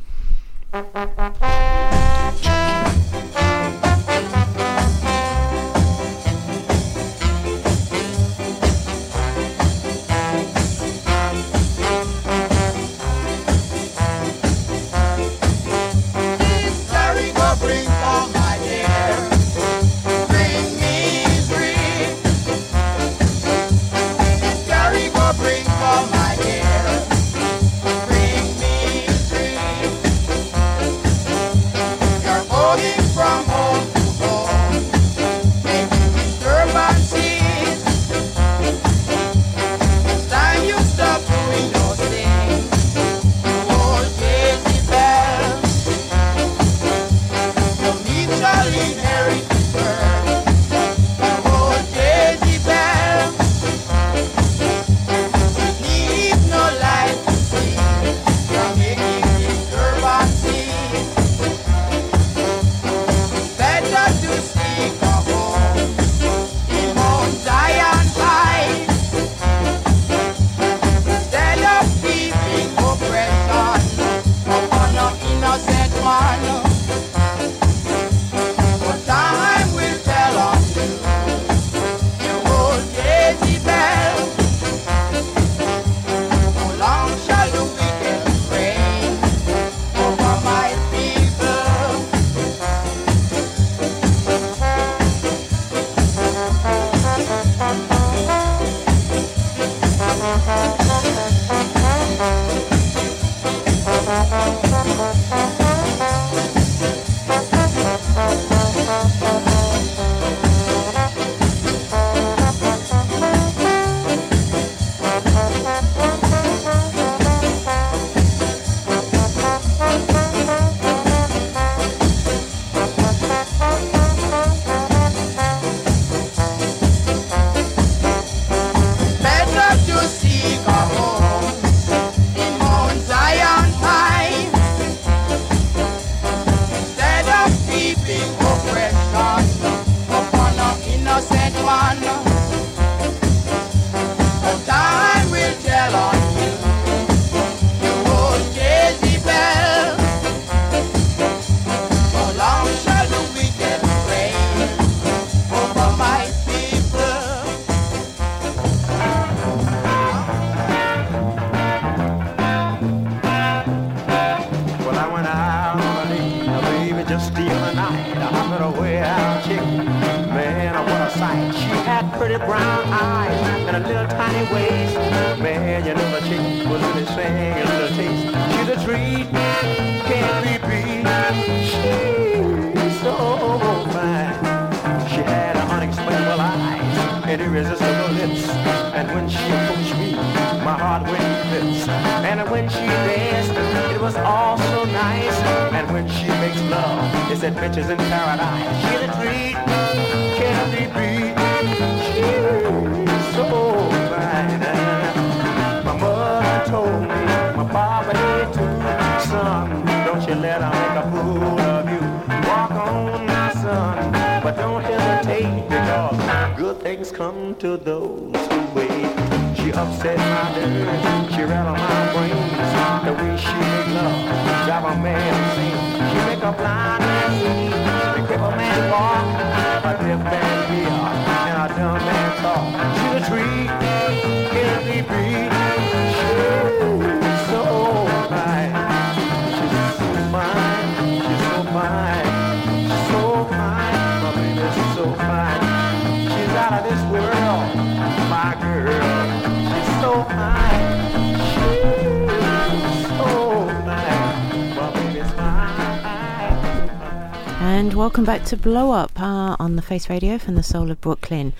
And 258.43 258.49
to 258.49 258.57
Blow 258.57 258.91
Up 258.91 259.17
uh, 259.21 259.55
on 259.57 259.77
the 259.77 259.81
Face 259.81 260.09
Radio 260.09 260.37
from 260.37 260.55
the 260.55 260.63
Soul 260.63 260.91
of 260.91 260.99
Brooklyn. 260.99 261.53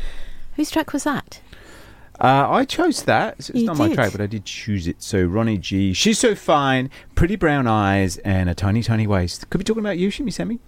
Whose 0.57 0.69
track 0.69 0.91
was 0.91 1.05
that? 1.05 1.39
Uh, 2.19 2.45
I 2.49 2.65
chose 2.65 3.03
that. 3.03 3.35
It's, 3.39 3.49
it's 3.51 3.59
You 3.59 3.67
not 3.67 3.77
my 3.77 3.93
track, 3.93 4.11
but 4.11 4.19
I 4.19 4.25
did 4.25 4.43
choose 4.43 4.85
it. 4.85 5.01
So 5.01 5.23
Ronnie 5.23 5.57
G, 5.57 5.93
she's 5.93 6.19
so 6.19 6.35
fine, 6.35 6.89
pretty 7.15 7.37
brown 7.37 7.67
eyes, 7.67 8.17
and 8.17 8.49
a 8.49 8.53
tiny, 8.53 8.83
tiny 8.83 9.07
waist. 9.07 9.49
Could 9.49 9.59
be 9.59 9.63
talking 9.63 9.79
about 9.79 9.97
you, 9.97 10.09
Shimmy 10.09 10.31
Sammy. 10.31 10.59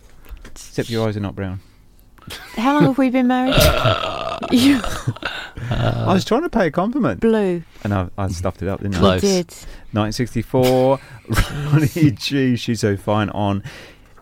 Except 0.45 0.89
your 0.89 1.05
eyes 1.05 1.17
are 1.17 1.19
not 1.19 1.35
brown. 1.35 1.59
How 2.55 2.75
long 2.75 2.85
have 2.85 2.97
we 2.97 3.09
been 3.09 3.27
married? 3.27 3.55
you 4.51 4.79
I 5.69 6.13
was 6.13 6.23
trying 6.23 6.43
to 6.43 6.49
pay 6.49 6.67
a 6.67 6.71
compliment, 6.71 7.19
blue. 7.19 7.61
and 7.83 7.93
I, 7.93 8.09
I 8.17 8.29
stuffed 8.29 8.61
it 8.61 8.69
up, 8.69 8.79
didn't 8.79 8.95
Close. 8.95 9.21
You 9.21 9.29
did. 9.43 9.47
1964, 9.91 10.99
Ronnie 11.73 12.11
G, 12.11 12.55
she's 12.55 12.79
so 12.79 12.95
fine 12.95 13.29
on 13.31 13.63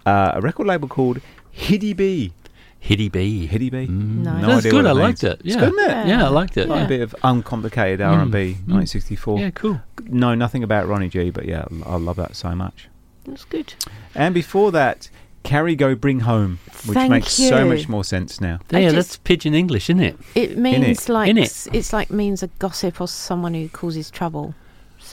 uh, 0.07 0.31
a 0.33 0.41
record 0.41 0.65
label 0.65 0.87
called 0.87 1.21
Hiddy 1.53 1.93
B. 1.93 2.33
Hitty 2.79 3.07
B. 3.07 3.45
Hiddy 3.45 3.69
B. 3.69 3.87
Mm. 3.87 4.23
Nice. 4.23 4.41
No 4.41 4.47
That's 4.47 4.65
good. 4.69 4.85
I 4.85 4.91
it 4.91 4.93
liked 4.95 5.23
means. 5.23 5.35
it. 5.35 5.41
It's 5.45 5.55
Yeah. 5.55 5.59
good, 5.61 5.73
isn't 5.79 5.89
it? 5.89 6.07
Yeah, 6.07 6.25
I 6.25 6.27
liked 6.27 6.57
it. 6.57 6.67
Like 6.67 6.79
Yeah. 6.79 6.85
a 6.85 6.87
bit 6.89 7.01
of 7.01 7.15
uncomplicated 7.23 8.01
mm. 8.01 8.07
R&B, 8.11 8.53
1964. 8.65 9.37
Mm. 9.37 9.41
Yeah, 9.41 9.49
cool. 9.51 9.81
Know 10.09 10.35
nothing 10.35 10.63
about 10.63 10.87
Ronnie 10.89 11.07
G, 11.07 11.29
but 11.29 11.45
yeah, 11.45 11.63
I 11.85 11.95
love 11.95 12.17
that 12.17 12.35
so 12.35 12.53
much. 12.55 12.89
That's 13.25 13.45
good. 13.45 13.73
And 14.15 14.33
before 14.33 14.73
that, 14.73 15.09
Carry 15.43 15.75
Go 15.77 15.95
Bring 15.95 16.21
Home, 16.21 16.59
which 16.85 16.95
Thank 16.95 17.09
makes 17.11 17.31
so 17.31 17.65
much 17.65 17.87
more 17.87 18.03
sense 18.03 18.41
now. 18.41 18.59
I 18.73 18.79
Yeah, 18.79 18.91
just- 18.91 18.95
that's 18.95 19.17
pidgin 19.17 19.53
English, 19.53 19.89
isn't 19.89 20.01
it? 20.01 20.17
It 20.35 20.57
means 20.57 21.07
like 21.07 21.29
In 21.29 21.37
it. 21.37 21.67
it's 21.71 21.93
like 21.93 22.11
means 22.11 22.43
a 22.43 22.47
gossip 22.59 22.99
or 22.99 23.07
someone 23.07 23.53
who 23.53 23.69
causes 23.69 24.09
trouble. 24.11 24.55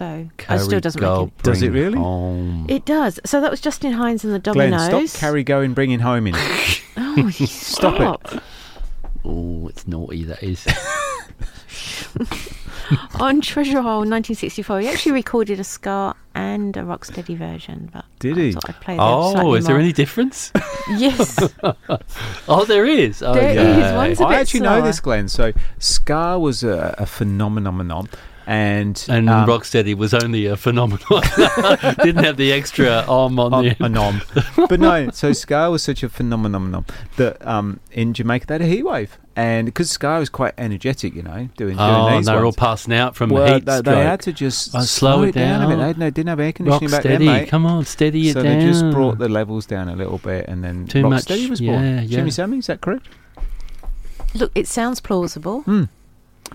So 0.01 0.27
it 0.31 0.37
Carry 0.39 0.59
still 0.61 0.81
doesn't 0.81 0.99
go, 0.99 1.27
make 1.27 1.43
Does 1.43 1.61
it 1.63 1.69
really? 1.73 1.99
home. 1.99 2.65
it. 2.71 2.87
Does. 2.87 3.21
So 3.27 3.39
that 3.43 3.51
was 3.51 3.61
Justin 3.61 3.93
Hinds 3.93 4.25
and 4.25 4.33
the 4.33 4.39
Glenn, 4.39 4.71
Dominoes. 4.71 5.11
stop 5.13 5.21
Carry 5.21 5.45
Go 5.45 5.61
and 5.61 5.75
Bringing 5.75 6.01
Home 6.01 6.27
in. 6.27 6.35
Oh, 6.97 7.29
Stop 7.31 8.01
it. 8.35 8.43
Oh, 9.27 9.69
it's 9.69 9.87
naughty. 9.87 10.25
That 10.25 10.43
is. 10.43 10.67
On 13.21 13.41
Treasure 13.41 13.79
Isle 13.79 13.99
1964, 14.09 14.81
he 14.81 14.89
actually 14.89 15.13
recorded 15.13 15.61
a 15.61 15.65
ska 15.65 16.15
and 16.35 16.77
a 16.77 16.81
rocksteady 16.81 17.37
version. 17.37 17.91
But 17.93 18.05
Did 18.21 18.39
I 18.39 18.41
he? 18.41 18.53
thought 18.53 18.69
I'd 18.71 18.81
play 18.81 18.97
oh, 18.99 19.55
is 19.55 19.67
there 19.67 19.79
any 19.79 19.93
difference? 19.93 20.51
Yes. 20.97 21.39
oh, 22.49 22.65
there 22.65 22.87
is. 22.87 23.21
There 23.21 23.31
Okay. 23.31 23.89
is. 23.89 23.95
One's 23.95 24.21
a 24.21 24.25
I 24.25 24.29
bit 24.31 24.39
actually 24.41 24.61
know 24.61 24.81
this, 24.83 24.99
Glenn. 25.01 25.29
So 25.29 25.53
Ska 25.79 26.39
was 26.39 26.65
a, 26.65 26.95
a 26.99 27.07
phenomenon, 27.07 28.09
and 28.51 29.07
And 29.09 29.31
um, 29.31 29.47
Rocksteady 29.49 29.95
was 29.97 30.13
only 30.13 30.47
a 30.47 30.57
phenomenon. 30.57 31.01
Didn't 32.03 32.25
have 32.25 32.37
the 32.37 32.53
extra 32.53 33.05
arm 33.09 33.39
on 33.39 33.55
on, 33.55 33.65
the. 33.65 33.77
a 33.79 33.89
nom. 33.89 34.21
but 34.69 34.81
no, 34.81 35.11
so 35.11 35.33
Ska 35.33 35.71
was 35.71 35.83
such 35.85 36.03
a 36.03 36.09
phenomenon 36.09 36.85
that 37.17 37.47
um, 37.47 37.79
in 37.93 38.13
Jamaica 38.13 38.47
they 38.49 38.55
had 38.55 38.63
a 38.63 38.67
heat 38.67 38.83
wave, 38.85 39.17
and 39.37 39.67
because 39.67 39.89
Ska 39.91 40.19
was 40.19 40.29
quite 40.29 40.55
energetic, 40.59 41.15
you 41.15 41.23
know, 41.23 41.49
doing, 41.57 41.77
Oh, 41.79 41.87
doing 41.95 42.09
and 42.09 42.19
these 42.19 42.27
they 42.27 42.35
were 42.35 42.45
all 42.45 42.53
passing 42.53 42.93
out 42.93 43.15
from 43.15 43.31
well, 43.31 43.55
heat 43.55 43.65
they, 43.67 43.79
stroke. 43.79 43.85
they 43.85 44.03
had 44.05 44.21
to 44.23 44.33
just 44.33 44.75
Oh, 44.75 44.81
slow, 44.81 45.23
it 45.23 45.33
down. 45.33 45.63
a 45.63 45.69
bit. 45.69 45.71
down. 45.71 45.79
They 45.79 45.87
had 45.87 45.99
no, 45.99 46.11
didn't 46.11 46.29
have 46.29 46.41
air 46.41 46.47
Rock 46.47 46.55
conditioning 46.57 46.91
back 46.91 47.03
then, 47.05 47.25
mate. 47.25 47.49
come 47.49 47.67
on, 47.67 47.85
steady 47.85 48.31
it 48.31 48.33
so 48.33 48.43
down. 48.43 48.59
they 48.59 48.67
just 48.67 48.91
brought 48.91 49.19
the 49.19 49.29
levels 49.29 49.65
down 49.65 49.89
a 49.89 49.95
little 49.95 50.19
bit, 50.19 50.47
and 50.49 50.65
then 50.65 50.87
Too 50.89 51.09
much, 51.09 51.27
Rocksteady 51.27 51.49
was 51.49 51.61
born. 51.61 51.83
yeah, 51.85 52.01
yeah. 52.01 52.07
Jimmy 52.17 52.31
Sammy, 52.33 52.59
is 52.59 52.67
that 52.67 52.81
correct? 52.81 53.07
Look, 54.35 54.51
it 54.57 54.67
sounds 54.67 55.01
plausible. 55.01 55.61
Hmm. 55.63 55.85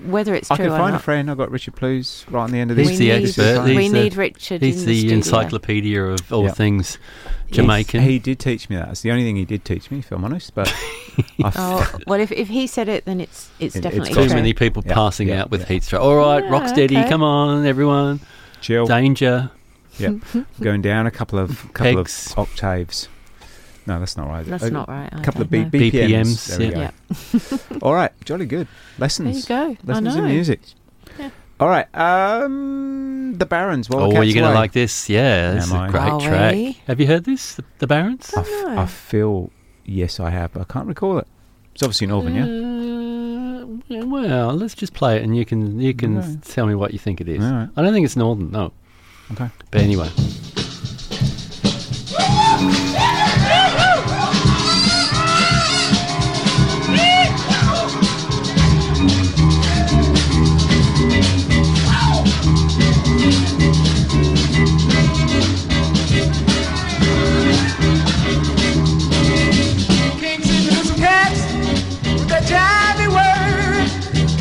Whether 0.04 0.36
it's 0.36 0.52
I 0.52 0.56
true 0.58 0.66
can 0.66 0.74
or 0.74 0.78
find 0.78 0.94
not. 0.94 1.00
a 1.02 1.04
friend. 1.04 1.32
I've 1.32 1.38
got 1.38 1.52
Richard 1.52 1.76
Plews 1.76 2.26
right 2.30 2.44
on 2.44 2.52
the 2.52 2.60
end 2.60 2.72
of 2.72 2.78
this. 2.78 2.90
He's 2.90 3.00
We 3.00 3.08
the 3.10 3.18
need- 3.18 3.24
expert. 3.28 3.64
we 3.64 3.76
He's 3.84 3.92
the- 3.92 4.04
need 4.04 4.16
Richard 4.18 4.62
He's 4.62 4.82
in 4.84 4.90
the, 4.90 5.08
the 5.08 5.14
encyclopedia 5.14 6.04
of 6.04 6.34
all 6.34 6.44
Yeah. 6.46 6.52
things 6.52 6.98
He's- 7.48 7.56
Jamaican. 7.58 8.02
He 8.02 8.20
did 8.20 8.40
teach 8.40 8.70
me 8.70 8.76
that. 8.76 8.90
It's 8.90 9.02
the 9.02 9.12
only 9.12 9.24
thing 9.24 9.36
he 9.36 9.46
did 9.46 9.64
teach 9.66 9.90
me, 9.92 10.00
if 10.00 10.12
I'm 10.12 10.24
honest. 10.26 10.54
But 10.54 10.68
I 11.18 11.24
oh, 11.56 11.80
f- 11.80 11.96
Oh, 11.96 12.00
well, 12.08 12.20
if, 12.20 12.32
if 12.32 12.48
he 12.50 12.68
said 12.68 12.90
it, 12.90 13.06
then 13.06 13.22
it's 13.22 13.50
it's 13.60 13.76
It- 13.76 13.80
it's 13.80 13.84
definitely 13.84 14.14
got 14.14 14.22
Too 14.24 14.28
true. 14.28 14.36
many 14.36 14.54
people 14.54 14.84
Yeah, 14.86 14.94
passing 14.94 15.28
yeah, 15.30 15.42
out 15.42 15.52
with 15.52 15.62
yeah. 15.62 15.68
heat 15.68 15.84
stroke. 15.84 16.02
All 16.04 16.16
right, 16.16 16.44
Yeah, 16.44 16.50
Rocksteady, 16.52 17.00
okay. 17.00 17.10
come 17.10 17.24
on, 17.24 17.66
everyone. 17.66 18.20
chill. 18.62 18.86
Danger. 18.88 19.50
Yeah, 19.98 20.16
going 20.62 20.82
down 20.82 21.08
a 21.08 21.12
couple 21.12 21.40
of 21.40 21.72
couple 21.74 21.96
Pegs. 22.04 22.32
of 22.34 22.40
octaves. 22.40 23.08
No, 23.88 24.00
that's 24.00 24.18
not 24.18 24.28
right. 24.28 24.46
That's 24.46 24.64
A 24.64 24.72
not 24.72 24.90
right. 24.90 25.10
A 25.12 25.22
couple 25.22 25.42
of 25.44 25.50
B- 25.50 25.64
know. 25.64 25.70
BPMs. 25.70 25.92
BPMs, 25.92 26.58
There 26.58 26.60
we 26.60 26.76
yeah. 26.76 26.92
go. 27.52 27.60
Yeah. 27.74 27.78
All 27.84 27.94
right, 27.94 28.12
jolly 28.26 28.46
good. 28.48 28.68
Lessons. 28.98 29.46
There 29.46 29.68
you 29.70 29.76
go. 29.76 29.78
I 29.84 29.88
Lessons 29.88 30.16
in 30.16 30.24
know. 30.24 30.30
music. 30.30 30.62
Yeah. 31.20 31.30
All 31.60 31.70
right. 31.70 31.88
Um, 31.96 33.36
the 33.38 33.46
Barons. 33.46 33.88
oh, 33.92 33.98
Wildcats 33.98 34.26
you're 34.28 34.42
going 34.42 34.54
to 34.54 34.60
like 34.60 34.72
this. 34.74 35.10
Yeah, 35.10 35.54
this 35.54 35.66
is 35.68 35.74
Am 35.74 35.90
great 35.92 36.02
Are 36.02 36.20
track. 36.20 36.54
we? 36.54 36.78
Have 36.88 37.00
you 37.00 37.08
heard 37.08 37.24
this, 37.26 37.56
The, 37.56 37.64
the 37.80 37.88
Barons? 37.88 38.34
I, 38.36 38.42
f- 38.42 38.48
No. 38.50 38.78
I 38.80 38.86
feel 38.88 39.52
yes, 39.86 40.20
I 40.20 40.30
have. 40.32 40.52
But 40.54 40.62
I 40.62 40.66
can't 40.74 40.88
recall 40.88 41.18
it. 41.20 41.28
It's 41.74 41.84
obviously 41.84 42.08
Northern, 42.08 42.36
yeah. 42.36 42.44
Uh, 42.46 43.66
yeah, 43.88 44.04
well, 44.04 44.54
let's 44.54 44.74
just 44.74 44.94
play 44.94 45.18
it, 45.18 45.24
and 45.24 45.36
you 45.38 45.46
can 45.46 45.80
you 45.80 45.94
can 45.94 46.18
Okay. 46.18 46.38
tell 46.44 46.66
me 46.66 46.74
what 46.76 46.92
you 46.94 47.00
think 47.00 47.22
it 47.22 47.28
is. 47.30 47.44
All 47.44 47.52
right. 47.52 47.70
I 47.78 47.82
don't 47.84 47.94
think 47.94 48.06
it's 48.06 48.16
Northern, 48.16 48.50
no. 48.52 48.72
Okay. 49.34 49.50
But 49.72 49.82
anyway, 49.82 50.10
jolly 72.48 73.08
word 73.10 73.90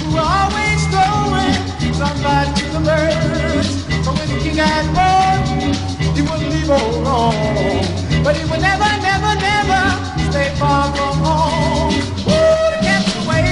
who 0.00 0.18
always 0.18 0.80
throwing 0.92 1.56
somebody 1.94 2.52
to 2.60 2.66
the 2.76 2.80
birds. 2.84 3.84
But 4.04 4.14
when 4.18 4.28
the 4.28 4.38
king 4.44 4.56
had 4.56 4.86
born, 4.96 5.74
he 6.14 6.22
wouldn't 6.22 6.50
leave 6.52 6.70
alone. 6.70 7.84
But 8.24 8.36
he 8.36 8.44
would 8.50 8.60
never, 8.60 8.90
never, 9.02 9.32
never 9.40 9.82
stay 10.30 10.48
far 10.60 10.94
from 10.96 11.16
home. 11.26 11.94
Woo, 12.26 12.34
the 12.72 12.80
cats 12.86 13.14
away. 13.24 13.48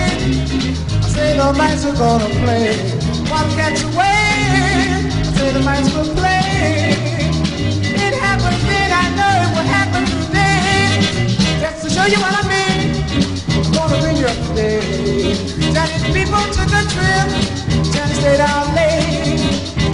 I 1.04 1.08
say 1.08 1.36
the 1.36 1.52
mice 1.54 1.84
are 1.86 1.96
gonna 1.96 2.28
play. 2.44 2.76
While 3.30 3.46
the 3.48 3.56
cats 3.56 3.82
away, 3.84 4.20
I 5.26 5.32
say 5.36 5.52
the 5.52 5.60
mice 5.60 5.88
will 5.94 6.14
play. 6.14 6.94
It 8.04 8.14
happened 8.26 8.60
then, 8.68 8.90
I 8.92 9.06
know 9.18 9.32
it 9.44 9.50
will 9.56 9.68
happen 9.78 10.04
today. 10.06 11.60
Just 11.60 11.82
to 11.84 11.90
show 11.90 12.06
you 12.06 12.18
what 12.20 12.34
I 12.34 12.42
mean, 12.48 12.51
Bring 14.34 16.28
you 16.28 16.34
up 16.34 16.50
today. 16.52 17.28
Johnny 17.92 18.14
stayed 18.14 18.40
out 18.40 18.74
late. 18.74 19.40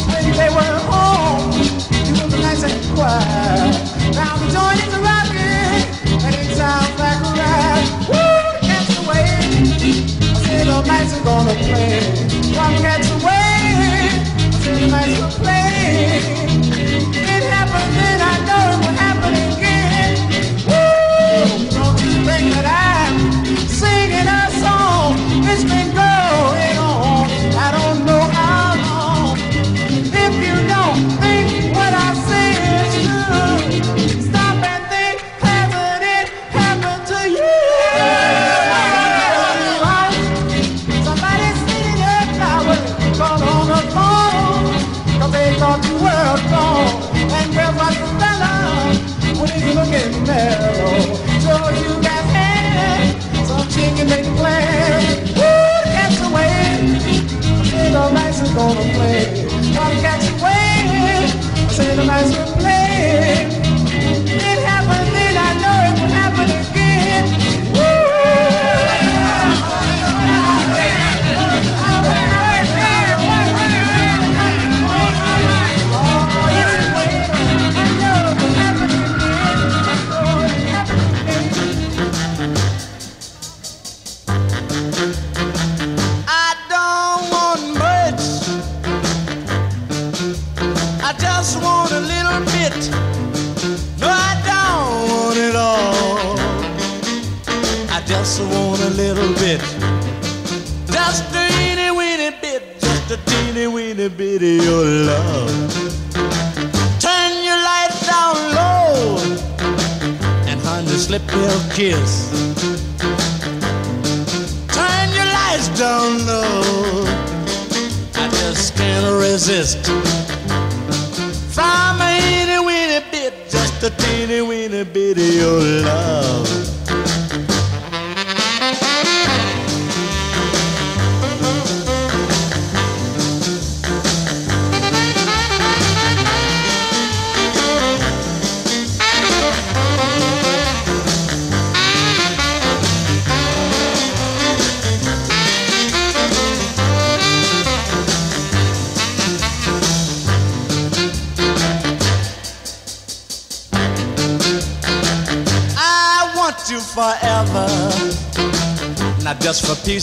When 0.07 0.33
they 0.37 0.51
home, 0.91 1.51
it 1.55 2.23
was 2.23 2.35
nice 2.41 2.63
and 2.63 2.79
quiet. 2.95 3.75
Now 4.15 4.37
a. 7.31 7.79
Woo, 8.11 8.69
said 10.45 10.67
the 10.67 10.83
are 11.15 11.25
gonna 11.25 11.55
play. 11.55 12.01
One 12.57 12.77
cat's 12.83 13.11
away. 13.11 13.55
I 14.39 14.59
said 14.63 14.77
the 14.83 14.87
nights 14.87 15.21
will 15.21 15.35
play. 15.43 16.21
It 17.13 17.43
happened, 17.55 18.18
and 47.69 47.79
on 47.81 47.93
the 47.95 48.07
fella, 48.19 48.53
when 49.39 49.51
he's 49.51 49.75
looking 49.75 50.25
mellow, 50.25 51.15
so 51.41 51.88
say 57.89 57.95
the 57.95 58.11
lights 58.15 58.41
are 58.43 58.55
gonna 58.55 58.95
play. 58.95 59.49
Come 59.75 59.97
catch 60.03 60.31
away. 60.33 61.25
I 61.65 61.69
say 61.71 61.97
the 61.97 62.05
lights 62.05 62.37
will 62.37 62.57
play. 62.57 63.58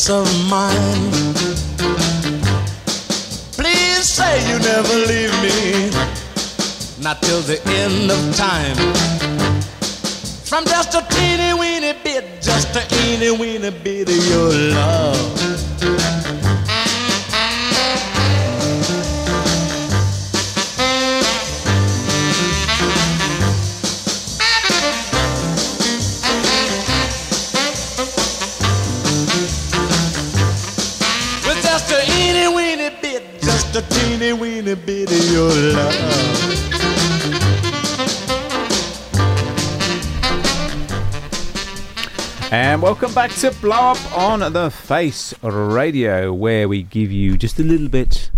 Of 0.10 0.50
mind. 0.50 0.75
To 43.36 43.52
Blow 43.60 43.92
Up 43.92 44.18
on 44.18 44.54
the 44.54 44.72
Face 44.72 45.34
Radio, 45.44 46.32
where 46.34 46.70
we 46.70 46.84
give 46.84 47.12
you 47.12 47.38
just 47.38 47.60
a 47.60 47.64
little 47.64 47.90
bit 47.90 48.32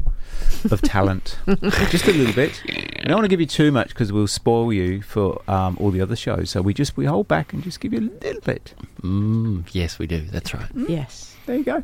of 0.71 0.81
talent. 0.81 1.37
just 1.89 2.07
a 2.07 2.13
little 2.13 2.33
bit. 2.33 2.61
I 2.67 3.03
don't 3.03 3.15
want 3.17 3.25
to 3.25 3.29
give 3.29 3.39
you 3.39 3.45
too 3.45 3.71
much 3.71 3.89
because 3.89 4.11
we'll 4.11 4.25
spoil 4.27 4.73
you 4.73 5.03
for 5.03 5.41
um, 5.47 5.77
all 5.79 5.91
the 5.91 6.01
other 6.01 6.15
shows. 6.15 6.49
So 6.49 6.63
we 6.63 6.73
just 6.73 6.97
we 6.97 7.05
hold 7.05 7.27
back 7.27 7.53
and 7.53 7.61
just 7.63 7.79
give 7.79 7.93
you 7.93 7.99
a 7.99 8.09
little 8.25 8.41
bit. 8.41 8.73
Mm, 9.01 9.65
yes, 9.71 9.99
we 9.99 10.07
do. 10.07 10.21
That's 10.21 10.53
right. 10.55 10.67
Yes. 10.89 11.35
There 11.45 11.57
you 11.57 11.63
go. 11.63 11.83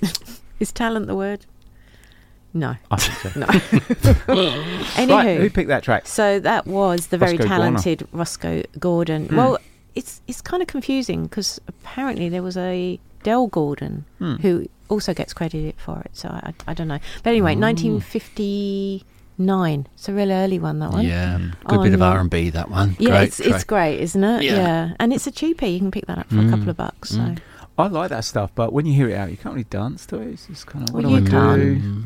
Is 0.60 0.70
talent 0.70 1.08
the 1.08 1.16
word? 1.16 1.46
No. 2.52 2.76
I 2.90 2.96
think 2.96 3.34
so. 3.34 3.40
No. 3.40 3.46
Right, 4.26 5.08
Anywho, 5.08 5.36
who 5.38 5.50
picked 5.50 5.68
that 5.68 5.82
track? 5.82 6.06
So 6.06 6.38
that 6.38 6.66
was 6.68 7.08
the 7.08 7.18
very 7.18 7.32
Roscoe 7.32 7.48
Warner. 7.48 7.64
talented 7.64 8.08
Roscoe 8.12 8.62
Gordon. 8.78 9.26
Hmm. 9.26 9.36
Well, 9.36 9.58
it's 9.94 10.20
it's 10.26 10.40
kind 10.40 10.62
of 10.62 10.66
confusing 10.68 11.24
because 11.24 11.60
apparently 11.68 12.28
there 12.28 12.42
was 12.42 12.56
a 12.56 12.98
Del 13.22 13.46
Gordon 13.46 14.04
Hmm. 14.18 14.34
who 14.36 14.66
also 14.88 15.14
gets 15.14 15.32
credited 15.32 15.74
for 15.78 16.00
it. 16.00 16.10
So 16.12 16.28
I, 16.28 16.52
I 16.66 16.74
don't 16.74 16.88
know. 16.88 16.98
But 17.22 17.30
anyway, 17.30 17.54
Oh. 17.56 17.60
1959. 17.60 19.86
It's 19.94 20.08
a 20.08 20.12
real 20.12 20.30
early 20.32 20.58
one. 20.58 20.78
That 20.78 20.90
one. 20.92 21.04
Yeah, 21.06 21.38
good 21.66 21.82
bit 21.82 21.94
of 21.94 22.02
R 22.02 22.20
and 22.20 22.30
B. 22.30 22.50
That 22.50 22.70
one. 22.70 22.96
Yeah, 22.98 23.10
Great 23.10 23.22
it's 23.28 23.40
it's 23.40 23.64
great, 23.64 24.00
isn't 24.00 24.22
it? 24.24 24.42
Yeah. 24.44 24.94
and 25.00 25.12
it's 25.12 25.26
a 25.26 25.32
cheapie. 25.32 25.72
You 25.72 25.78
can 25.80 25.90
pick 25.90 26.06
that 26.06 26.18
up 26.18 26.28
for 26.28 26.38
a 26.38 26.44
couple 26.50 26.66
Mm, 26.66 26.68
of 26.68 26.76
bucks. 26.76 27.10
So. 27.10 27.18
mm. 27.18 27.38
I 27.76 27.88
like 27.88 28.10
that 28.10 28.24
stuff, 28.24 28.52
but 28.54 28.72
when 28.72 28.86
you 28.86 28.92
hear 28.94 29.08
it 29.08 29.16
out, 29.16 29.30
you 29.32 29.36
can't 29.36 29.52
really 29.54 29.64
dance 29.64 30.06
to 30.06 30.18
it. 30.20 30.28
It's 30.28 30.46
just 30.46 30.66
kind 30.68 30.88
of 30.88 30.94
what 30.94 31.02
Well, 31.02 31.12
do 31.12 31.18
you 31.20 31.26
I 31.26 31.30
can't. 31.30 31.82
do? 31.82 32.04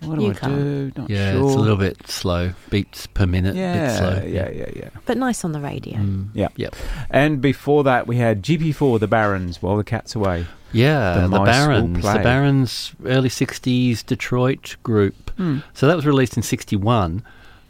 What 0.00 0.18
do 0.18 0.24
You 0.24 0.30
I 0.30 0.34
can't. 0.34 0.54
do? 0.54 0.92
Not 0.96 1.10
Yeah, 1.10 1.32
sure. 1.32 1.44
it's 1.46 1.54
a 1.54 1.58
little 1.58 1.76
bit 1.76 2.06
slow. 2.08 2.52
Beats 2.70 3.06
per 3.06 3.26
minute. 3.26 3.54
bit 3.54 3.60
Yeah, 3.60 3.96
slow. 3.98 4.22
yeah, 4.26 4.50
yeah, 4.50 4.70
yeah. 4.76 4.88
But 5.06 5.18
nice 5.18 5.44
on 5.44 5.52
the 5.52 5.60
radio. 5.60 5.96
Mm. 5.98 6.28
Yeah. 6.34 6.48
Yep. 6.56 6.76
And 7.10 7.40
before 7.40 7.84
that, 7.84 8.06
we 8.06 8.16
had 8.16 8.42
GP4, 8.42 9.00
The 9.00 9.08
Barons, 9.08 9.60
While 9.62 9.76
the 9.76 9.84
Cat's 9.84 10.14
Away. 10.14 10.46
Yeah, 10.72 11.20
The 11.22 11.28
the, 11.28 11.44
Barons, 11.44 11.96
the 12.02 12.20
Barons, 12.22 12.92
early 13.06 13.30
'60s 13.30 14.04
Detroit 14.04 14.76
group. 14.82 15.30
Hmm. 15.36 15.58
So 15.72 15.86
that 15.88 15.96
was 15.96 16.04
released 16.04 16.36
in 16.36 16.42
'61, 16.42 17.22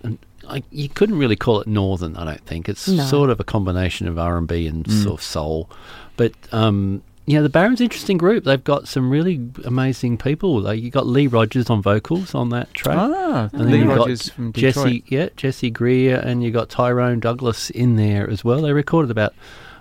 and 0.03 0.18
I, 0.49 0.64
you 0.72 0.89
couldn't 0.89 1.16
really 1.18 1.37
call 1.37 1.61
it 1.61 1.68
northern. 1.68 2.16
I 2.16 2.24
don't 2.24 2.45
think 2.45 2.68
it's 2.68 2.89
No. 2.89 3.05
sort 3.05 3.31
of 3.31 3.39
a 3.39 3.45
combination 3.45 4.09
of 4.09 4.18
R 4.18 4.37
and 4.37 4.49
B 4.49 4.66
and 4.66 4.85
Hmm. 4.87 5.03
sort 5.03 5.20
of 5.20 5.22
soul. 5.22 5.70
But 6.16 6.33
um, 6.51 7.03
yeah, 7.29 7.43
the 7.43 7.49
Barons, 7.49 7.81
interesting 7.81 8.16
group. 8.16 8.45
They've 8.45 8.62
got 8.64 8.89
some 8.89 9.11
really 9.11 9.39
amazing 9.64 10.16
people. 10.18 10.61
Like 10.61 10.81
you 10.81 10.91
got 10.91 11.07
Lee 11.07 11.26
Rogers 11.26 11.68
on 11.70 11.83
vocals 11.83 12.35
on 12.35 12.49
that 12.51 12.72
track. 12.74 12.97
Ah, 12.99 13.51
And 13.53 13.61
then 13.62 13.70
Lee 13.70 13.79
you've 13.81 13.89
got 13.89 13.99
Rogers 13.99 14.31
from 14.31 14.51
Detroit. 14.53 14.74
Jesse, 14.74 15.05
yeah, 15.09 15.29
Jesse 15.37 15.70
Greer, 15.70 16.16
and 16.16 16.43
you 16.43 16.51
got 16.51 16.68
Tyrone 16.70 17.20
Douglas 17.20 17.70
in 17.70 17.97
there 17.97 18.29
as 18.29 18.45
well. 18.45 18.62
They 18.62 18.72
recorded 18.72 19.11
about, 19.11 19.35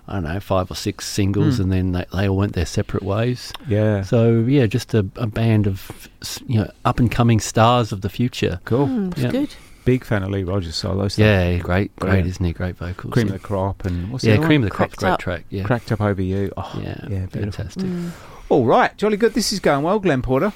I 0.08 0.16
don't 0.16 0.24
know, 0.26 0.40
five 0.40 0.70
or 0.70 0.76
six 0.76 1.08
singles, 1.08 1.56
Hmm. 1.58 1.62
and 1.64 1.72
then 1.72 1.92
they, 1.94 2.06
they 2.14 2.28
all 2.30 2.38
went 2.38 2.54
their 2.54 2.66
separate 2.66 3.04
ways. 3.04 3.54
Yeah. 3.68 4.02
So 4.04 4.40
yeah, 4.48 4.66
just 4.68 4.94
a, 4.94 5.00
a 5.16 5.28
band 5.28 5.68
of 5.68 6.10
you 6.48 6.60
know 6.60 6.72
up 6.86 7.00
and 7.00 7.10
coming 7.10 7.40
stars 7.40 7.92
of 7.94 8.02
the 8.02 8.10
future. 8.10 8.60
Cool. 8.66 8.88
Mm, 8.88 9.12
it's 9.14 9.22
Yeah. 9.22 9.32
good. 9.32 9.56
Big 9.88 10.04
fan 10.04 10.22
of 10.22 10.30
Lee 10.30 10.44
Rogers 10.44 10.76
solo 10.76 11.08
stuff. 11.08 11.24
Yeah, 11.24 11.52
great, 11.58 11.64
great, 11.64 11.96
Brilliant. 11.96 12.28
isn't 12.28 12.46
he? 12.46 12.52
Great 12.54 12.76
vocals. 12.76 13.14
Cream 13.14 13.28
yeah. 13.28 13.36
of 13.36 13.42
the 13.42 13.48
Crop 13.48 13.86
and 13.86 14.12
what's 14.12 14.24
yeah, 14.24 14.34
the 14.34 14.38
other 14.40 14.48
Cream 14.48 14.62
one? 14.62 14.68
of 14.68 14.72
the 14.72 14.76
Crop's 14.76 14.96
Cracked 14.96 15.00
great 15.00 15.12
Up. 15.12 15.20
track. 15.20 15.46
Yeah, 15.50 15.64
Cracked 15.64 15.92
up 15.94 16.02
over 16.02 16.22
you. 16.22 16.52
Oh, 16.58 16.72
yeah, 16.84 17.00
yeah, 17.04 17.08
beautiful. 17.08 17.42
fantastic. 17.42 17.84
Mm. 17.84 18.12
All 18.50 18.66
right, 18.66 18.96
jolly 18.98 19.16
good. 19.18 19.34
This 19.34 19.54
is 19.54 19.60
going 19.60 19.84
well, 19.84 20.00
Glenn 20.00 20.22
Porter. 20.22 20.52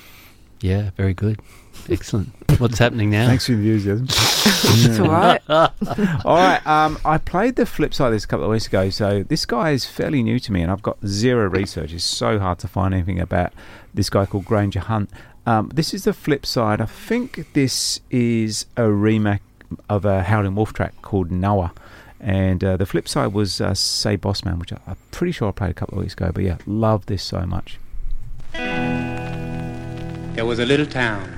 Yeah, 0.60 0.92
very 0.98 1.14
good, 1.14 1.40
excellent. 1.90 2.30
What's 2.60 2.78
happening 2.78 3.10
now? 3.10 3.26
Thanks 3.26 3.46
for 3.48 3.54
the 3.54 3.58
enthusiasm. 3.58 4.08
It's 4.64 5.00
all 5.00 5.08
right. 5.08 5.42
All 6.26 6.36
right, 6.36 6.66
um, 6.66 6.98
I 7.06 7.18
played 7.18 7.56
the 7.56 7.66
flip 7.66 7.94
side 7.94 8.08
of 8.08 8.14
this 8.14 8.24
a 8.24 8.28
couple 8.28 8.46
of 8.46 8.52
weeks 8.52 8.68
ago. 8.68 8.90
So 8.90 9.24
this 9.24 9.46
guy 9.46 9.72
is 9.72 9.86
fairly 9.86 10.24
new 10.24 10.40
to 10.40 10.52
me, 10.52 10.62
and 10.62 10.72
I've 10.72 10.82
got 10.82 10.98
zero 11.06 11.48
research. 11.48 11.94
It's 11.94 12.04
so 12.04 12.40
hard 12.40 12.60
to 12.60 12.68
find 12.68 12.94
anything 12.94 13.20
about 13.20 13.54
this 13.94 14.10
guy 14.10 14.26
called 14.26 14.46
Granger 14.46 14.80
Hunt. 14.80 15.10
Um, 15.46 15.70
this 15.74 15.94
is 15.94 16.04
the 16.04 16.14
flip 16.14 16.46
side. 16.46 16.82
I 16.82 16.86
think 16.86 17.54
this 17.54 18.00
is 18.10 18.66
a 18.78 18.90
remake 18.90 19.42
of 19.90 20.06
a 20.06 20.24
Howling 20.24 20.56
Wolf 20.56 20.74
track 20.74 20.94
called 21.02 21.32
Noah. 21.32 21.74
And 22.20 22.64
uh, 22.64 22.78
the 22.78 22.86
flip 22.86 23.08
side 23.08 23.34
was 23.34 23.60
uh, 23.60 23.74
Say 23.74 24.16
Bossman, 24.18 24.60
which 24.60 24.72
I, 24.72 24.78
I'm 24.86 24.98
pretty 25.10 25.32
sure 25.32 25.48
I 25.48 25.52
played 25.52 25.72
a 25.72 25.74
couple 25.74 25.98
of 25.98 26.04
weeks 26.04 26.14
ago. 26.14 26.32
But 26.32 26.44
yeah, 26.44 26.58
love 26.68 27.08
this 27.08 27.24
so 27.24 27.46
much. 27.48 27.80
There 28.54 30.46
was 30.46 30.60
a 30.60 30.66
little 30.66 30.86
town 30.86 31.38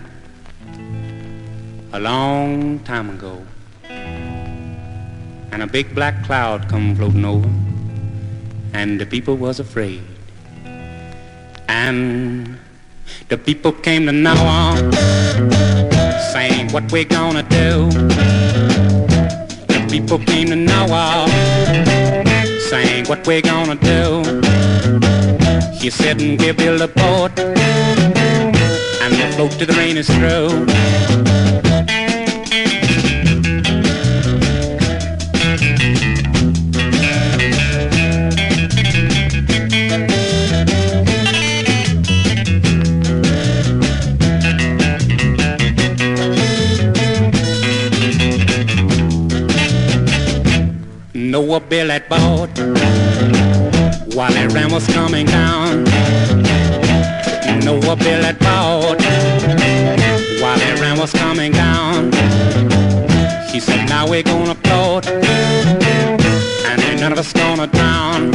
a 1.94 2.00
long 2.00 2.80
time 2.80 3.10
ago, 3.10 3.46
and 3.90 5.64
a 5.64 5.68
big 5.68 5.96
black 5.96 6.24
cloud 6.26 6.68
come 6.68 6.96
floating 6.96 7.24
over, 7.24 7.50
and 8.74 9.00
the 9.00 9.06
people 9.06 9.38
was 9.38 9.60
afraid. 9.60 10.04
And 11.70 12.60
the 13.30 13.38
people 13.38 13.72
came 13.72 14.06
to 14.06 14.12
Noah, 14.12 14.76
saying, 16.34 16.72
"What 16.72 16.92
we're 16.92 17.12
gonna 17.20 17.44
do?" 17.44 17.90
The 19.74 19.82
people 19.90 20.20
came 20.20 20.48
to 20.48 20.56
Noah, 20.56 21.28
saying, 22.70 23.06
"What 23.06 23.26
we're 23.28 23.42
gonna 23.54 23.80
do?" 23.94 24.24
He 25.82 25.90
said, 25.90 26.22
"And 26.22 26.40
we 26.42 26.52
build 26.52 26.82
a 26.82 26.88
boat." 26.88 27.34
and 29.04 29.14
we'll 29.16 29.32
float 29.34 29.52
to 29.60 29.66
the 29.66 29.74
rain 29.74 29.98
is 29.98 30.08
through. 30.08 31.73
Built 51.54 51.70
that 51.70 52.10
boat 52.10 52.50
while 54.16 54.34
that 54.34 54.52
rain 54.54 54.72
was 54.72 54.88
coming 54.88 55.28
down. 55.28 55.84
Noah 57.64 57.96
built 57.96 58.22
that 58.24 58.40
boat 58.40 59.00
while 60.42 60.58
that 60.58 60.80
rain 60.82 61.00
was 61.00 61.12
coming 61.12 61.52
down. 61.52 62.12
He 63.52 63.60
said, 63.60 63.88
now 63.88 64.10
we're 64.10 64.24
gonna 64.24 64.56
float 64.56 65.06
and 65.06 66.82
ain't 66.82 67.00
none 67.00 67.12
of 67.12 67.20
us 67.20 67.32
gonna 67.32 67.68
drown. 67.68 68.32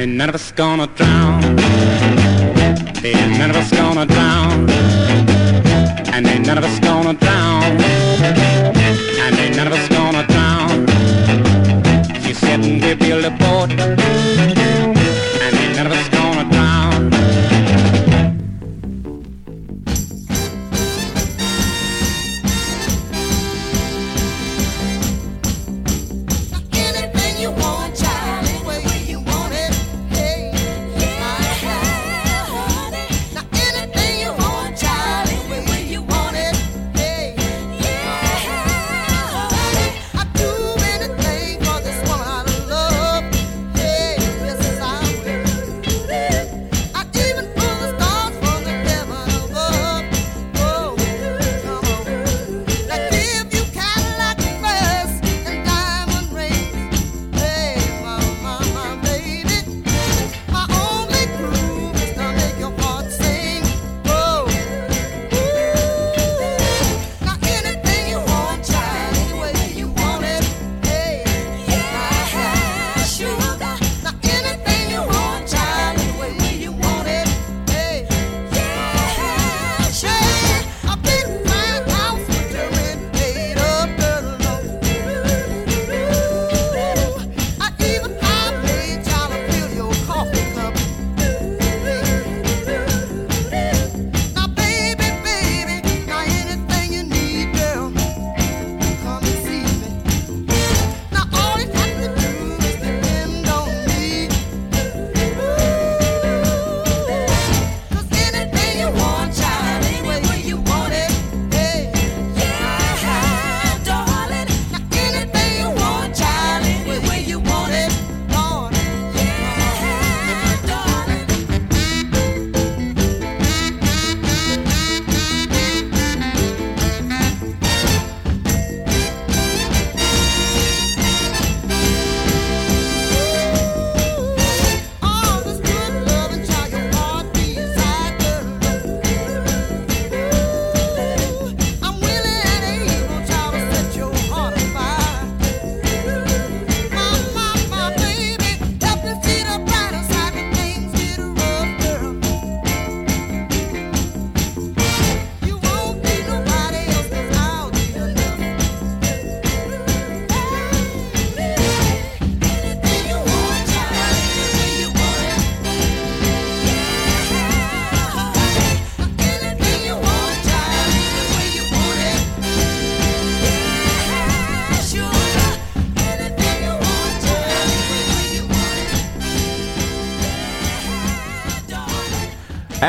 And 0.00 0.12
then 0.12 0.16
none 0.16 0.30
of 0.30 0.34
us 0.34 0.50
gonna 0.52 0.86
drown. 0.86 1.42
Then 3.02 3.38
none 3.38 3.50
of 3.50 3.56
us 3.56 3.70
gonna 3.70 4.06
drown. 4.06 4.70
And 6.14 6.24
then 6.24 6.42
none 6.42 6.56
of 6.56 6.64
us 6.64 6.80
gonna 6.80 7.12
drown. 7.12 7.64
And 9.24 9.36
then 9.36 9.56
none 9.56 9.66
of 9.66 9.74
us 9.74 9.88
gonna 9.88 10.26
drown. 10.26 10.86
She 12.22 12.32
said 12.32 12.60
we 12.60 12.94
build 12.94 13.26
a 13.26 13.30
boat. 13.30 13.70
And 15.44 15.54
then 15.58 15.76
none 15.76 15.86
of 15.86 15.92
us 15.92 16.08
gonna 16.08 16.19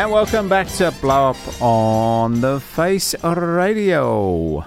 And 0.02 0.12
welcome 0.12 0.49
back 0.49 0.68
to 0.68 0.91
Blow 0.99 1.30
Up 1.30 1.62
on 1.62 2.41
the 2.41 2.60
Face 2.60 3.14
Radio. 3.24 4.66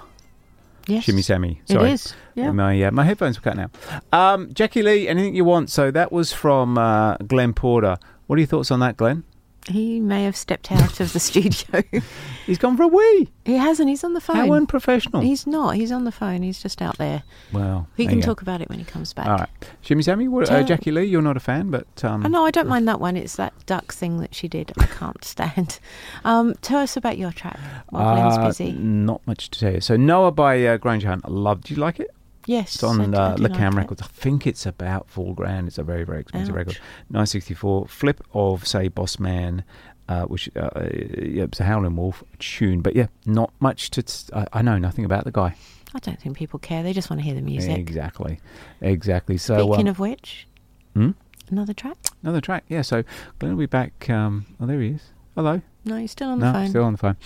Yes. 0.86 1.02
Shimmy 1.02 1.22
Sammy. 1.22 1.60
Sorry. 1.64 1.90
is, 1.90 2.14
yeah. 2.36 2.52
My, 2.52 2.80
uh, 2.80 2.92
my 2.92 3.02
headphones 3.02 3.36
were 3.36 3.42
cut 3.42 3.56
now. 3.56 3.68
Um, 4.12 4.54
Jackie 4.54 4.84
Lee, 4.84 5.08
anything 5.08 5.34
you 5.34 5.44
want. 5.44 5.70
So 5.70 5.90
that 5.90 6.12
was 6.12 6.32
from 6.32 6.78
uh, 6.78 7.16
Glenn 7.16 7.52
Porter. 7.52 7.96
What 8.28 8.36
are 8.36 8.38
your 8.38 8.46
thoughts 8.46 8.70
on 8.70 8.78
that, 8.78 8.96
Glenn? 8.96 9.24
He 9.66 9.98
may 9.98 10.24
have 10.24 10.36
stepped 10.36 10.70
out 10.70 11.00
of 11.00 11.12
the 11.12 11.20
studio. 11.20 11.82
He's 12.46 12.58
gone 12.58 12.76
for 12.76 12.82
a 12.82 12.88
wee. 12.88 13.28
He 13.46 13.54
hasn't. 13.56 13.88
He's 13.88 14.04
on 14.04 14.12
the 14.12 14.20
phone. 14.20 14.36
How 14.36 14.52
unprofessional. 14.52 15.22
He's 15.22 15.46
not. 15.46 15.76
He's 15.76 15.90
on 15.90 16.04
the 16.04 16.12
phone. 16.12 16.42
He's 16.42 16.62
just 16.62 16.82
out 16.82 16.98
there. 16.98 17.22
Well, 17.52 17.88
He 17.96 18.04
there 18.04 18.12
can 18.12 18.20
talk 18.20 18.42
about 18.42 18.60
it 18.60 18.68
when 18.68 18.78
he 18.78 18.84
comes 18.84 19.12
back. 19.14 19.26
All 19.26 19.36
right. 19.38 19.48
Shimmy 19.80 20.02
Sammy, 20.02 20.28
what, 20.28 20.50
uh, 20.50 20.62
Jackie 20.62 20.90
Lee, 20.90 21.04
you're 21.04 21.22
not 21.22 21.36
a 21.36 21.40
fan, 21.40 21.70
but. 21.70 22.04
Um, 22.04 22.26
Oh, 22.26 22.28
no, 22.28 22.44
I 22.44 22.50
don't 22.50 22.68
mind 22.68 22.86
that 22.88 23.00
one. 23.00 23.16
It's 23.16 23.36
that 23.36 23.54
duck 23.66 23.92
thing 23.92 24.18
that 24.20 24.34
she 24.34 24.48
did. 24.48 24.72
I 24.78 24.84
can't 24.86 25.24
stand. 25.34 25.78
Um, 26.24 26.54
tell 26.60 26.80
us 26.80 26.96
about 26.96 27.16
your 27.16 27.32
track 27.32 27.58
while 27.88 28.14
Glenn's 28.16 28.36
uh, 28.38 28.46
busy. 28.46 28.72
Not 28.72 29.26
much 29.26 29.50
to 29.50 29.58
tell 29.60 29.72
you. 29.74 29.80
So 29.80 29.96
Noah 29.96 30.32
by 30.32 30.64
uh, 30.66 30.76
Granger 30.76 31.08
Hunt. 31.08 31.22
I 31.24 31.30
loved. 31.30 31.64
Do 31.64 31.74
you 31.74 31.80
like 31.80 32.00
it? 32.00 32.10
Yes, 32.46 32.74
It's 32.74 32.82
on 32.82 33.00
I 33.00 33.06
d- 33.06 33.16
I 33.16 33.26
uh, 33.32 33.36
Le 33.36 33.42
like 33.48 33.54
Cam 33.54 33.72
it. 33.74 33.76
Records. 33.76 34.02
I 34.02 34.06
think 34.06 34.46
it's 34.46 34.66
about 34.66 35.08
four 35.08 35.34
grand. 35.34 35.68
It's 35.68 35.78
a 35.78 35.82
very, 35.82 36.04
very 36.04 36.20
expensive 36.20 36.54
Ouch. 36.54 36.58
record. 36.58 36.78
964. 37.10 37.88
Flip 37.88 38.22
of, 38.34 38.66
say, 38.66 38.88
Boss 38.88 39.18
Man, 39.18 39.64
uh, 40.08 40.24
which 40.24 40.50
uh, 40.56 40.60
uh, 40.76 40.88
yeah, 40.92 41.44
it's 41.44 41.60
a 41.60 41.64
Howlin' 41.64 41.96
Wolf 41.96 42.22
tune. 42.38 42.82
But 42.82 42.96
yeah, 42.96 43.06
not 43.24 43.52
much 43.60 43.90
to. 43.90 44.02
T- 44.02 44.32
I, 44.34 44.46
I 44.52 44.62
know 44.62 44.78
nothing 44.78 45.04
about 45.04 45.24
the 45.24 45.32
guy. 45.32 45.54
I 45.94 45.98
don't 46.00 46.20
think 46.20 46.36
people 46.36 46.58
care. 46.58 46.82
They 46.82 46.92
just 46.92 47.08
want 47.08 47.20
to 47.20 47.24
hear 47.24 47.34
the 47.34 47.42
music. 47.42 47.78
Exactly. 47.78 48.40
Exactly. 48.80 49.38
So. 49.38 49.56
Speaking 49.58 49.86
um, 49.86 49.92
of 49.92 49.98
which, 49.98 50.46
hmm? 50.94 51.10
another 51.50 51.72
track? 51.72 51.96
Another 52.22 52.40
track. 52.40 52.64
Yeah, 52.68 52.82
so 52.82 53.04
Glenn 53.38 53.52
will 53.52 53.60
be 53.60 53.66
back. 53.66 54.10
Um, 54.10 54.46
oh, 54.60 54.66
there 54.66 54.80
he 54.80 54.88
is. 54.88 55.02
Hello. 55.34 55.62
No, 55.84 55.96
you're 55.98 56.08
still 56.08 56.30
on 56.30 56.40
the 56.40 56.46
phone. 56.46 56.52
no, 56.52 56.58
phone. 56.60 56.68
still 56.70 56.84
on 56.84 56.92
the 56.92 56.98
phone. 56.98 57.16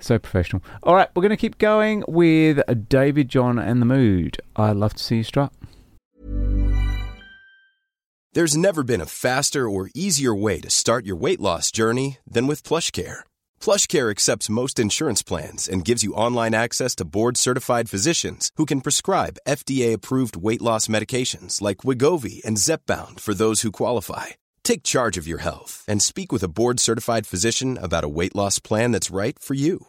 So 0.00 0.18
professional. 0.18 0.62
All 0.82 0.94
right, 0.94 1.08
we're 1.14 1.22
going 1.22 1.30
to 1.30 1.36
keep 1.36 1.58
going 1.58 2.04
with 2.08 2.60
David 2.88 3.28
John 3.28 3.58
and 3.58 3.80
the 3.80 3.86
Mood. 3.86 4.38
I'd 4.56 4.76
love 4.76 4.94
to 4.94 5.02
see 5.02 5.18
you 5.18 5.22
strut. 5.22 5.52
There's 8.32 8.56
never 8.56 8.84
been 8.84 9.00
a 9.00 9.06
faster 9.06 9.68
or 9.68 9.90
easier 9.92 10.32
way 10.32 10.60
to 10.60 10.70
start 10.70 11.04
your 11.04 11.16
weight 11.16 11.40
loss 11.40 11.72
journey 11.72 12.18
than 12.24 12.46
with 12.46 12.62
PlushCare. 12.62 13.24
PlushCare 13.60 14.08
accepts 14.08 14.48
most 14.48 14.78
insurance 14.78 15.20
plans 15.20 15.68
and 15.68 15.84
gives 15.84 16.04
you 16.04 16.14
online 16.14 16.54
access 16.54 16.94
to 16.96 17.04
board-certified 17.04 17.90
physicians 17.90 18.52
who 18.54 18.66
can 18.66 18.82
prescribe 18.82 19.40
FDA-approved 19.48 20.36
weight 20.36 20.62
loss 20.62 20.86
medications 20.86 21.60
like 21.60 21.78
Wegovy 21.78 22.40
and 22.44 22.56
Zepbound 22.56 23.18
for 23.18 23.34
those 23.34 23.62
who 23.62 23.72
qualify. 23.72 24.26
Take 24.62 24.84
charge 24.84 25.18
of 25.18 25.26
your 25.26 25.38
health 25.38 25.84
and 25.88 26.00
speak 26.00 26.30
with 26.30 26.44
a 26.44 26.48
board-certified 26.48 27.26
physician 27.26 27.76
about 27.82 28.04
a 28.04 28.08
weight 28.08 28.36
loss 28.36 28.60
plan 28.60 28.92
that's 28.92 29.10
right 29.10 29.36
for 29.40 29.54
you. 29.54 29.88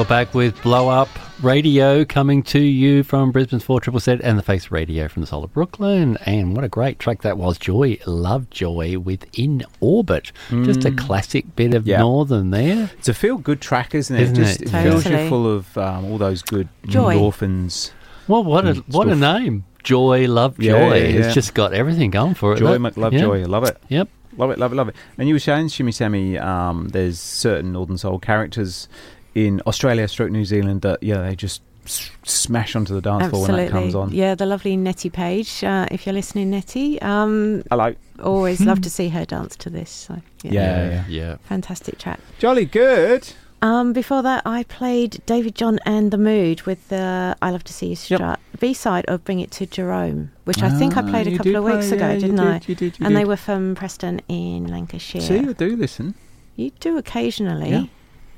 You're 0.00 0.06
back 0.06 0.32
with 0.32 0.62
Blow 0.62 0.88
Up 0.88 1.10
Radio 1.42 2.06
coming 2.06 2.42
to 2.44 2.58
you 2.58 3.02
from 3.02 3.32
Brisbane's 3.32 3.64
4 3.64 3.80
Triple 3.82 4.00
Z 4.00 4.16
and 4.24 4.38
the 4.38 4.42
Face 4.42 4.70
Radio 4.70 5.08
from 5.08 5.20
the 5.20 5.26
Soul 5.26 5.44
of 5.44 5.52
Brooklyn. 5.52 6.16
And 6.24 6.56
what 6.56 6.64
a 6.64 6.70
great 6.70 6.98
track 6.98 7.20
that 7.20 7.36
was. 7.36 7.58
Joy, 7.58 7.98
Lovejoy 8.06 8.98
within 8.98 9.62
Orbit. 9.80 10.32
Just 10.48 10.86
a 10.86 10.90
Mm. 10.90 10.96
classic 10.96 11.54
bit 11.54 11.74
of 11.74 11.86
Yeah. 11.86 11.98
Northern 11.98 12.48
there. 12.48 12.88
It's 12.98 13.10
a 13.10 13.14
feel 13.14 13.36
good 13.36 13.60
track, 13.60 13.94
isn't 13.94 14.16
it? 14.16 14.20
it? 14.20 14.22
Isn't 14.22 14.34
Just, 14.36 14.62
it? 14.62 14.68
fills 14.70 15.04
you 15.04 15.10
Totally. 15.10 15.28
full 15.28 15.52
of 15.54 15.76
um, 15.76 16.06
all 16.06 16.16
those 16.16 16.40
good 16.40 16.68
Joy. 16.86 17.16
endorphins. 17.16 17.90
Well, 18.26 18.42
what 18.42 18.64
a, 18.66 18.82
what 18.88 19.06
a 19.08 19.14
name. 19.14 19.64
Joy, 19.82 20.26
Lovejoy. 20.28 20.62
yeah, 20.64 20.94
yeah. 20.94 21.26
It's 21.26 21.34
just 21.34 21.52
got 21.52 21.74
everything 21.74 22.10
going 22.10 22.32
for 22.32 22.54
it. 22.54 22.58
Joy 22.58 22.78
That- 22.78 22.94
McLove 22.94 23.12
yeah. 23.12 23.18
Joy. 23.20 23.42
I 23.42 23.44
love 23.44 23.64
it. 23.64 23.76
Yep. 23.90 24.08
Love 24.38 24.50
it, 24.52 24.58
love 24.58 24.72
it, 24.72 24.76
love 24.76 24.88
it. 24.88 24.94
And 25.18 25.28
you 25.28 25.34
were 25.34 25.40
saying, 25.40 25.68
Shimmy 25.68 25.92
Sammy, 25.92 26.38
um, 26.38 26.88
there's 26.88 27.18
certain 27.20 27.72
Northern 27.72 27.98
Soul 27.98 28.18
characters 28.18 28.88
in 29.34 29.60
Australia, 29.66 30.08
stroke 30.08 30.30
New 30.30 30.44
Zealand 30.44 30.82
that, 30.82 31.02
yeah, 31.02 31.22
they 31.22 31.36
just 31.36 31.62
s- 31.84 32.10
smash 32.24 32.74
onto 32.76 32.94
the 32.94 33.00
dance 33.00 33.28
floor 33.30 33.46
when 33.46 33.56
that 33.56 33.70
comes 33.70 33.94
on. 33.94 34.12
Yeah, 34.12 34.34
the 34.34 34.46
lovely 34.46 34.76
Nettie 34.76 35.10
Page. 35.10 35.62
Uh, 35.64 35.86
if 35.90 36.06
you're 36.06 36.12
listening, 36.14 36.50
Nettie, 36.50 37.00
um, 37.02 37.62
Hello. 37.70 37.94
Always 38.22 38.60
love 38.60 38.80
to 38.82 38.90
see 38.98 39.08
her 39.08 39.24
dance 39.24 39.56
to 39.56 39.70
this. 39.70 39.90
So 39.90 40.20
yeah, 40.42 40.52
Yeah, 40.52 40.88
yeah. 40.90 41.04
yeah. 41.08 41.36
fantastic 41.44 41.98
track. 41.98 42.20
Jolly 42.38 42.64
good. 42.66 43.32
Um, 43.62 43.92
before 43.92 44.22
that, 44.22 44.42
I 44.46 44.62
played 44.64 45.20
David 45.26 45.54
John 45.54 45.78
and 45.84 46.10
the 46.10 46.16
Mood 46.18 46.62
with 46.62 46.88
the 46.88 47.36
"I 47.42 47.50
Love 47.50 47.62
to 47.64 47.74
See 47.74 47.88
You 47.88 47.96
Strut" 47.96 48.40
B 48.58 48.72
side 48.72 49.04
of 49.06 49.22
"Bring 49.22 49.40
It 49.40 49.50
to 49.52 49.66
Jerome," 49.66 50.30
which 50.44 50.62
I 50.62 50.70
think 50.70 50.96
I 50.96 51.02
Ah, 51.02 51.10
played 51.10 51.26
a 51.26 51.30
couple 51.32 51.44
did 51.52 51.56
of 51.56 51.64
weeks 51.64 51.88
play, 51.88 51.96
ago, 51.98 52.08
yeah, 52.08 52.14
didn't 52.18 52.36
did, 52.36 52.46
I? 52.46 52.60
you 52.66 52.74
did, 52.74 52.98
you 52.98 53.06
and 53.06 53.14
they 53.14 53.26
were 53.26 53.36
from 53.36 53.74
Preston 53.74 54.22
in 54.28 54.66
Lancashire. 54.66 55.20
See, 55.20 55.38
I 55.40 55.52
do 55.52 55.76
listen. 55.76 56.14
You 56.56 56.70
do 56.80 56.96
occasionally, 56.96 57.68
Yeah. 57.70 57.84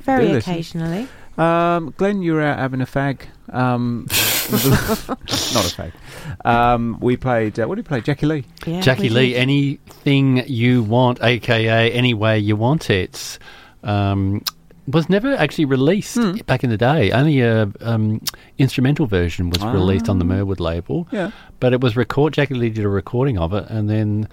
Very 0.04 0.28
Do 0.28 0.36
occasionally. 0.36 1.08
Um, 1.38 1.94
Glenn, 1.96 2.22
you 2.22 2.34
were 2.34 2.42
out 2.42 2.58
having 2.58 2.80
a 2.82 2.86
fag. 2.86 3.22
Um, 3.50 4.06
not 4.50 5.66
a 5.66 5.74
fag. 5.74 5.92
Um, 6.44 6.98
we 7.00 7.16
played. 7.16 7.58
Uh, 7.58 7.66
what 7.66 7.76
did 7.76 7.84
we 7.86 7.88
play? 7.88 8.00
Jackie 8.00 8.26
Lee. 8.26 8.44
Jackie 8.80 9.08
Lee, 9.08 9.34
anything 9.34 10.44
you 10.46 10.82
want, 10.82 11.22
aka 11.22 11.90
any 11.92 12.14
way 12.14 12.38
you 12.38 12.56
want 12.56 12.90
it, 12.90 13.38
um, 13.82 14.42
was 14.86 15.08
never 15.08 15.34
actually 15.34 15.64
released 15.64 16.16
Hmm. 16.16 16.32
back 16.46 16.64
in 16.64 16.70
the 16.70 16.76
day. 16.76 17.10
Only 17.12 17.40
a 17.40 17.70
um, 17.80 18.20
instrumental 18.58 19.06
version 19.06 19.48
was 19.50 19.62
released 19.64 20.08
on 20.08 20.18
the 20.18 20.24
Ah. 20.24 20.28
Mirwood 20.28 20.60
label. 20.60 21.08
Yeah. 21.10 21.30
but 21.60 21.72
it 21.72 21.80
was 21.80 21.96
record. 21.96 22.32
Jackie 22.34 22.54
Lee 22.54 22.70
did 22.70 22.84
a 22.84 22.88
recording 22.88 23.38
of 23.38 23.54
it, 23.54 23.64
and 23.70 23.88
then 23.88 24.28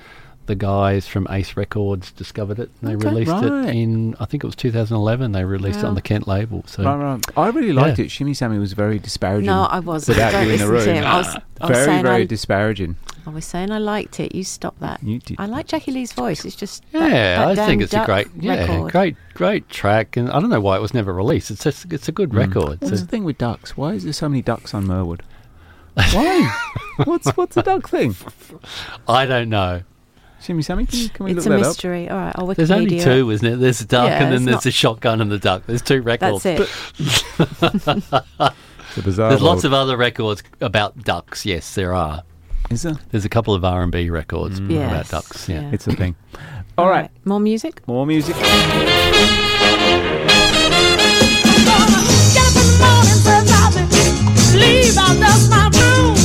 the 0.49 0.55
guys 0.55 1.07
from 1.07 1.27
Ace 1.29 1.55
Records 1.55 2.11
discovered 2.11 2.57
it. 2.59 2.69
and 2.81 2.89
They 2.89 2.95
Okay, 2.95 3.07
released 3.07 3.31
right. 3.31 3.43
it 3.43 3.75
in 3.75 4.15
I 4.19 4.25
think 4.25 4.43
it 4.43 4.47
was 4.47 4.55
2011. 4.55 5.31
They 5.31 5.45
released 5.45 5.79
it 5.79 5.85
on 5.85 5.93
the 5.93 6.01
Kent 6.01 6.27
label. 6.27 6.63
So 6.65 6.83
Right, 6.83 6.95
right. 6.95 7.23
I 7.37 7.49
really 7.49 7.71
liked 7.71 7.99
Yeah. 7.99 8.05
it. 8.05 8.11
Shimmy 8.11 8.33
Sammy 8.33 8.57
was 8.57 8.73
very 8.73 8.97
disparaging. 8.99 9.45
No, 9.45 9.63
I 9.63 9.79
wasn't. 9.79 10.17
Without 10.17 10.31
Don't 10.31 10.47
you 10.47 10.53
in 10.53 10.59
the 10.59 10.65
listen 10.67 10.85
to 10.87 10.91
room. 10.93 11.03
him. 11.03 11.05
I 11.05 11.17
was- 11.17 11.35
I 11.61 11.67
was 11.67 11.75
very, 11.77 11.85
saying 11.85 12.03
very 12.03 12.21
I- 12.23 12.25
disparaging. 12.25 12.95
I 13.27 13.29
was 13.31 13.45
saying 13.45 13.69
I 13.71 13.77
liked 13.77 14.19
it. 14.19 14.33
You 14.33 14.43
stop 14.43 14.79
that. 14.79 15.03
You 15.03 15.19
did. 15.19 15.37
I 15.39 15.45
like 15.45 15.67
Jackie 15.67 15.91
Lee's 15.91 16.13
voice. 16.13 16.43
It's 16.45 16.55
just 16.55 16.83
Yeah, 16.91 17.45
that 17.53 17.59
I 17.59 17.65
think 17.67 17.81
it's 17.83 17.93
a 17.93 18.03
great, 18.05 18.27
yeah, 18.39 18.65
record. 18.65 18.91
great, 18.91 19.15
great 19.35 19.69
track, 19.69 20.17
and 20.17 20.31
I 20.31 20.39
don't 20.39 20.49
know 20.49 20.61
why 20.61 20.77
it 20.77 20.81
was 20.81 20.93
never 20.95 21.13
released. 21.13 21.51
It's 21.51 21.63
just, 21.63 21.91
it's 21.93 22.07
a 22.07 22.11
good 22.11 22.31
mm. 22.31 22.37
record. 22.37 22.81
What's 22.81 22.89
So- 22.89 22.95
the 22.95 23.05
thing 23.05 23.23
with 23.25 23.37
ducks? 23.37 23.77
Why 23.77 23.93
is 23.93 24.03
there 24.03 24.13
so 24.13 24.27
many 24.29 24.41
ducks 24.41 24.73
on 24.73 24.87
Mirwood? 24.87 25.21
Why? 26.13 26.55
what's 27.03 27.29
what's 27.35 27.55
the 27.55 27.61
duck 27.61 27.89
thing? 27.89 28.15
I 29.07 29.25
don't 29.25 29.49
know. 29.49 29.81
Shimmy 30.41 30.61
Sammy, 30.61 30.85
can, 30.85 30.99
you- 30.99 31.09
can 31.09 31.25
we 31.25 31.31
It's 31.33 31.45
look 31.45 31.55
a 31.55 31.59
mystery. 31.59 32.09
All 32.09 32.17
right, 32.17 32.33
I'll 32.35 32.47
Wikipedia. 32.47 32.55
There's 32.55 32.71
only 32.71 32.99
two, 32.99 33.29
isn't 33.29 33.45
it? 33.47 33.55
There's 33.57 33.81
a 33.81 33.85
duck, 33.85 34.07
Yeah, 34.07 34.23
and 34.23 34.33
then 34.33 34.45
there's 34.45 34.55
not- 34.55 34.65
a 34.65 34.71
shotgun 34.71 35.21
and 35.21 35.29
the 35.31 35.37
duck. 35.39 35.63
There's 35.65 35.81
two 35.81 36.01
records. 36.01 36.43
That's 36.43 36.61
it. 36.61 36.69
It's 38.89 38.97
a 38.97 39.01
bizarre. 39.03 39.29
There's 39.29 39.41
lots 39.43 39.65
of 39.65 39.71
other 39.73 39.95
records 39.97 40.41
about 40.61 41.03
ducks. 41.03 41.45
Yes, 41.45 41.75
there 41.75 41.93
are. 41.93 42.23
Is 42.71 42.81
there? 42.81 42.95
There's 43.11 43.23
a 43.25 43.29
couple 43.29 43.53
of 43.53 43.63
R 43.63 43.83
and 43.83 43.91
B 43.91 44.09
records 44.09 44.59
Mm. 44.59 44.65
about 44.83 44.91
Yes, 44.91 45.09
ducks. 45.11 45.47
Yeah, 45.47 45.61
yeah. 45.61 45.71
It's 45.73 45.85
a 45.85 45.93
thing. 45.95 46.15
All 46.75 46.89
right, 46.89 47.11
More 47.23 47.39
music? 47.39 47.87
more 47.87 48.07
music. 48.07 48.35
Leave 54.55 54.97
out 54.97 55.19
dust 55.19 55.49
my 55.49 55.69
room. 55.73 56.15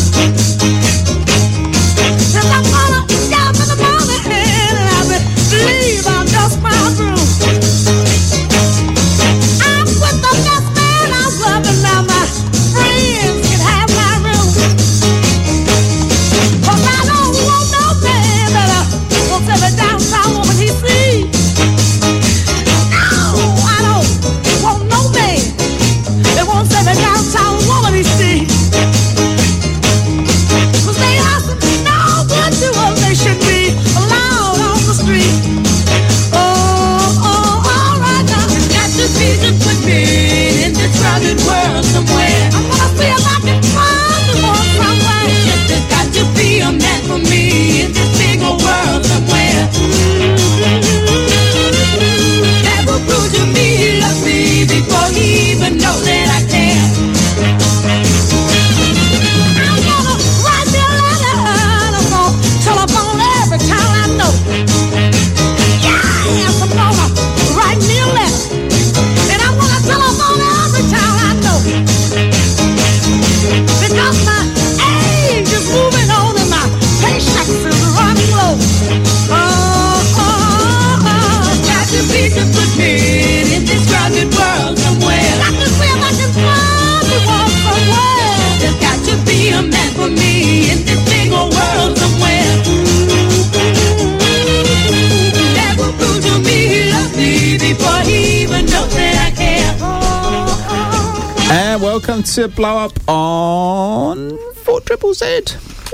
To 102.34 102.48
Blow 102.48 102.78
Up 102.78 102.92
on 103.08 104.38
Four 104.54 104.80
Triple 104.80 105.14
Z. 105.14 105.42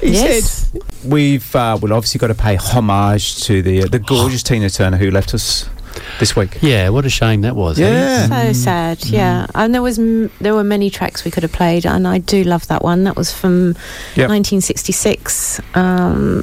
He 0.02 0.12
Yes. 0.12 0.70
said 0.72 0.82
we've 1.04 1.54
uh, 1.54 1.78
well 1.80 1.92
obviously 1.92 2.18
got 2.18 2.28
to 2.28 2.34
pay 2.34 2.56
homage 2.56 3.42
to 3.44 3.60
the 3.62 3.82
uh, 3.82 3.86
the 3.86 3.98
gorgeous 3.98 4.42
Tina 4.42 4.70
Turner 4.70 4.96
who 4.96 5.10
left 5.10 5.34
us 5.34 5.68
this 6.18 6.34
week. 6.36 6.58
yeah. 6.62 6.88
What 6.88 7.04
a 7.04 7.10
shame 7.10 7.42
that 7.42 7.56
was. 7.56 7.78
eh? 7.78 7.82
Yeah. 7.88 8.26
So 8.46 8.52
sad, 8.52 9.04
yeah. 9.06 9.46
And 9.54 9.74
there 9.74 9.82
was 9.82 9.98
m- 9.98 10.30
there 10.40 10.54
were 10.54 10.64
many 10.64 10.88
tracks 10.88 11.24
we 11.24 11.30
could 11.30 11.42
have 11.42 11.52
played, 11.52 11.84
and 11.84 12.06
I 12.08 12.18
do 12.18 12.44
love 12.44 12.66
that 12.68 12.82
one. 12.82 13.04
That 13.04 13.16
was 13.16 13.32
from 13.32 13.74
Yep. 14.16 14.28
1966. 14.30 15.60
Um, 15.74 16.42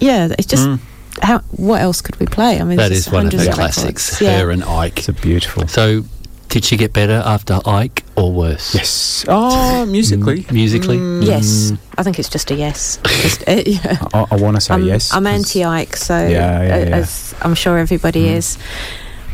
yeah, 0.00 0.28
it's 0.38 0.46
just 0.46 0.66
Mm. 0.66 0.80
how. 1.22 1.38
What 1.52 1.80
else 1.82 2.00
could 2.00 2.18
we 2.18 2.26
play? 2.26 2.60
I 2.60 2.64
mean, 2.64 2.76
That 2.78 2.88
there's 2.88 3.06
is 3.06 3.12
one 3.12 3.26
of 3.26 3.32
the 3.32 3.50
classics. 3.52 4.20
Yeah. 4.20 4.40
Her 4.40 4.50
and 4.50 4.64
Ike. 4.64 4.98
It's 4.98 5.08
a 5.08 5.12
beautiful. 5.12 5.68
So, 5.68 6.04
did 6.48 6.64
she 6.64 6.76
get 6.76 6.92
better 6.92 7.22
after 7.24 7.60
Ike 7.66 8.04
or 8.16 8.32
worse? 8.32 8.74
Yes. 8.74 9.24
Oh, 9.28 9.86
musically. 9.88 10.42
Mm, 10.44 10.52
musically. 10.52 10.98
Mm. 10.98 11.26
Yes, 11.26 11.72
I 11.96 12.02
think 12.02 12.18
it's 12.18 12.28
just 12.28 12.50
a 12.50 12.54
yes. 12.54 12.98
Just, 13.04 13.48
uh, 13.48 13.52
yeah. 13.66 13.98
I, 14.14 14.26
I 14.30 14.36
want 14.36 14.56
to 14.56 14.60
say 14.60 14.74
I'm, 14.74 14.84
yes. 14.84 15.12
I'm 15.12 15.26
anti 15.26 15.64
Ike, 15.64 15.96
so 15.96 16.16
Yeah, 16.16 16.28
yeah, 16.28 16.74
uh, 16.74 16.78
yeah. 16.78 16.84
Mm. 16.86 16.92
as 16.92 17.34
I'm 17.42 17.54
sure 17.54 17.78
everybody 17.78 18.28
is. 18.28 18.58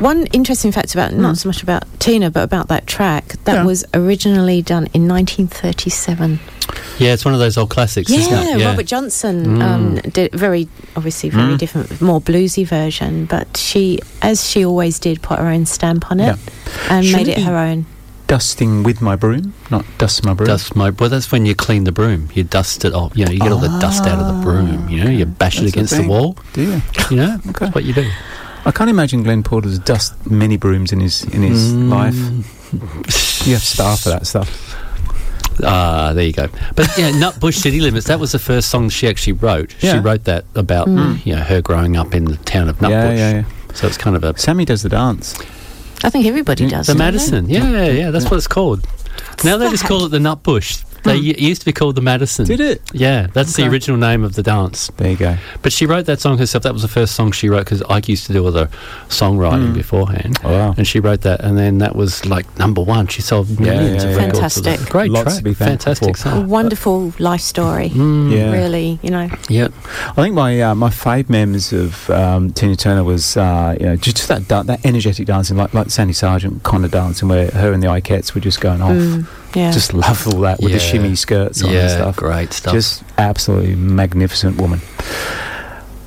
One 0.01 0.27
interesting 0.33 0.73
fact 0.73 0.93
about 0.95 1.13
not 1.13 1.39
so 1.39 1.49
much 1.49 1.63
about 1.63 1.85
Tina, 2.01 2.31
but 2.31 2.43
about 2.43 2.69
that 2.69 2.87
track 2.87 3.37
that 3.45 3.55
Yeah. 3.55 3.65
was 3.65 3.85
originally 3.95 4.61
done 4.61 4.89
in 4.93 5.07
1937. 5.07 6.41
Yeah, 6.99 7.13
it's 7.13 7.25
one 7.25 7.33
of 7.35 7.41
those 7.41 7.57
old 7.57 7.71
classics, 7.71 8.11
isn't 8.11 8.33
Yeah, 8.33 8.55
it? 8.55 8.59
Yeah. 8.59 8.67
Robert 8.71 8.87
Johnson 8.87 9.63
um, 9.63 9.95
did 10.13 10.33
very, 10.33 10.69
obviously, 10.97 11.31
very 11.31 11.55
Mm. 11.55 11.59
different, 11.59 12.01
more 12.01 12.21
bluesy 12.21 12.67
version. 12.67 13.27
But 13.27 13.57
she, 13.57 14.01
as 14.21 14.49
she 14.49 14.65
always 14.65 14.99
did, 14.99 15.23
put 15.23 15.39
her 15.39 15.47
own 15.47 15.65
stamp 15.67 16.11
on 16.11 16.19
it 16.21 16.25
Yeah. 16.27 16.37
and 16.91 17.05
Shouldn't 17.07 17.27
made 17.29 17.33
it 17.33 17.39
it 17.39 17.45
her 17.45 17.57
own. 17.57 17.87
dusting 18.27 18.83
with 18.83 19.01
my 19.01 19.15
broom, 19.15 19.53
not 19.71 19.85
dust 19.99 20.25
my 20.25 20.35
broom. 20.35 20.49
Dust 20.49 20.75
my 20.75 20.91
well. 20.91 21.09
That's 21.09 21.31
when 21.31 21.47
you 21.47 21.55
clean 21.55 21.85
the 21.85 21.93
broom. 21.93 22.29
You 22.35 22.43
dust 22.43 22.85
it 22.85 22.95
off. 22.95 23.13
You 23.15 23.27
know, 23.27 23.31
you 23.33 23.39
get 23.39 23.53
all 23.53 23.59
the 23.59 23.79
dust 23.81 24.07
out 24.07 24.19
of 24.19 24.27
the 24.27 24.43
broom. 24.43 24.89
You 24.89 25.05
know, 25.05 25.11
you 25.11 25.25
bash 25.27 25.59
it 25.59 25.61
That's 25.63 25.73
the 25.73 25.79
against 25.79 25.91
the 25.93 25.99
thing. 25.99 26.09
wall. 26.09 26.37
Do 26.53 26.63
you? 26.63 26.83
You 27.11 27.17
know, 27.17 27.39
that's 27.45 27.75
what 27.75 27.85
you 27.85 27.93
do. 27.93 28.07
I 28.67 28.71
can't 28.71 28.89
imagine 28.91 29.23
Glenn 29.23 29.43
Porter's 29.43 29.79
dust 29.79 30.15
many 30.31 30.57
brooms 30.57 30.93
in 30.93 31.01
his 31.01 31.23
in 31.25 31.43
his 31.43 31.73
Mm. 31.73 31.91
life. 31.91 33.47
You 33.47 33.53
have 33.55 33.62
staff 33.62 34.01
for 34.01 34.09
that 34.11 34.27
stuff. 34.27 34.49
Ah, 35.62 36.12
there 36.15 36.25
you 36.25 36.33
go. 36.33 36.49
But 36.75 36.89
yeah, 36.99 37.11
Nutbush 37.12 37.55
City 37.55 37.81
Limits. 37.81 38.07
That 38.07 38.19
was 38.19 38.33
the 38.33 38.39
first 38.39 38.71
song 38.71 38.89
she 38.89 39.07
actually 39.07 39.35
wrote. 39.35 39.75
She 39.79 39.97
wrote 39.99 40.25
that 40.25 40.45
about 40.55 40.89
Mm. 40.89 41.25
you 41.25 41.37
know 41.37 41.43
her 41.43 41.61
growing 41.62 41.97
up 41.97 42.15
in 42.15 42.25
the 42.25 42.37
town 42.39 42.69
of 42.69 42.79
Nutbush. 42.79 42.91
Yeah, 42.91 43.12
yeah, 43.15 43.31
yeah. 43.33 43.43
So 43.75 43.87
it's 43.87 43.97
kind 43.99 44.17
of 44.17 44.25
a 44.25 44.37
Sammy 44.39 44.65
does 44.65 44.83
the 44.83 44.89
dance. 44.89 45.35
I 46.03 46.11
think 46.11 46.27
everybody 46.27 46.67
does. 46.69 46.87
the 46.87 46.93
don't 46.95 46.99
they? 46.99 47.05
Madison. 47.05 47.49
Yeah, 47.49 47.87
yeah, 47.89 48.11
that's 48.11 48.25
what 48.31 48.37
it's 48.39 48.47
called. 48.49 48.87
now 49.45 49.57
they 49.59 49.71
just 49.71 49.85
call 49.85 50.05
it 50.07 50.09
the 50.11 50.19
Nutbush. 50.19 50.83
They 51.05 51.19
it 51.19 51.39
used 51.39 51.61
to 51.63 51.67
be 51.67 51.73
called 51.73 51.95
the 51.97 52.01
Madison. 52.03 52.47
Did 52.47 52.61
it? 52.61 52.83
Yeah, 52.93 53.29
that's 53.33 53.55
the 53.57 53.67
original 53.69 53.97
name 53.99 54.25
of 54.25 54.35
the 54.35 54.43
dance. 54.43 54.91
There 54.97 55.11
you 55.11 55.17
go. 55.17 55.37
But 55.63 55.73
she 55.73 55.87
wrote 55.87 56.07
that 56.07 56.21
song 56.21 56.39
herself. 56.39 56.65
That 56.65 56.73
was 56.73 56.83
the 56.83 56.89
first 56.89 57.15
song 57.15 57.31
she 57.33 57.49
wrote 57.49 57.65
because 57.67 57.83
Ike 57.83 58.09
used 58.09 58.27
to 58.27 58.33
do 58.33 58.45
all 58.45 58.53
the 58.53 58.67
songwriting 59.09 59.71
Mm. 59.71 59.75
beforehand. 59.75 60.39
Oh, 60.45 60.51
wow. 60.53 60.75
And 60.77 60.87
she 60.87 61.01
wrote 61.01 61.23
that, 61.23 61.41
and 61.41 61.57
then 61.59 61.79
that 61.79 61.95
was 61.97 62.25
like 62.27 62.47
number 62.59 62.81
one. 62.83 63.07
She 63.09 63.23
sold 63.23 63.49
Yeah, 63.51 63.57
millions 63.79 64.05
yeah, 64.05 64.11
of 64.11 64.17
yeah. 64.17 64.25
records. 64.27 64.57
with 64.57 64.67
it. 64.67 64.71
Fantastic. 64.71 64.91
Great 64.91 65.11
Lots 65.11 65.25
track. 65.25 65.37
to 65.37 65.43
be 65.45 65.55
Fantastic 65.55 66.17
for. 66.17 66.29
A 66.29 66.33
song. 66.33 66.49
wonderful 66.49 67.13
life 67.19 67.41
story. 67.41 67.91
Mm. 67.91 68.33
Yeah. 68.33 68.53
Really, 68.53 68.99
you 69.03 69.11
know. 69.11 69.29
Yep. 69.49 69.73
I 70.17 70.23
think 70.23 70.35
my 70.35 70.61
uh, 70.61 70.75
my 70.75 70.89
fave 70.91 71.29
memories 71.29 71.73
of 71.73 72.09
um, 72.11 72.53
Tina 72.53 72.77
Turner 72.77 73.05
was 73.05 73.37
uh, 73.37 73.77
you 73.79 73.87
know 73.87 73.97
just 73.97 74.29
that 74.29 74.49
da- 74.49 74.63
that 74.65 74.85
energetic 74.85 75.27
dancing 75.27 75.57
like 75.57 75.75
like 75.75 75.91
Sandy 75.91 76.13
Sargent 76.15 76.63
kind 76.63 76.85
of 76.85 76.91
dancing 76.91 77.29
where 77.29 77.51
her 77.51 77.73
and 77.73 77.83
the 77.83 77.89
Ikettes 77.89 78.35
were 78.35 78.41
just 78.41 78.61
going 78.61 78.81
off. 78.83 78.93
Mm, 78.93 79.27
yeah. 79.55 79.71
Just 79.71 79.95
love 79.95 80.27
all 80.29 80.41
that 80.41 80.61
with 80.61 80.73
the 80.73 80.79
Yeah. 80.79 80.85
Shimmy 80.95 81.15
skirts 81.17 81.63
on 81.63 81.71
Yeah, 81.71 81.81
and 81.83 81.91
stuff. 81.91 82.17
great 82.17 82.53
stuff. 82.53 82.73
Just 82.75 83.03
absolutely 83.19 83.75
magnificent 83.75 84.61
woman. 84.61 84.81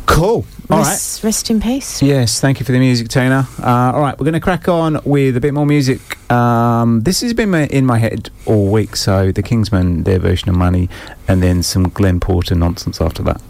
Cool. 0.06 0.46
All 0.70 0.80
right. 0.80 0.88
rest, 0.88 1.24
rest 1.24 1.50
in 1.50 1.62
peace. 1.62 2.02
Yes, 2.02 2.40
thank 2.42 2.60
you 2.60 2.66
for 2.66 2.72
the 2.72 2.80
music, 2.80 3.08
Tina. 3.10 3.48
Uh, 3.62 3.92
all 3.94 4.02
right, 4.02 4.18
we're 4.18 4.24
going 4.26 4.34
to 4.34 4.40
crack 4.40 4.68
on 4.68 5.00
with 5.06 5.38
a 5.38 5.40
bit 5.40 5.54
more 5.54 5.66
music. 5.66 6.00
Um, 6.32 7.02
this 7.04 7.22
has 7.22 7.34
been 7.34 7.52
my, 7.52 7.68
in 7.68 7.86
my 7.86 7.98
head 8.00 8.30
all 8.46 8.72
week. 8.72 8.96
So 8.96 9.32
the 9.32 9.44
Kingsmen, 9.44 10.04
their 10.06 10.20
version 10.20 10.50
of 10.50 10.56
Money, 10.56 10.90
and 11.28 11.42
then 11.44 11.62
some 11.64 11.90
Glenn 11.90 12.20
Porter 12.20 12.56
nonsense 12.56 13.00
after 13.02 13.24
that. 13.24 13.42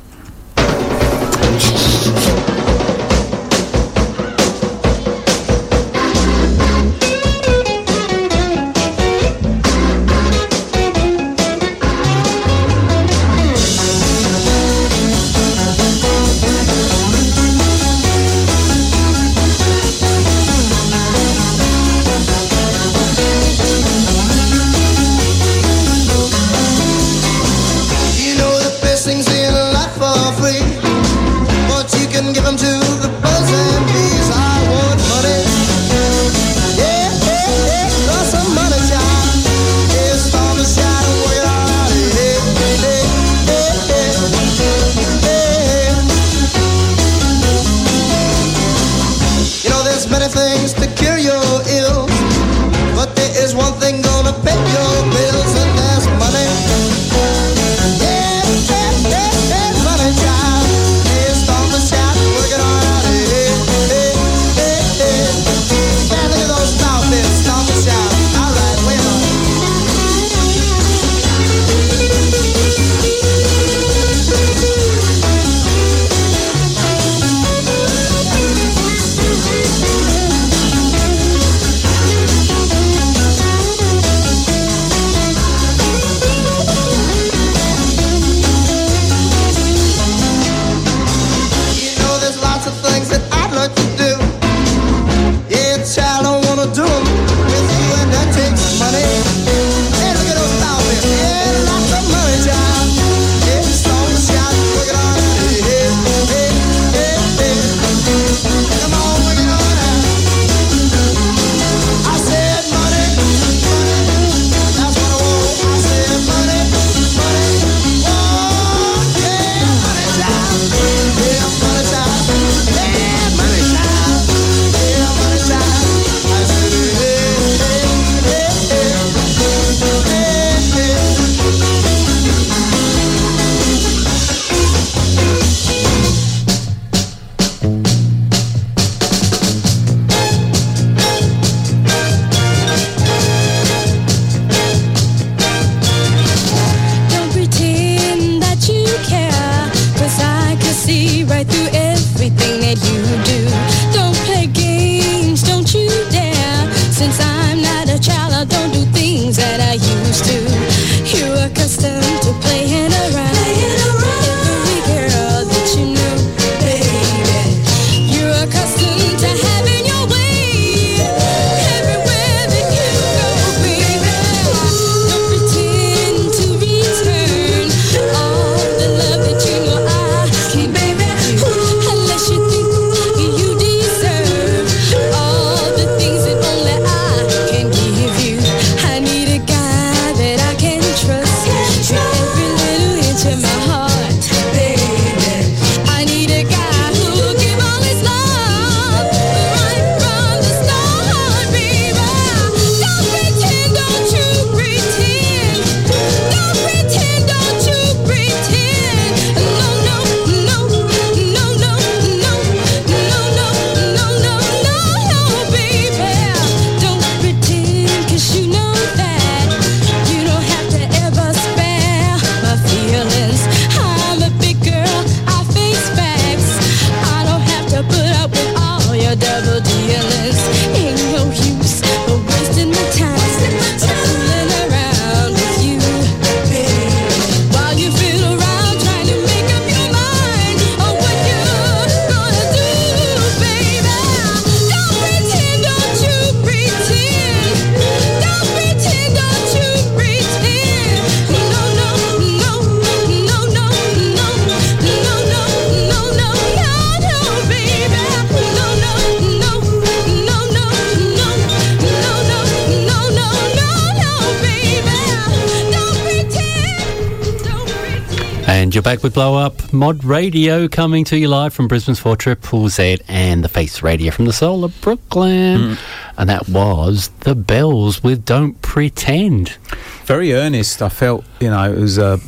Mod 269.88 270.04
Radio 270.04 270.68
coming 270.68 271.06
to 271.06 271.18
you 271.18 271.30
live 271.30 271.54
from 271.54 271.70
Brisbane's 271.70 271.98
4 271.98 272.18
Triple 272.18 272.68
Z 272.68 272.98
and 273.08 273.42
the 273.42 273.48
Face 273.48 273.82
Radio 273.82 274.12
from 274.12 274.26
the 274.26 274.34
soul 274.34 274.66
of 274.66 274.82
Brooklyn. 274.82 275.60
Mm. 275.60 275.78
And 276.18 276.30
that 276.30 276.50
was 276.50 277.08
The 277.22 277.36
Bells 277.36 278.04
with 278.04 278.26
Don't 278.26 278.62
Pretend. 278.62 279.58
Very 280.04 280.34
earnest. 280.34 280.82
I 280.82 280.90
felt, 280.90 281.24
you 281.40 281.50
know, 281.50 281.72
it 281.72 281.80
was 281.80 281.98
a 281.98 282.20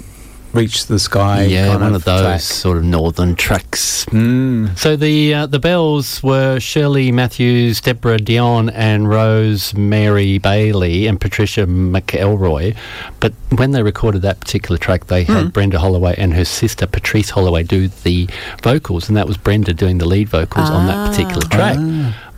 reach 0.53 0.87
the 0.87 0.99
sky. 0.99 1.43
yeah, 1.43 1.69
one 1.77 1.93
of, 1.95 2.03
those 2.03 2.21
track. 2.21 2.41
sort 2.41 2.77
of 2.77 2.83
northern 2.83 3.35
tracks. 3.35 4.05
Mm. 4.05 4.77
So 4.77 4.95
the 4.95 5.33
uh, 5.33 5.45
the 5.45 5.59
Bells 5.59 6.21
were 6.23 6.59
Shirley 6.59 7.11
Matthews, 7.11 7.81
Deborah 7.81 8.17
Dion, 8.17 8.69
and 8.71 9.09
Rose 9.09 9.73
Mary 9.75 10.37
Bailey 10.39 11.07
and 11.07 11.19
Patricia 11.21 11.65
McElroy. 11.65 12.75
But 13.19 13.33
when 13.55 13.71
they 13.71 13.83
recorded 13.83 14.21
that 14.23 14.39
particular 14.39 14.77
track, 14.77 15.05
they 15.07 15.23
had 15.23 15.43
Hmm. 15.43 15.49
Brenda 15.49 15.79
Holloway 15.79 16.15
and 16.17 16.33
her 16.33 16.45
sister 16.45 16.87
Patrice 16.87 17.29
Holloway 17.29 17.63
do 17.63 17.87
the 17.87 18.27
vocals, 18.63 19.07
and 19.07 19.17
that 19.17 19.27
was 19.27 19.37
Brenda 19.37 19.73
doing 19.73 19.97
the 19.99 20.05
lead 20.07 20.29
vocals 20.29 20.69
on 20.69 20.87
that 20.87 21.09
particular 21.11 21.41
track. 21.47 21.77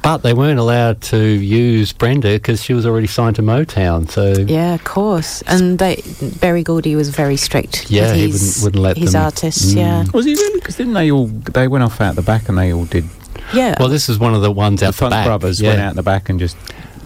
But 0.04 0.20
they 0.24 0.34
weren't 0.34 0.58
allowed 0.60 1.00
to 1.04 1.18
use 1.20 1.94
Brenda 1.94 2.30
because 2.34 2.64
she 2.64 2.74
was 2.74 2.86
already 2.88 3.06
signed 3.08 3.36
to 3.36 3.44
Motown. 3.44 4.10
So 4.10 4.34
Yeah, 4.34 4.74
of 4.74 4.84
course. 4.84 5.44
And 5.44 5.78
they, 5.78 6.02
Berry 6.40 6.64
Gordy 6.64 6.96
was 6.96 7.10
very 7.10 7.38
strict. 7.38 7.92
Yeah, 7.92 8.08
with 8.12 8.16
he 8.16 8.28
wouldn't- 8.32 8.60
wouldn't 8.64 8.84
let 8.84 8.98
his 8.98 9.12
them- 9.14 9.24
artists. 9.24 9.74
Mm. 9.74 9.78
Yeah, 9.78 10.04
Was 10.12 10.26
he 10.26 10.34
really? 10.34 10.60
Because 10.60 10.76
didn't 10.78 10.94
they 10.94 11.12
all? 11.12 11.28
They 11.28 11.68
went 11.68 11.84
off 11.84 12.02
out 12.02 12.16
the 12.16 12.24
back 12.24 12.50
and 12.50 12.58
they 12.58 12.74
all 12.74 12.86
did. 12.86 13.06
yeah. 13.54 13.76
Well, 13.80 13.90
this 13.90 14.10
is 14.10 14.18
one 14.18 14.34
of 14.34 14.42
the 14.42 14.52
ones 14.52 14.80
The 14.80 14.88
out 14.88 14.94
the 14.94 14.98
Funk 14.98 15.12
back. 15.12 15.26
Brothers 15.28 15.62
yeah. 15.62 15.70
went 15.70 15.82
out 15.82 15.96
the 15.96 16.04
back 16.04 16.30
and 16.30 16.40
just. 16.40 16.58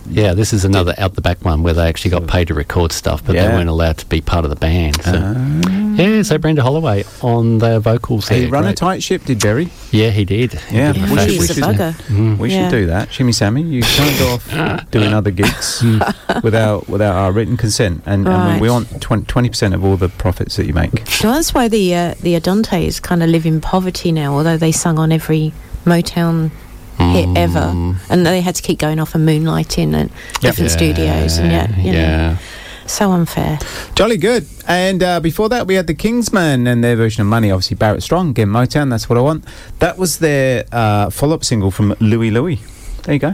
Yeah, 0.09 0.33
this 0.33 0.53
is 0.53 0.63
another 0.65 0.93
out 0.97 1.15
the 1.15 1.21
back 1.21 1.43
one 1.43 1.63
where 1.63 1.73
they 1.73 1.87
actually 1.87 2.11
got 2.11 2.27
paid 2.27 2.47
to 2.49 2.53
record 2.53 2.91
stuff, 2.91 3.23
but 3.25 3.33
they 3.33 3.47
weren't 3.47 3.69
allowed 3.69 3.97
to 3.99 4.05
be 4.05 4.21
part 4.21 4.43
of 4.45 4.49
the 4.49 4.55
band. 4.55 5.01
So. 5.03 5.11
Ah. 5.15 5.95
yeah, 5.95 6.21
so 6.21 6.37
Brenda 6.37 6.61
Holloway 6.61 7.03
on 7.21 7.57
the 7.57 7.79
vocals 7.79 8.27
there. 8.27 8.39
He 8.41 8.45
run 8.47 8.65
a 8.65 8.73
tight 8.73 9.01
ship, 9.01 9.23
did 9.25 9.41
Berry? 9.41 9.69
Yeah, 9.91 10.09
he 10.11 10.25
did. 10.25 10.59
Yeah, 10.71 10.93
He 10.93 10.99
did 11.01 11.09
we 11.09 11.17
a 11.17 11.19
should- 11.21 11.27
we 11.29 11.33
He's 11.37 11.49
a 11.49 11.53
should- 11.55 11.63
bugger. 11.63 11.93
Mm. 12.07 12.37
We 12.37 12.51
Yeah. 12.51 12.69
should 12.69 12.75
do 12.75 12.85
that. 12.87 13.11
Shimmy 13.11 13.31
Sammy, 13.31 13.61
you 13.63 13.81
can't 13.81 14.19
go 14.19 14.33
off 14.33 14.89
doing 14.91 15.13
other 15.13 15.31
gigs 15.31 15.83
without 16.43 16.87
without 16.87 17.15
our 17.15 17.31
written 17.31 17.57
consent. 17.57 18.03
And, 18.05 18.27
and 18.27 18.27
Right. 18.27 18.61
we 18.61 18.69
want 18.69 19.01
twenty 19.01 19.49
percent 19.49 19.73
of 19.73 19.83
all 19.83 19.97
the 19.97 20.09
profits 20.09 20.55
that 20.57 20.65
you 20.65 20.73
make. 20.73 21.07
So 21.07 21.31
that's 21.31 21.53
why 21.53 21.67
the 21.67 21.95
uh, 21.95 22.13
the 22.21 22.35
Andantes 22.39 23.01
kind 23.01 23.23
of 23.23 23.29
live 23.29 23.45
in 23.45 23.61
poverty 23.61 24.11
now, 24.11 24.35
although 24.35 24.57
they 24.57 24.71
sung 24.71 24.99
on 24.99 25.11
every 25.11 25.53
Motown 25.85 26.51
hit 26.97 27.27
ever, 27.37 27.95
and 28.09 28.25
they 28.25 28.41
had 28.41 28.55
to 28.55 28.61
keep 28.61 28.79
going 28.79 28.99
off 28.99 29.15
and 29.15 29.27
moonlighting 29.27 29.93
at 29.93 30.09
different 30.41 30.71
studios, 30.71 31.37
and 31.37 31.51
yet, 31.51 31.69
you 31.77 31.91
know, 31.91 31.97
yeah. 31.99 32.37
so 32.87 33.11
unfair. 33.11 33.59
Jolly 33.95 34.17
good. 34.17 34.45
And 34.67 35.03
uh, 35.03 35.19
before 35.19 35.49
that, 35.49 35.67
we 35.67 35.75
had 35.75 35.87
the 35.87 35.93
Kingsmen 35.95 36.67
and 36.67 36.83
their 36.83 36.95
version 36.95 37.21
of 37.21 37.27
Money. 37.27 37.51
Obviously, 37.51 37.75
Barrett 37.75 38.01
Strong, 38.03 38.29
again, 38.31 38.47
Motown, 38.49 38.89
that's 38.89 39.07
what 39.09 39.17
I 39.17 39.21
want. 39.21 39.45
That 39.79 39.97
was 39.97 40.17
their 40.19 40.65
uh, 40.71 41.09
follow 41.09 41.35
up 41.35 41.43
single 41.43 41.71
from 41.71 41.95
Louie 41.99 42.31
Louie. 42.31 42.59
There 43.03 43.13
you 43.13 43.19
go. 43.19 43.33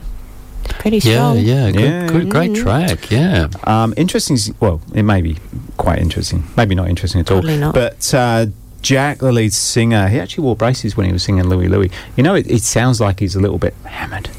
Pretty 0.80 0.98
Yeah, 1.00 1.14
strong. 1.14 1.38
yeah, 1.40 1.72
good, 1.72 1.82
Yeah, 1.82 2.08
good, 2.08 2.30
great 2.30 2.52
Mm. 2.52 2.62
track, 2.64 3.12
yeah. 3.12 3.48
Um, 3.66 3.94
interesting, 3.98 4.38
well, 4.60 4.80
it 4.94 5.04
may 5.04 5.22
be 5.22 5.38
quite 5.78 6.00
interesting. 6.00 6.44
Maybe 6.56 6.76
not 6.76 6.88
interesting 6.90 7.22
at 7.22 7.28
Probably 7.28 7.54
all. 7.54 7.60
not. 7.60 7.74
But 7.74 8.14
uh, 8.14 8.46
Jack, 8.82 9.20
the 9.20 9.32
lead 9.32 9.54
singer, 9.54 10.08
he 10.08 10.20
actually 10.20 10.44
wore 10.44 10.56
braces 10.56 10.98
when 10.98 11.06
he 11.06 11.14
was 11.14 11.24
singing 11.24 11.44
Louie 11.48 11.68
Louie. 11.68 11.92
You 12.16 12.24
know, 12.24 12.36
it, 12.36 12.50
it 12.50 12.62
sounds 12.64 13.00
like 13.00 13.20
he's 13.20 13.36
a 13.36 13.40
little 13.40 13.58
bit 13.60 13.74
hammered. 13.86 14.30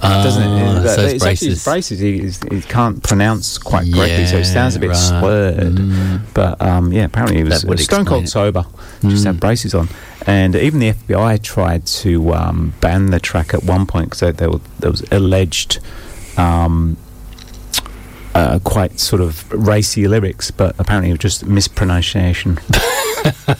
doesn't 0.00 0.42
it? 0.42 0.46
Ah, 0.48 0.76
Uh, 0.76 0.88
so 0.88 1.00
it's 1.02 1.12
it's 1.14 1.24
actually 1.24 1.48
his 1.50 1.64
braces. 1.64 1.98
braces. 2.00 2.40
He, 2.50 2.56
he 2.56 2.62
can't 2.62 3.02
pronounce 3.02 3.56
quite 3.58 3.92
correctly, 3.92 4.26
so 4.26 4.36
it 4.38 4.44
sounds 4.44 4.76
a 4.76 4.78
bit 4.80 4.90
Yeah, 4.90 5.10
right. 5.10 5.20
slurred. 5.20 5.74
Mm. 5.76 6.20
But 6.34 6.60
um, 6.60 6.92
yeah, 6.92 7.04
apparently 7.04 7.38
he 7.38 7.44
was 7.44 7.64
uh, 7.64 7.76
stone 7.76 8.04
cold 8.04 8.24
it. 8.24 8.28
sober. 8.28 8.66
Just 9.02 9.22
Mm. 9.24 9.26
had 9.26 9.40
braces 9.40 9.74
on, 9.74 9.88
and 10.26 10.54
even 10.56 10.80
the 10.80 10.92
FBI 10.92 11.42
tried 11.42 11.86
to 11.86 12.34
um, 12.34 12.72
ban 12.80 13.06
the 13.06 13.20
track 13.20 13.54
at 13.54 13.62
one 13.64 13.86
point 13.86 14.06
because 14.10 14.20
there, 14.20 14.50
there 14.80 14.90
was 14.90 15.02
alleged. 15.12 15.78
Um, 16.36 16.96
uh, 18.34 18.58
quite 18.64 19.00
sort 19.00 19.22
of 19.22 19.50
racy 19.50 20.06
lyrics, 20.06 20.50
but 20.50 20.74
apparently 20.78 21.08
it 21.08 21.14
was 21.14 21.20
just 21.20 21.46
mispronunciation 21.46 22.58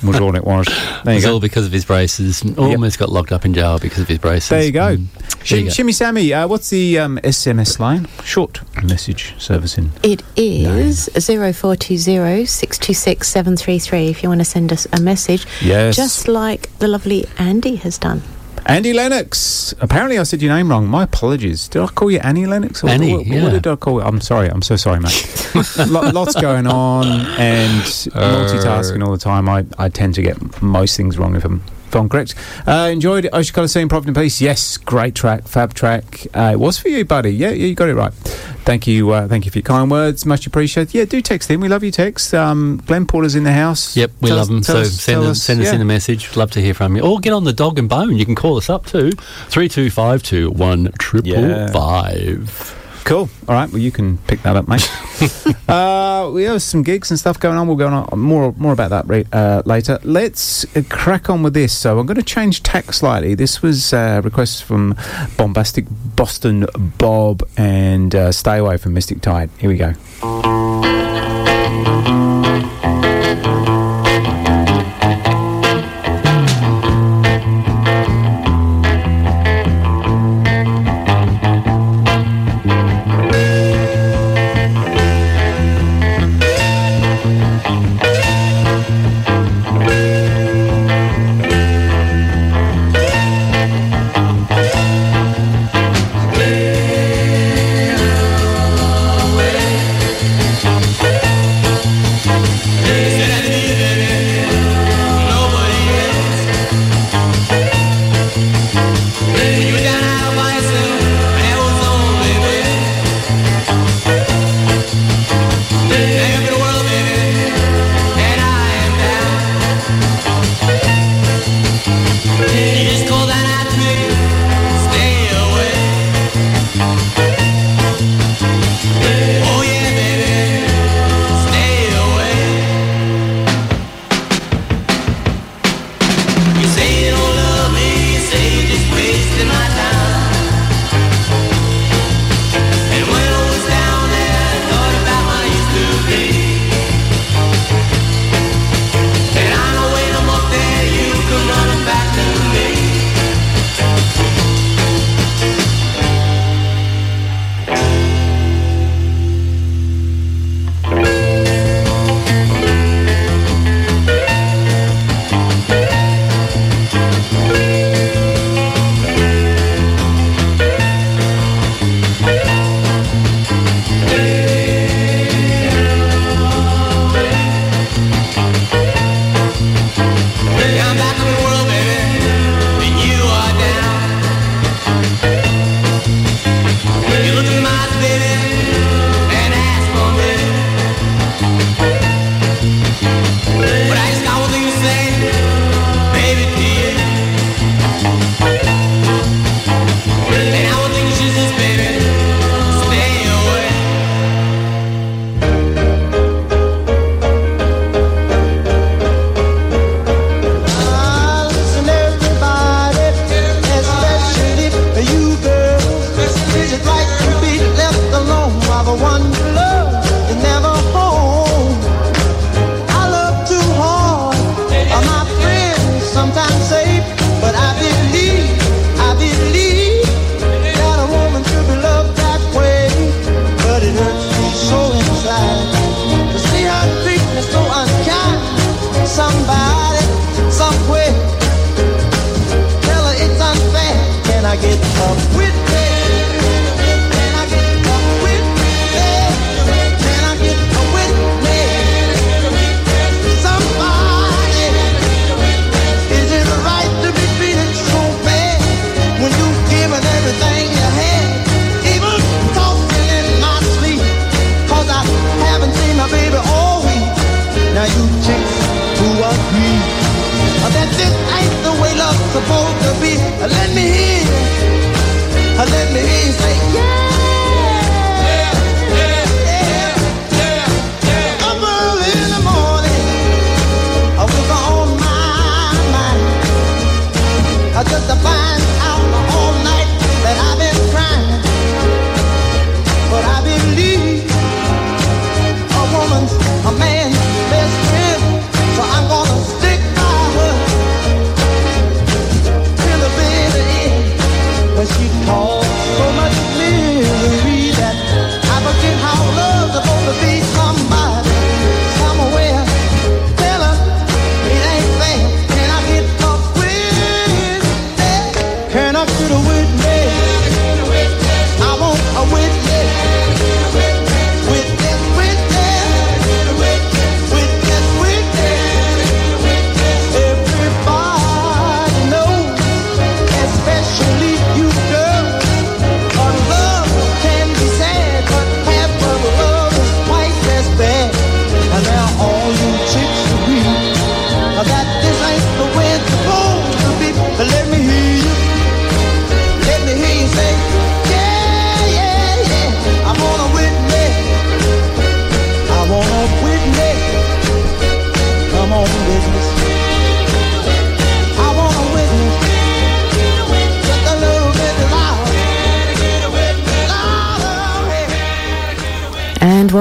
was 0.02 0.20
all 0.20 0.34
it 0.36 0.44
was. 0.44 0.66
There 1.04 1.14
you 1.14 1.18
It's 1.18 1.26
go. 1.26 1.34
all 1.34 1.40
because 1.40 1.66
of 1.66 1.72
his 1.72 1.84
braces. 1.84 2.42
Almost 2.56 2.98
got 2.98 3.10
locked 3.10 3.32
up 3.32 3.44
in 3.44 3.54
jail 3.54 3.78
because 3.78 4.00
of 4.00 4.08
his 4.08 4.18
braces. 4.18 4.48
There 4.50 4.62
you 4.62 4.72
go. 4.72 4.96
Mm. 4.96 5.12
There 5.12 5.44
Shim, 5.44 5.58
you 5.58 5.64
go. 5.64 5.70
Shimmy 5.70 5.92
Sammy, 5.92 6.32
uh, 6.32 6.48
what's 6.48 6.70
the 6.70 6.98
um, 6.98 7.18
SMS 7.18 7.78
line? 7.78 8.06
Short 8.24 8.60
message 8.84 9.34
servicing. 9.38 9.92
It 10.02 10.22
is 10.36 11.08
0420 11.14 12.46
626 12.46 13.28
733 13.28 14.08
if 14.08 14.22
you 14.22 14.28
want 14.28 14.40
to 14.40 14.44
send 14.44 14.72
us 14.72 14.86
a 14.92 15.00
message. 15.00 15.46
Yes. 15.62 15.96
Just 15.96 16.28
like 16.28 16.76
the 16.78 16.88
lovely 16.88 17.26
Andy 17.38 17.76
has 17.76 17.98
done. 17.98 18.22
Andy 18.66 18.92
Lennox. 18.92 19.74
Apparently, 19.80 20.18
I 20.18 20.24
said 20.24 20.42
your 20.42 20.52
name 20.52 20.68
wrong. 20.68 20.88
My 20.88 21.04
apologies. 21.04 21.68
Did 21.68 21.82
I 21.82 21.86
call 21.86 22.10
you 22.10 22.18
Annie 22.18 22.46
Lennox? 22.46 22.82
Or 22.82 22.88
Annie, 22.88 23.16
what, 23.16 23.26
yeah. 23.26 23.44
what 23.44 23.52
did 23.52 23.66
I 23.66 23.76
call 23.76 24.00
you? 24.00 24.06
I'm 24.06 24.20
sorry. 24.20 24.48
I'm 24.48 24.62
so 24.62 24.74
sorry, 24.74 24.98
mate. 24.98 25.50
Lo- 25.88 26.10
lots 26.10 26.34
going 26.34 26.66
on 26.66 27.06
and 27.38 27.80
uh, 28.14 28.44
multitasking 28.44 29.04
all 29.04 29.12
the 29.12 29.18
time. 29.18 29.48
I, 29.48 29.64
I 29.78 29.88
tend 29.88 30.16
to 30.16 30.22
get 30.22 30.60
most 30.60 30.96
things 30.96 31.16
wrong 31.16 31.36
if 31.36 31.44
I'm, 31.44 31.62
if 31.88 31.94
I'm 31.94 32.08
correct. 32.08 32.34
Uh, 32.66 32.88
enjoyed 32.92 33.28
Ocean 33.32 33.54
Colour 33.54 33.68
Scene, 33.68 33.88
Profit 33.88 34.08
in 34.08 34.14
Peace. 34.14 34.40
Yes, 34.40 34.76
great 34.76 35.14
track, 35.14 35.46
fab 35.46 35.74
track. 35.74 36.26
Uh, 36.34 36.50
it 36.54 36.58
was 36.60 36.78
for 36.78 36.88
you, 36.88 37.04
buddy. 37.04 37.30
Yeah, 37.30 37.50
yeah, 37.50 37.66
you 37.66 37.74
got 37.74 37.88
it 37.88 37.94
right. 37.94 38.12
Thank 38.12 38.86
you. 38.88 39.10
Uh, 39.12 39.28
thank 39.28 39.44
you 39.44 39.50
for 39.52 39.58
your 39.58 39.62
kind 39.64 39.90
words. 39.90 40.26
Much 40.26 40.46
appreciated. 40.46 40.92
Yeah, 40.92 41.04
do 41.04 41.22
text 41.22 41.50
in. 41.50 41.60
We 41.60 41.68
love 41.68 41.84
you. 41.84 41.92
Text. 41.92 42.34
Um, 42.34 42.82
Glenn 42.86 43.06
Porter's 43.06 43.36
in 43.36 43.44
the 43.44 43.52
house. 43.52 43.96
Yep, 43.96 44.10
we 44.20 44.28
Tell 44.28 44.36
love 44.38 44.42
us- 44.44 44.48
them. 44.48 44.62
So 44.64 44.78
us- 44.80 44.92
send, 45.00 45.14
tell 45.14 45.22
them, 45.22 45.30
us- 45.30 45.42
send 45.42 45.60
us 45.60 45.66
yeah. 45.68 45.74
in 45.76 45.80
a 45.80 45.84
message. 45.84 46.36
Love 46.36 46.50
to 46.52 46.60
hear 46.60 46.74
from 46.74 46.96
you. 46.96 47.02
Or 47.02 47.20
get 47.20 47.32
on 47.32 47.44
the 47.44 47.52
dog 47.52 47.78
and 47.78 47.88
bone. 47.88 48.16
You 48.16 48.24
can 48.26 48.34
call 48.34 48.56
us 48.56 48.68
up 48.68 48.86
too. 48.86 49.12
Three 49.48 49.68
two 49.68 49.88
five 49.90 50.22
two 50.24 50.50
one 50.50 50.90
triple 50.98 51.30
Yeah. 51.30 51.70
five. 51.70 52.74
Cool. 53.06 53.30
All 53.46 53.54
right. 53.54 53.70
Well, 53.70 53.80
you 53.80 53.92
can 53.92 54.18
pick 54.26 54.42
that 54.42 54.56
up, 54.56 54.66
mate. 54.66 54.90
uh, 55.68 56.28
we 56.34 56.42
have 56.42 56.60
some 56.60 56.82
gigs 56.82 57.08
and 57.10 57.20
stuff 57.20 57.38
going 57.38 57.56
on. 57.56 57.68
We'll 57.68 57.76
go 57.76 57.86
on 57.86 58.18
more 58.18 58.52
more 58.58 58.72
about 58.72 58.90
that 58.90 59.06
re- 59.06 59.24
uh, 59.32 59.62
later. 59.64 60.00
Let's 60.02 60.64
uh, 60.76 60.82
crack 60.90 61.30
on 61.30 61.44
with 61.44 61.54
this. 61.54 61.72
So 61.72 62.00
I'm 62.00 62.06
going 62.06 62.16
to 62.16 62.24
change 62.24 62.64
tack 62.64 62.92
slightly. 62.92 63.36
This 63.36 63.62
was 63.62 63.92
uh, 63.92 64.22
request 64.24 64.64
from 64.64 64.96
bombastic 65.36 65.86
Boston 66.16 66.66
Bob 66.98 67.48
and 67.56 68.12
uh, 68.12 68.32
stay 68.32 68.58
away 68.58 68.76
from 68.76 68.94
Mystic 68.94 69.20
Tide. 69.20 69.50
Here 69.58 69.70
we 69.70 69.76
go. 69.76 69.94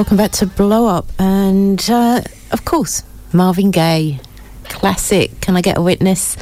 Welcome 0.06 0.18
back 0.18 0.32
to 0.32 0.46
Blow 0.46 0.86
Up. 0.88 1.08
And 1.20 1.84
uh, 1.90 2.22
of 2.52 2.64
course, 2.64 3.02
Marvin 3.34 3.72
Gaye, 3.72 4.20
classic. 4.66 5.42
Can 5.42 5.58
I 5.58 5.62
get 5.62 5.78
a 5.78 5.82
witness? 5.82 6.38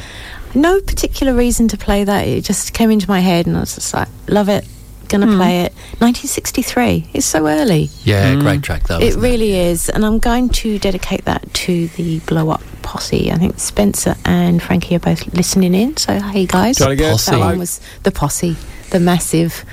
No 0.53 0.81
particular 0.81 1.33
reason 1.33 1.69
to 1.69 1.77
play 1.77 2.03
that. 2.03 2.27
It 2.27 2.43
just 2.43 2.73
came 2.73 2.91
into 2.91 3.07
my 3.07 3.21
head, 3.21 3.47
and 3.47 3.55
I 3.55 3.61
was 3.61 3.75
just 3.75 3.93
like, 3.93 4.09
love 4.27 4.49
it. 4.49 4.67
Gonna 5.07 5.27
Hmm. 5.27 5.37
play 5.37 5.61
it. 5.61 5.73
1963. 5.99 7.07
It's 7.13 7.25
so 7.25 7.47
early. 7.47 7.89
Yeah, 8.03 8.35
great 8.35 8.63
track 8.63 8.87
though. 8.87 8.97
It 8.99 9.03
isn't 9.09 9.21
really 9.21 9.55
is, 9.55 9.87
and 9.89 10.05
I'm 10.05 10.19
going 10.19 10.49
to 10.49 10.77
dedicate 10.79 11.23
that 11.25 11.53
to 11.53 11.87
the 11.89 12.19
Blow 12.19 12.49
Up 12.49 12.61
posse. 12.81 13.31
I 13.31 13.37
think 13.37 13.59
Spencer 13.59 14.15
and 14.25 14.61
Frankie 14.61 14.95
are 14.95 14.99
both 14.99 15.33
listening 15.33 15.73
in. 15.73 15.95
So 15.97 16.19
hey 16.19 16.45
guys, 16.47 16.77
Jolly 16.79 16.95
good. 16.97 17.05
that 17.19 17.25
Posse. 17.25 17.37
one 17.37 17.59
was 17.59 17.79
the 18.03 18.11
posse, 18.11 18.55
the 18.89 18.99
massive. 18.99 19.63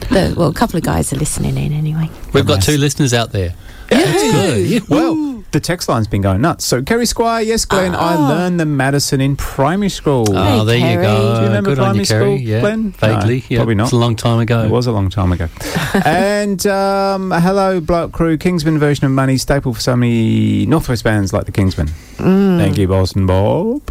The, 0.00 0.34
well, 0.36 0.48
a 0.48 0.54
couple 0.54 0.76
of 0.78 0.84
guys 0.84 1.12
are 1.12 1.16
listening 1.16 1.56
in 1.56 1.72
anyway. 1.72 2.08
We've 2.32 2.46
got 2.46 2.62
two 2.62 2.76
listeners 2.78 3.12
out 3.12 3.32
there. 3.32 3.54
That's 3.88 4.32
good. 4.32 4.66
Yeah. 4.66 4.80
Well, 4.88 5.37
the 5.50 5.60
text 5.60 5.88
line's 5.88 6.06
been 6.06 6.20
going 6.22 6.40
nuts. 6.40 6.64
So, 6.64 6.82
Kerry 6.82 7.06
Squire, 7.06 7.42
yes, 7.42 7.64
Glenn, 7.64 7.94
I 7.94 8.16
learned 8.16 8.60
the 8.60 8.66
Madison 8.66 9.20
in 9.20 9.34
primary 9.36 9.88
school. 9.88 10.26
Oh, 10.28 10.64
there 10.64 10.76
you 10.76 11.00
go. 11.00 11.34
Do 11.36 11.40
you 11.40 11.46
remember 11.46 11.70
Good 11.70 11.78
primary 11.78 12.00
you, 12.00 12.06
Kerry. 12.06 12.24
school, 12.36 12.38
Yeah, 12.38 12.60
Glenn? 12.60 12.90
vaguely. 12.92 13.38
No, 13.40 13.46
yeah. 13.48 13.58
Probably 13.58 13.74
not. 13.74 13.84
It's 13.84 13.92
a 13.92 13.96
long 13.96 14.14
time 14.16 14.40
ago. 14.40 14.62
It 14.64 14.70
was 14.70 14.86
a 14.86 14.92
long 14.92 15.08
time 15.10 15.32
ago. 15.32 15.48
and 16.04 16.66
um, 16.66 17.30
hello, 17.30 17.80
Block 17.80 18.12
Crew. 18.12 18.36
Kingsmen 18.36 18.78
version 18.78 19.06
of 19.06 19.12
Money, 19.12 19.36
staple 19.38 19.72
for 19.74 19.80
so 19.80 19.96
many 19.96 20.66
Northwest 20.66 21.04
bands 21.04 21.32
like 21.32 21.46
the 21.46 21.52
Kingsmen. 21.52 21.88
Mm. 22.16 22.58
Thank 22.58 22.76
you, 22.78 22.86
Boston 22.88 23.26
Bob. 23.26 23.82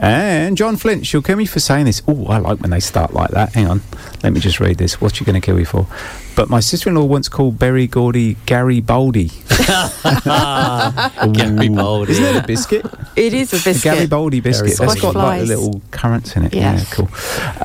And 0.00 0.56
John 0.56 0.76
Flint, 0.76 1.06
she'll 1.06 1.22
kill 1.22 1.36
me 1.36 1.46
for 1.46 1.60
saying 1.60 1.84
this. 1.86 2.02
Oh, 2.08 2.26
I 2.26 2.38
like 2.38 2.60
when 2.60 2.70
they 2.70 2.80
start 2.80 3.12
like 3.14 3.30
that. 3.30 3.52
Hang 3.54 3.68
on. 3.68 3.80
Let 4.22 4.32
me 4.32 4.40
just 4.40 4.58
read 4.60 4.78
this. 4.78 5.00
What's 5.00 5.16
she 5.16 5.24
going 5.24 5.40
to 5.40 5.44
kill 5.44 5.56
me 5.56 5.64
for? 5.64 5.86
But 6.36 6.50
my 6.50 6.60
sister 6.60 6.90
in 6.90 6.96
law 6.96 7.04
once 7.04 7.28
called 7.30 7.58
Berry 7.58 7.86
Gordy 7.86 8.36
Gary 8.44 8.80
Boldy. 8.82 9.32
Gary 11.32 11.68
Boldy. 11.70 12.10
Isn't 12.10 12.24
that 12.24 12.44
a 12.44 12.46
biscuit? 12.46 12.84
It 13.16 13.32
is 13.32 13.52
a 13.54 13.56
A 13.56 13.60
biscuit. 13.64 13.82
Garibaldi 13.94 14.40
biscuit. 14.40 14.72
Squash 14.74 14.88
That's 14.90 15.00
got 15.00 15.14
like 15.14 15.38
flies. 15.38 15.48
little 15.48 15.80
currants 15.90 16.36
in 16.36 16.44
it. 16.44 16.54
Yeah. 16.54 16.74
Yeah, 16.76 16.84
cool. 16.90 17.08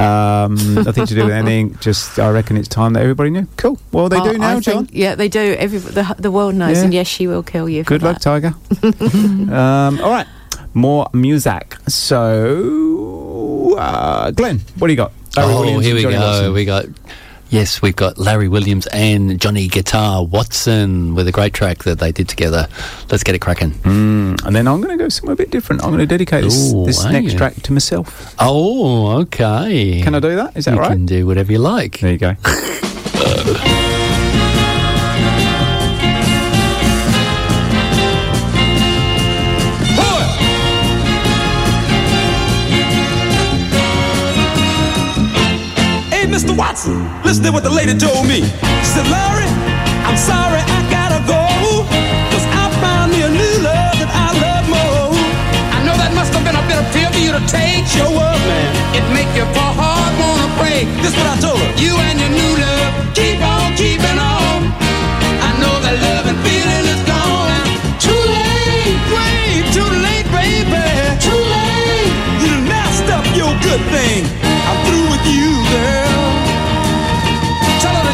Um, 0.02 0.56
nothing 0.86 1.06
to 1.06 1.14
do 1.16 1.26
with 1.26 1.34
anything. 1.34 1.76
Just 1.82 2.18
I 2.18 2.30
reckon 2.32 2.56
it's 2.56 2.70
time 2.70 2.94
that 2.94 3.02
everybody 3.02 3.30
knew. 3.30 3.46
Cool. 3.58 3.78
Well, 3.92 4.08
they 4.08 4.18
Oh, 4.20 4.32
do 4.32 4.38
now, 4.38 4.56
I 4.58 4.60
John. 4.62 4.86
think- 4.86 4.98
yeah, 4.98 5.16
they 5.16 5.28
do. 5.28 5.40
Every 5.60 5.80
the, 5.80 6.16
the 6.18 6.32
world 6.32 6.56
knows, 6.56 6.78
Yeah. 6.78 6.84
and 6.86 6.94
yes, 6.94 7.08
she 7.08 7.28
will 7.28 7.44
kill 7.44 7.68
you. 7.68 7.84
for 7.84 7.90
Good 7.90 8.04
luck, 8.04 8.20
that. 8.22 8.24
Tiger. 8.24 8.54
um, 9.54 10.00
all 10.02 10.12
right. 10.12 10.28
More 10.74 11.10
music. 11.14 11.76
So, 11.90 13.76
uh, 13.78 14.32
Glenn, 14.32 14.62
what 14.78 14.88
do 14.88 14.94
you 14.94 14.98
got? 14.98 15.12
Larry 15.36 15.54
oh, 15.54 15.60
Williams 15.60 15.86
here 15.86 15.96
we 15.96 16.02
go. 16.04 16.10
Watson. 16.20 16.54
We 16.54 16.64
got. 16.66 16.86
Yes, 17.52 17.82
we've 17.82 17.98
got 17.98 18.18
Larry 18.18 18.48
Williams 18.48 18.88
and 18.88 19.38
Johnny 19.38 19.68
Guitar 19.68 20.24
Watson 20.24 21.16
with 21.16 21.28
a 21.28 21.34
great 21.34 21.54
track 21.54 21.80
that 21.84 22.00
they 22.00 22.14
did 22.14 22.30
together. 22.30 22.70
Let's 23.12 23.24
get 23.24 23.36
it 23.36 23.40
cracking. 23.40 23.72
Mm, 23.72 24.46
and 24.46 24.56
then 24.56 24.70
I'm 24.70 24.80
going 24.80 24.98
to 24.98 25.04
go 25.04 25.10
somewhere 25.10 25.34
a 25.34 25.36
bit 25.36 25.52
different. 25.52 25.84
I'm 25.84 25.90
going 25.90 26.00
to 26.00 26.06
dedicate 26.06 26.46
this, 26.46 26.74
Ooh, 26.74 26.86
this 26.86 27.04
next 27.04 27.34
you? 27.34 27.38
track 27.38 27.56
to 27.56 27.74
myself. 27.74 28.34
Oh, 28.40 29.20
okay. 29.24 30.02
Can 30.02 30.16
I 30.16 30.22
do 30.22 30.34
that? 30.38 30.56
Is 30.56 30.64
that 30.64 30.76
you 30.76 30.80
right? 30.80 30.92
You 30.92 30.96
can 30.96 31.06
do 31.06 31.28
whatever 31.28 31.52
you 31.52 31.60
like. 31.60 32.00
There 32.00 32.14
you 32.14 32.18
go. 32.18 32.36
Mr. 46.32 46.56
Watson, 46.56 47.04
listen 47.24 47.44
to 47.44 47.52
what 47.52 47.62
the 47.64 47.70
lady 47.70 47.92
told 47.98 48.26
me. 48.26 48.40
She 48.40 48.88
said, 48.96 49.06
Larry, 49.12 49.44
I'm 50.08 50.16
sorry 50.16 50.64
I 50.64 50.80
gotta 50.88 51.20
go. 51.28 51.44
Cause 52.32 52.46
I 52.56 52.72
found 52.80 53.12
me 53.12 53.20
a 53.22 53.30
new 53.30 53.56
love 53.60 53.96
that 54.00 54.08
I 54.16 54.32
love 54.40 54.66
more. 54.72 55.12
I 55.76 55.84
know 55.84 55.92
that 56.00 56.16
must 56.16 56.32
have 56.32 56.44
been 56.48 56.56
a 56.56 56.66
bit 56.72 56.80
of 56.80 56.88
pill 56.96 57.12
for 57.12 57.20
you 57.20 57.36
to 57.36 57.44
take. 57.52 57.84
Sure 57.84 58.08
was, 58.08 58.40
man. 58.48 58.70
It 58.96 59.04
make 59.12 59.28
you 59.36 59.44
for 59.52 59.70
hard 59.76 60.12
wanna 60.24 60.48
pray. 60.56 60.88
This 61.04 61.12
what 61.20 61.28
I 61.28 61.36
told 61.44 61.60
her. 61.60 61.70
You 61.84 62.00
and 62.00 62.16
your 62.24 62.32
new 62.32 62.54
love 62.64 62.92
keep 63.12 63.38
on 63.44 63.76
keeping 63.76 64.16
on. 64.18 64.72
I 65.44 65.52
know 65.60 65.76
that 65.84 65.96
love 66.00 66.26
and 66.32 66.40
feeling 66.48 66.86
is 66.96 67.02
gone. 67.12 67.68
Too 68.00 68.24
late, 68.40 68.96
Way 69.12 69.68
too 69.76 69.90
late, 70.00 70.28
baby. 70.32 70.80
too 71.20 71.42
late. 71.60 72.12
You 72.40 72.54
messed 72.72 73.12
up 73.12 73.28
your 73.36 73.52
good 73.68 73.84
thing. 73.92 74.41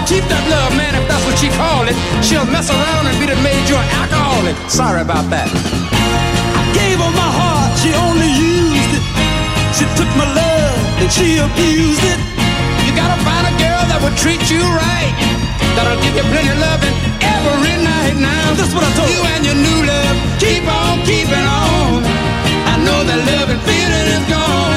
Keep 0.07 0.23
that 0.31 0.43
love, 0.47 0.71
man, 0.79 0.95
if 0.95 1.03
that's 1.11 1.23
what 1.27 1.35
she 1.35 1.51
call 1.59 1.83
it. 1.83 1.95
She'll 2.23 2.47
mess 2.47 2.71
around 2.71 3.11
and 3.11 3.15
be 3.19 3.27
the 3.27 3.35
major 3.43 3.75
alcoholic. 3.99 4.55
Sorry 4.71 5.03
about 5.03 5.27
that. 5.27 5.51
I 5.51 6.63
gave 6.71 6.95
her 6.95 7.11
my 7.11 7.27
heart, 7.27 7.75
she 7.83 7.91
only 7.91 8.31
used 8.31 8.91
it. 8.95 9.03
She 9.75 9.83
took 9.99 10.07
my 10.15 10.25
love 10.31 10.79
and 11.03 11.11
she 11.11 11.43
abused 11.43 12.03
it. 12.07 12.19
You 12.87 12.95
gotta 12.95 13.19
find 13.27 13.51
a 13.51 13.53
girl 13.59 13.83
that 13.91 13.99
will 13.99 14.15
treat 14.15 14.39
you 14.47 14.63
right. 14.63 15.11
That'll 15.75 15.99
give 15.99 16.15
you 16.15 16.25
plenty 16.31 16.55
of 16.55 16.59
loving 16.63 16.95
every 17.21 17.75
night 17.83 18.15
now. 18.15 18.55
That's 18.55 18.71
what 18.71 18.87
I 18.87 18.91
told 18.95 19.11
You 19.11 19.21
and 19.35 19.43
your 19.43 19.59
new 19.59 19.79
love 19.91 20.15
keep 20.39 20.63
on 20.63 21.03
keeping 21.03 21.45
on. 21.45 21.99
I 22.71 22.79
know 22.79 23.03
that 23.03 23.19
love 23.27 23.51
and 23.51 23.61
feeling 23.67 24.07
is 24.15 24.25
gone. 24.31 24.76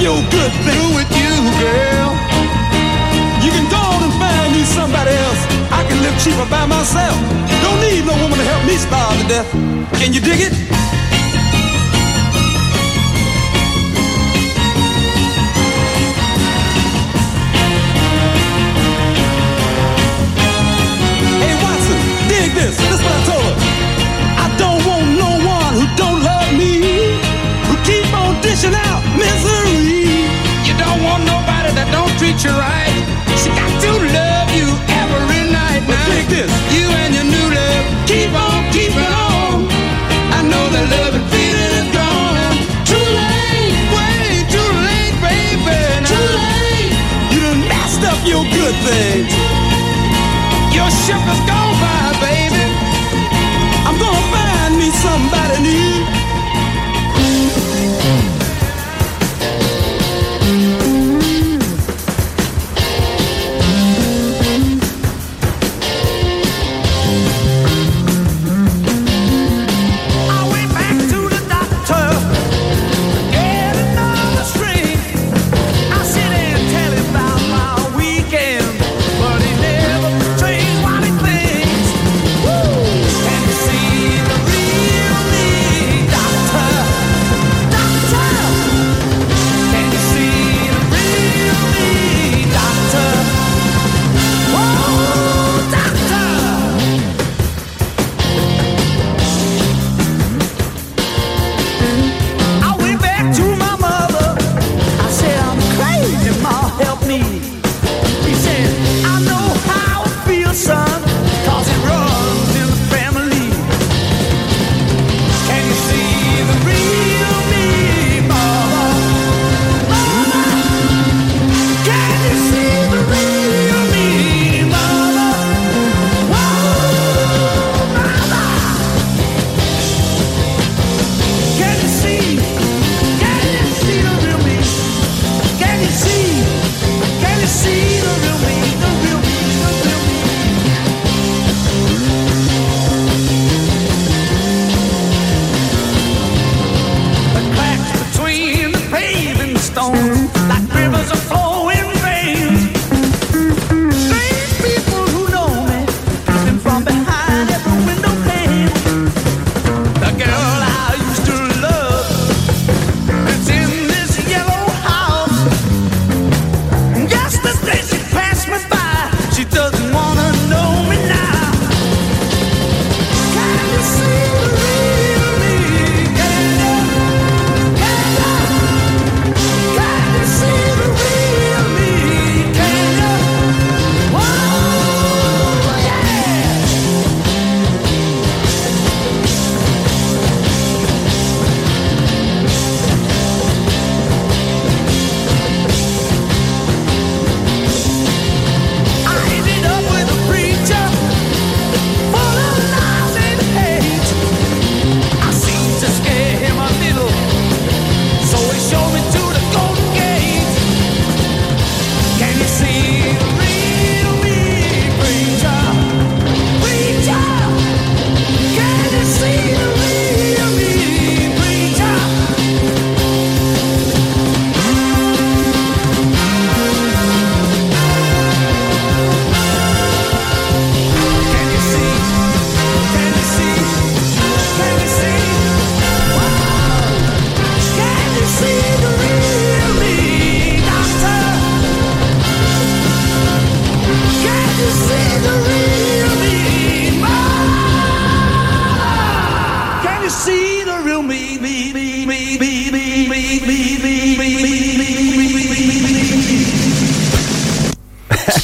Your 0.00 0.18
good 0.30 0.52
thing 0.66 0.94
with 0.94 1.10
you, 1.14 1.34
girl. 1.60 2.10
You 3.44 3.50
can 3.52 3.66
go 3.70 3.78
on 3.78 4.02
and 4.02 4.14
find 4.18 4.52
me 4.52 4.64
somebody 4.64 5.10
else. 5.10 5.42
I 5.70 5.84
can 5.88 6.00
live 6.02 6.16
cheaper 6.22 6.46
by 6.50 6.66
myself. 6.66 7.14
Don't 7.62 7.80
need 7.80 8.04
no 8.06 8.14
woman 8.22 8.38
to 8.38 8.44
help 8.44 8.64
me 8.66 8.76
starve 8.76 9.20
to 9.20 9.26
death. 9.28 9.50
Can 10.00 10.12
you 10.12 10.20
dig 10.20 10.40
it? 10.40 10.54
Treat 32.34 32.50
you 32.50 32.58
right. 32.58 33.04
She 33.38 33.48
got 33.50 33.70
to 33.82 33.90
love 33.90 34.50
you 34.54 34.68
every 34.90 35.52
night. 35.52 35.82
But 35.86 35.98
dig 36.06 36.26
this. 36.28 36.50
You 36.74 36.86
and 36.90 37.14
your 37.14 37.24
new 37.24 37.48
love 37.54 37.84
keep 38.06 38.32
on 38.32 38.72
keeping 38.72 38.98
on. 38.98 39.68
I 40.34 40.42
know 40.42 40.64
that 40.70 40.86
love 40.90 41.14
and 41.14 41.26
feeling 41.30 41.72
is 41.78 41.88
gone. 41.94 42.54
Too 42.86 43.06
late, 43.20 43.76
way 43.94 44.42
too 44.50 44.70
late, 44.88 45.16
baby. 45.22 45.78
Too 46.06 46.28
late. 46.42 46.92
You 47.30 47.38
done 47.42 47.62
messed 47.68 48.02
up 48.02 48.20
your 48.26 48.44
good 48.50 48.76
things. 48.82 49.30
Your 50.74 50.90
ship 51.06 51.22
is 51.22 51.42
gone 51.46 51.74
by, 51.78 52.18
baby. 52.18 52.64
I'm 53.86 53.96
gonna 53.98 54.32
find 54.32 54.74
me 54.78 54.90
somebody 54.90 55.58
new. 55.62 56.13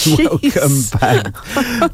Welcome 0.19 0.83
back 1.01 1.33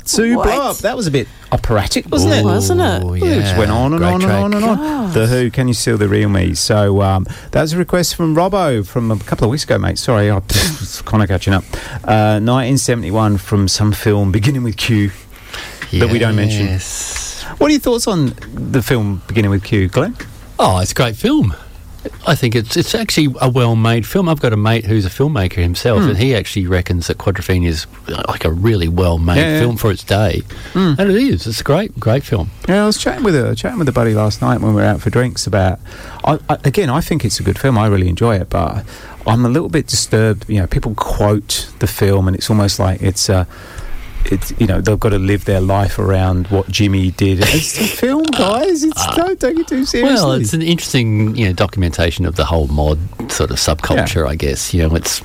to 0.04 0.36
What? 0.36 0.44
Blow 0.44 0.70
Up. 0.70 0.76
That 0.78 0.96
was 0.96 1.06
a 1.06 1.10
bit 1.10 1.26
operatic, 1.50 2.08
wasn't 2.10 2.34
it? 2.34 2.44
Wasn't 2.44 2.80
it? 2.80 3.22
It 3.22 3.40
just 3.42 3.56
went 3.58 3.70
on 3.70 3.92
and 3.92 4.00
Great 4.00 4.12
on 4.12 4.20
track. 4.20 4.32
and 4.44 4.54
on 4.54 4.54
and 4.54 4.64
on. 4.64 4.76
God. 4.76 5.14
The 5.14 5.26
Who, 5.26 5.50
Can 5.50 5.68
You 5.68 5.74
Seal 5.74 5.98
the 5.98 6.08
Real 6.08 6.28
Me? 6.28 6.54
So 6.54 7.02
um, 7.02 7.26
that 7.52 7.62
was 7.62 7.72
a 7.72 7.78
request 7.78 8.14
from 8.14 8.34
Robbo 8.36 8.86
from 8.86 9.10
a 9.10 9.18
couple 9.18 9.44
of 9.46 9.50
weeks 9.50 9.64
ago, 9.64 9.78
mate. 9.78 9.98
Sorry, 9.98 10.30
I'm 10.30 10.42
kind 11.04 11.22
of 11.22 11.28
catching 11.28 11.52
up. 11.54 11.64
Uh, 12.04 12.38
1971 12.40 13.38
from 13.38 13.68
some 13.68 13.92
film 13.92 14.30
beginning 14.32 14.62
with 14.62 14.76
Q 14.76 15.10
that 15.92 16.10
we 16.10 16.18
don't 16.18 16.36
mention. 16.36 16.66
What 17.58 17.68
are 17.68 17.72
your 17.72 17.80
thoughts 17.80 18.06
on 18.06 18.34
the 18.54 18.82
film 18.82 19.22
beginning 19.28 19.50
with 19.50 19.64
Q, 19.64 19.88
Glenn? 19.88 20.16
Oh, 20.58 20.78
it's 20.78 20.92
a 20.92 20.94
great 20.94 21.16
film. 21.16 21.54
I 22.26 22.34
think 22.34 22.54
it's 22.54 22.76
it's 22.76 22.94
actually 22.94 23.34
a 23.40 23.48
well-made 23.48 24.06
film. 24.06 24.28
I've 24.28 24.40
got 24.40 24.52
a 24.52 24.56
mate 24.56 24.84
who's 24.86 25.04
a 25.06 25.10
filmmaker 25.10 25.62
himself, 25.62 26.02
Hmm. 26.02 26.10
and 26.10 26.18
he 26.18 26.34
actually 26.34 26.66
reckons 26.66 27.06
that 27.06 27.18
Quadrophenia 27.18 27.68
is 27.68 27.86
uh, 28.08 28.22
like 28.28 28.44
a 28.44 28.50
really 28.50 28.88
well-made 28.88 29.36
Yeah, 29.36 29.52
yeah. 29.54 29.60
film 29.60 29.76
for 29.76 29.90
its 29.90 30.04
day, 30.04 30.42
Hmm. 30.72 30.94
and 30.98 31.10
it 31.10 31.16
is. 31.16 31.46
It's 31.46 31.60
a 31.60 31.64
great, 31.64 31.98
great 32.00 32.24
film. 32.24 32.50
Yeah, 32.68 32.82
I 32.82 32.86
was 32.86 32.98
chatting 32.98 33.24
with 33.24 33.34
a 33.36 33.54
chatting 33.54 33.78
with 33.78 33.88
a 33.88 33.92
buddy 33.92 34.14
last 34.14 34.42
night 34.42 34.60
when 34.60 34.74
we 34.74 34.80
were 34.82 34.86
out 34.86 35.00
for 35.00 35.10
drinks 35.10 35.46
about. 35.46 35.78
I, 36.24 36.38
I, 36.48 36.58
again, 36.64 36.90
I 36.90 37.00
think 37.00 37.24
it's 37.24 37.40
a 37.40 37.42
good 37.42 37.58
film. 37.58 37.78
I 37.78 37.86
really 37.86 38.08
enjoy 38.08 38.36
it, 38.36 38.50
but 38.50 38.84
I'm 39.26 39.44
a 39.44 39.48
little 39.48 39.68
bit 39.68 39.86
disturbed. 39.86 40.44
You 40.48 40.60
know, 40.60 40.66
people 40.66 40.94
quote 40.94 41.68
the 41.78 41.86
film, 41.86 42.26
and 42.28 42.36
it's 42.36 42.50
almost 42.50 42.78
like 42.78 43.02
it's 43.02 43.28
a. 43.28 43.46
It's 44.32 44.52
you 44.58 44.66
know 44.66 44.80
they've 44.80 44.98
got 44.98 45.10
to 45.10 45.18
live 45.18 45.44
their 45.44 45.60
life 45.60 45.98
around 45.98 46.46
what 46.48 46.68
Jimmy 46.68 47.10
did. 47.12 47.38
It's 47.54 47.78
a 47.78 47.84
film, 47.84 48.24
guys. 48.24 48.82
It's 48.82 49.06
don't 49.16 49.38
take 49.40 49.58
it 49.58 49.68
too 49.68 49.84
seriously. 49.84 50.14
Well, 50.14 50.32
it's 50.32 50.52
an 50.52 50.62
interesting, 50.62 51.34
you 51.36 51.46
know, 51.46 51.52
documentation 51.52 52.26
of 52.26 52.36
the 52.36 52.44
whole 52.44 52.66
mod 52.68 52.98
sort 53.30 53.50
of 53.50 53.56
subculture. 53.58 54.26
I 54.28 54.34
guess 54.34 54.72
you 54.74 54.86
know 54.88 54.94
it's 54.96 55.18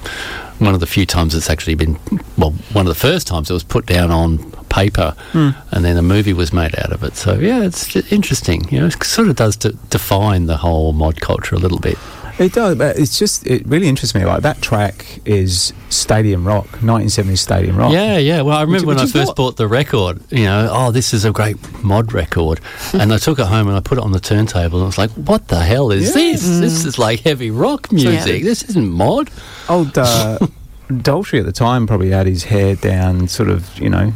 one 0.59 0.73
of 0.75 0.79
the 0.79 0.87
few 0.87 1.05
times 1.07 1.33
it's 1.33 1.49
actually 1.49 1.75
been 1.75 1.97
well, 2.37 2.51
one 2.73 2.85
of 2.85 2.93
the 2.93 2.99
first 2.99 3.25
times 3.27 3.49
it 3.49 3.53
was 3.53 3.63
put 3.63 3.85
down 3.85 4.11
on 4.11 4.37
paper, 4.69 5.15
Hmm. 5.33 5.49
and 5.71 5.83
then 5.83 5.97
a 5.97 6.01
movie 6.01 6.33
was 6.33 6.53
made 6.53 6.77
out 6.79 6.91
of 6.93 7.03
it. 7.03 7.15
So 7.17 7.33
yeah, 7.33 7.63
it's 7.63 7.95
interesting. 8.11 8.67
You 8.69 8.81
know, 8.81 8.85
it 8.87 9.03
sort 9.03 9.27
of 9.29 9.35
does 9.35 9.55
define 9.57 10.45
the 10.45 10.57
whole 10.57 10.93
mod 10.93 11.19
culture 11.21 11.55
a 11.55 11.59
little 11.59 11.79
bit. 11.79 11.97
It 12.41 12.53
does, 12.53 12.75
but 12.75 12.97
it's 12.97 13.19
just 13.19 13.45
it 13.45 13.65
really 13.67 13.87
interests 13.87 14.15
me. 14.15 14.25
Like 14.25 14.41
that 14.41 14.61
track 14.61 15.19
is 15.25 15.73
Stadium 15.89 16.45
Rock, 16.47 16.65
1970s 16.79 17.37
Stadium 17.37 17.77
Rock. 17.77 17.93
Yeah, 17.93 18.17
yeah. 18.17 18.41
Well, 18.41 18.57
I 18.57 18.61
remember 18.61 18.87
Which- 18.87 18.87
when 18.87 18.97
I 18.97 19.01
which 19.01 19.09
is 19.09 19.13
first 19.13 19.27
what- 19.27 19.35
bought 19.35 19.57
the 19.57 19.67
record, 19.67 20.21
you 20.31 20.45
know, 20.45 20.67
oh, 20.71 20.91
this 20.91 21.13
is 21.13 21.23
a 21.23 21.31
great 21.31 21.57
mod 21.83 22.13
record. 22.13 22.59
and 22.93 23.13
I 23.13 23.17
took 23.19 23.37
it 23.37 23.45
home 23.45 23.67
and 23.67 23.77
I 23.77 23.79
put 23.79 23.97
it 23.99 24.03
on 24.03 24.11
the 24.11 24.19
turntable 24.19 24.79
and 24.79 24.83
I 24.83 24.87
was 24.87 24.97
like, 24.97 25.11
what 25.11 25.47
the 25.49 25.59
hell 25.59 25.91
is 25.91 26.07
Yeah. 26.07 26.13
this? 26.31 26.41
This 26.59 26.83
is 26.85 26.97
like 26.97 27.19
heavy 27.19 27.51
rock 27.51 27.91
music. 27.91 28.41
This 28.43 28.63
isn't 28.63 28.89
mod. 28.89 29.29
Old 29.69 29.95
uh, 29.97 30.39
Daltrey 30.89 31.39
at 31.39 31.45
the 31.45 31.51
time 31.51 31.85
probably 31.85 32.09
had 32.09 32.25
his 32.25 32.45
hair 32.45 32.75
down, 32.75 33.27
sort 33.27 33.49
of, 33.49 33.77
you 33.79 33.89
know, 33.89 34.11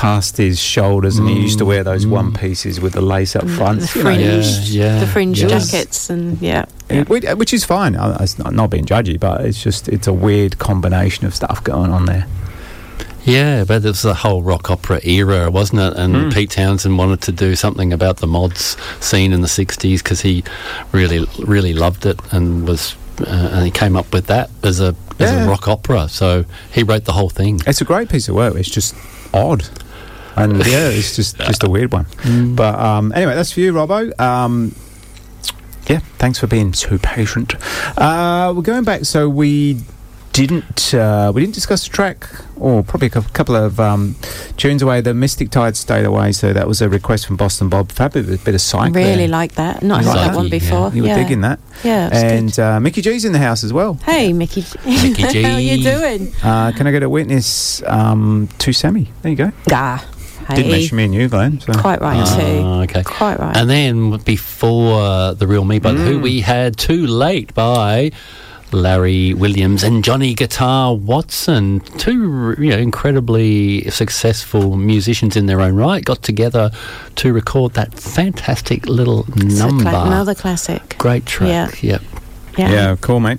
past 0.00 0.36
his 0.36 0.60
shoulders, 0.60 1.18
and 1.18 1.28
he 1.28 1.40
used 1.40 1.58
to 1.58 1.64
wear 1.64 1.82
those 1.82 2.06
one 2.06 2.32
pieces 2.32 2.80
with 2.80 2.92
the 2.92 3.00
lace 3.00 3.34
up 3.34 3.48
front. 3.48 3.80
the 3.80 3.98
you 3.98 4.04
know. 4.04 4.10
fringe, 4.42 4.70
yeah, 4.70 5.00
the 5.00 5.06
fringe 5.08 5.42
yeah. 5.42 5.48
jackets, 5.48 6.08
and 6.10 6.40
yeah. 6.40 6.66
It- 6.88 7.08
which, 7.08 7.24
which 7.36 7.52
is 7.52 7.64
fine. 7.64 7.96
I- 7.96 8.22
It's 8.22 8.38
not, 8.38 8.54
not 8.54 8.70
being 8.70 8.84
judgy, 8.86 9.18
but 9.18 9.40
it's 9.44 9.60
just 9.62 9.88
it's 9.88 10.06
a 10.06 10.12
weird 10.12 10.58
combination 10.58 11.26
of 11.26 11.34
stuff 11.34 11.64
going 11.64 11.90
on 11.90 12.06
there. 12.06 12.26
Yeah, 13.24 13.64
but 13.64 13.84
it 13.84 13.88
was 13.88 14.02
the 14.02 14.14
whole 14.14 14.42
rock 14.42 14.70
opera 14.70 15.00
era, 15.04 15.50
wasn't 15.50 15.80
it? 15.80 15.94
And 15.98 16.14
Mm. 16.14 16.32
Pete 16.32 16.50
Townshend 16.50 16.96
wanted 16.96 17.20
to 17.22 17.32
do 17.32 17.56
something 17.56 17.92
about 17.92 18.18
the 18.18 18.26
mods 18.26 18.76
scene 19.00 19.32
in 19.32 19.42
the 19.42 19.48
60s 19.48 19.98
because 20.02 20.20
he 20.22 20.44
really, 20.92 21.26
really 21.40 21.74
loved 21.74 22.06
it 22.06 22.18
and 22.32 22.66
was. 22.68 22.94
Uh, 23.20 23.50
and 23.52 23.64
he 23.64 23.70
came 23.72 23.96
up 23.96 24.12
with 24.12 24.26
that 24.28 24.48
as 24.62 24.78
a 24.80 24.94
as 25.18 25.32
Yeah. 25.32 25.44
a 25.44 25.48
rock 25.48 25.66
opera. 25.66 26.08
So 26.08 26.44
he 26.70 26.84
wrote 26.84 27.04
the 27.04 27.12
whole 27.12 27.28
thing. 27.30 27.60
It's 27.66 27.80
a 27.80 27.84
great 27.84 28.08
piece 28.08 28.28
of 28.28 28.36
work. 28.36 28.54
It's 28.54 28.70
just 28.70 28.94
odd. 29.34 29.64
And 30.42 30.58
yeah, 30.66 30.88
it's 30.88 31.16
just 31.16 31.36
just 31.38 31.62
a 31.62 31.70
weird 31.70 31.92
one. 31.92 32.04
Mm. 32.04 32.56
But 32.56 32.78
um, 32.78 33.12
anyway, 33.12 33.34
that's 33.34 33.52
for 33.52 33.60
you, 33.60 33.72
Robbo. 33.72 34.18
Um, 34.20 34.74
yeah, 35.88 36.00
thanks 36.18 36.38
for 36.38 36.46
being 36.46 36.72
so 36.74 36.98
patient. 36.98 37.54
Uh, 37.96 38.52
we're 38.54 38.62
going 38.62 38.84
back, 38.84 39.04
so 39.04 39.28
we 39.28 39.80
didn't 40.38 40.94
uh, 40.94 41.32
we 41.34 41.40
didn't 41.40 41.54
discuss 41.54 41.84
the 41.84 41.90
track, 41.90 42.28
or 42.56 42.82
probably 42.84 43.08
a 43.08 43.10
couple 43.10 43.56
of 43.56 43.80
um, 43.80 44.14
tunes 44.56 44.82
away. 44.82 45.00
The 45.00 45.14
Mystic 45.14 45.50
Tide 45.50 45.76
stayed 45.76 46.04
away, 46.04 46.32
so 46.32 46.52
that 46.52 46.68
was 46.68 46.80
a 46.80 46.88
request 46.88 47.26
from 47.26 47.36
Boston 47.36 47.68
Bob. 47.68 47.90
Fabulous 47.90 48.42
bit 48.44 48.54
of 48.54 48.60
psych. 48.60 48.94
really 48.94 49.16
there. 49.16 49.28
like 49.28 49.52
that. 49.54 49.82
Not 49.82 50.04
heard 50.04 50.06
like 50.06 50.16
that 50.16 50.26
that? 50.28 50.36
one 50.36 50.48
before. 50.48 50.90
You 50.92 51.02
were 51.02 51.08
yeah. 51.08 51.22
digging 51.22 51.40
that. 51.40 51.58
Yeah, 51.82 52.08
it's 52.12 52.16
and 52.16 52.58
uh, 52.58 52.80
Mickey 52.80 53.00
G's 53.00 53.24
in 53.24 53.32
the 53.32 53.38
house 53.38 53.64
as 53.64 53.72
well. 53.72 53.94
Hey, 53.94 54.32
Mickey. 54.32 54.64
Mickey 54.84 55.24
G. 55.24 55.42
How 55.44 55.56
you 55.56 55.82
doing? 55.82 56.32
Uh, 56.42 56.72
can 56.76 56.86
I 56.86 56.92
get 56.92 57.02
a 57.02 57.08
witness 57.08 57.82
um, 57.82 58.48
to 58.58 58.72
Sammy? 58.72 59.10
There 59.22 59.30
you 59.30 59.36
go. 59.36 59.52
Ah, 59.72 60.06
Didn't 60.56 60.72
mention 60.72 60.96
me 60.96 61.04
and 61.04 61.14
you, 61.14 61.28
Glenn. 61.28 61.60
So. 61.60 61.72
Quite 61.74 62.00
right 62.00 62.26
too. 62.26 62.62
Ah, 62.64 62.82
okay. 62.82 63.02
Quite 63.02 63.38
right. 63.38 63.56
And 63.56 63.68
then 63.68 64.16
before 64.18 65.00
uh, 65.00 65.32
The 65.34 65.46
Real 65.46 65.64
Me 65.64 65.78
but 65.78 65.92
The 65.92 65.98
Who, 66.04 66.18
we 66.20 66.40
had 66.40 66.76
Too 66.76 67.06
Late 67.06 67.54
by 67.54 68.10
Larry 68.72 69.32
Williams 69.34 69.82
and 69.82 70.04
Johnny 70.04 70.34
Guitar 70.34 70.94
Watson. 70.94 71.80
Two 71.98 72.54
you 72.58 72.70
know, 72.70 72.76
incredibly 72.78 73.88
successful 73.90 74.76
musicians 74.76 75.36
in 75.36 75.46
their 75.46 75.60
own 75.60 75.74
right 75.74 76.04
got 76.04 76.22
together 76.22 76.70
to 77.16 77.32
record 77.32 77.72
that 77.74 77.94
fantastic 77.94 78.86
little 78.86 79.24
It's 79.36 79.58
number. 79.58 79.84
cla- 79.84 80.06
another 80.06 80.34
classic. 80.34 80.96
Great 80.98 81.24
track. 81.26 81.82
Yeah. 81.82 81.92
Yep. 81.92 82.02
Yeah. 82.58 82.72
Yeah, 82.72 82.96
cool, 83.00 83.20
mate. 83.20 83.38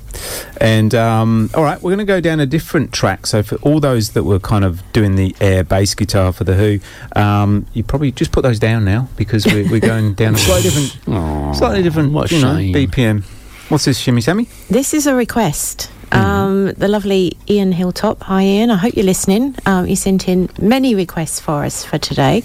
And 0.62 0.96
um, 0.96 1.50
all 1.54 1.64
right, 1.64 1.82
we're 1.82 1.92
going 1.92 2.00
to 2.00 2.06
go 2.06 2.22
down 2.22 2.40
a 2.40 2.46
different 2.46 2.94
track. 2.94 3.28
So 3.28 3.44
for 3.44 3.58
all 3.58 3.82
those 3.82 4.12
that 4.12 4.24
were 4.24 4.40
kind 4.40 4.64
of 4.64 4.82
doing 4.94 5.16
the 5.16 5.36
air 5.42 5.64
bass 5.64 5.94
guitar 5.94 6.32
for 6.32 6.46
the 6.46 6.56
Who, 6.56 6.80
um, 7.20 7.66
you 7.74 7.84
probably 7.84 8.14
just 8.14 8.32
put 8.32 8.44
those 8.44 8.60
down 8.60 8.86
now 8.86 9.10
because 9.18 9.46
we're, 9.46 9.70
we're 9.70 9.82
going 9.82 10.14
down 10.16 10.36
a 10.36 10.38
slightly 10.38 10.70
different, 10.70 11.56
slightly 11.56 11.84
different, 11.84 12.14
what 12.14 12.32
you 12.32 12.42
know. 12.42 12.56
BPM. 12.56 13.24
What's 13.70 13.86
this, 13.86 14.00
Shimmy 14.00 14.22
Sammy? 14.22 14.48
This 14.70 14.94
is 14.94 15.06
a 15.06 15.14
request. 15.14 15.92
Mm-hmm. 16.12 16.26
Um, 16.26 16.74
the 16.74 16.88
lovely 16.88 17.38
Ian 17.48 17.72
Hilltop. 17.72 18.24
Hi, 18.24 18.44
Ian. 18.44 18.72
I 18.72 18.78
hope 18.78 18.96
you're 18.96 19.06
listening. 19.06 19.56
Um, 19.66 19.86
he 19.86 19.96
sent 19.96 20.28
in 20.28 20.50
many 20.60 20.96
requests 20.96 21.40
for 21.40 21.64
us 21.64 21.84
for 21.84 21.98
today. 21.98 22.44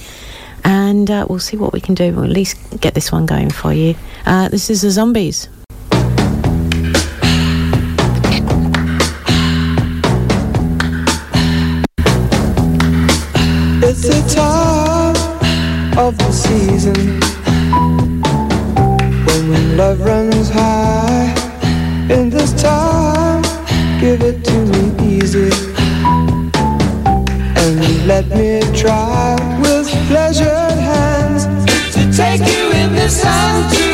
And 0.65 1.11
uh, 1.11 1.27
we'll 1.29 1.39
see 1.39 1.57
what 1.57 1.73
we 1.73 1.81
can 1.81 1.95
do. 1.95 2.13
We'll 2.15 2.25
at 2.25 2.31
least 2.31 2.81
get 2.81 2.95
this 2.95 3.13
one 3.13 3.27
going 3.27 3.51
for 3.51 3.73
you. 3.73 3.95
Uh, 4.27 4.49
this 4.49 4.71
is 4.71 4.83
the 4.83 4.91
Zombies. 4.91 5.49
It's 13.87 14.09
the 14.09 14.23
time 14.35 15.15
of 15.99 16.17
the 16.17 16.33
season 16.33 17.21
when 19.37 19.77
love 19.77 20.01
runs 20.01 20.49
high. 20.49 21.35
In 22.09 22.31
this 22.31 22.55
time, 22.55 23.43
give 24.01 24.23
it 24.23 24.43
to 24.43 24.57
me 24.73 25.19
easy 25.19 25.51
and 27.61 28.07
let 28.07 28.27
me 28.29 28.63
try 28.75 29.37
with 29.61 29.87
pleasured 30.09 30.79
hands 30.91 31.45
to 31.95 32.11
take 32.11 32.41
you 32.41 32.73
in 32.73 32.95
the 32.95 33.11
sun 33.11 33.94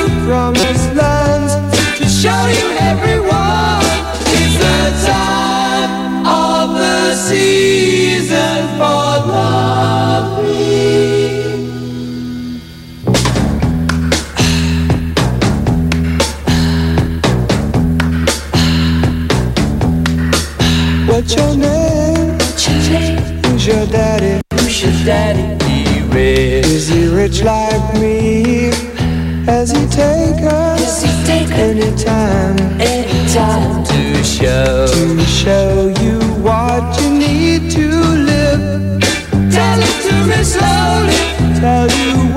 your 23.91 23.99
daddy? 23.99 24.41
Who's 24.53 24.83
your 24.83 24.93
daddy? 25.05 25.65
He 25.65 26.01
rich. 26.09 26.67
Is 26.67 26.89
he 26.89 27.09
rich 27.09 27.43
like 27.43 27.95
me? 27.95 28.71
Has 29.47 29.71
he 29.71 29.87
take 29.87 30.43
us? 30.45 30.81
Does 30.81 31.03
he 31.03 31.25
take 31.25 31.51
anytime? 31.51 32.59
Anytime 32.81 33.85
to 33.85 34.25
show 34.25 34.87
to 34.87 35.21
show 35.25 35.95
you 36.03 36.19
what 36.43 37.01
you 37.01 37.11
need 37.11 37.71
to 37.73 37.89
live. 38.31 39.01
Tell 39.53 39.79
it 39.81 39.97
to 40.07 40.15
me 40.27 40.45
slowly. 40.45 41.61
Tell 41.61 41.89
you 41.91 42.30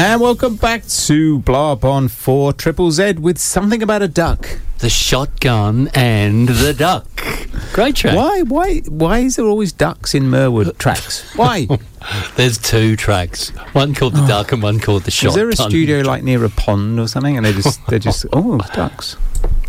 And 0.00 0.20
welcome 0.20 0.54
back 0.54 0.86
to 0.86 1.40
Blow 1.40 1.72
Up 1.72 1.84
on 1.84 2.06
4 2.06 2.52
Triple 2.52 2.92
Z 2.92 3.14
with 3.14 3.36
something 3.36 3.82
about 3.82 4.00
a 4.00 4.06
duck. 4.06 4.60
The 4.78 4.88
shotgun 4.88 5.90
and 5.92 6.48
the 6.48 6.72
duck. 6.72 7.04
Great 7.72 7.96
track. 7.96 8.14
Why? 8.14 8.42
Why? 8.42 8.78
Why 8.86 9.18
is 9.18 9.34
there 9.34 9.46
always 9.46 9.72
ducks 9.72 10.14
in 10.14 10.30
Mirwood 10.30 10.78
tracks? 10.78 11.34
Why? 11.34 11.66
There's 12.36 12.58
two 12.58 12.94
tracks. 12.94 13.48
One 13.72 13.92
called 13.92 14.14
the 14.14 14.22
oh. 14.22 14.28
duck 14.28 14.52
and 14.52 14.62
one 14.62 14.78
called 14.78 15.02
the 15.02 15.10
shotgun. 15.10 15.30
Is 15.30 15.34
there 15.34 15.66
a 15.66 15.68
studio 15.68 16.02
like 16.02 16.22
near 16.22 16.44
a 16.44 16.48
pond 16.48 17.00
or 17.00 17.08
something? 17.08 17.36
And 17.36 17.44
they 17.44 17.52
just 17.52 17.84
they're 17.88 17.98
just 17.98 18.24
oh 18.32 18.58
ducks. 18.74 19.16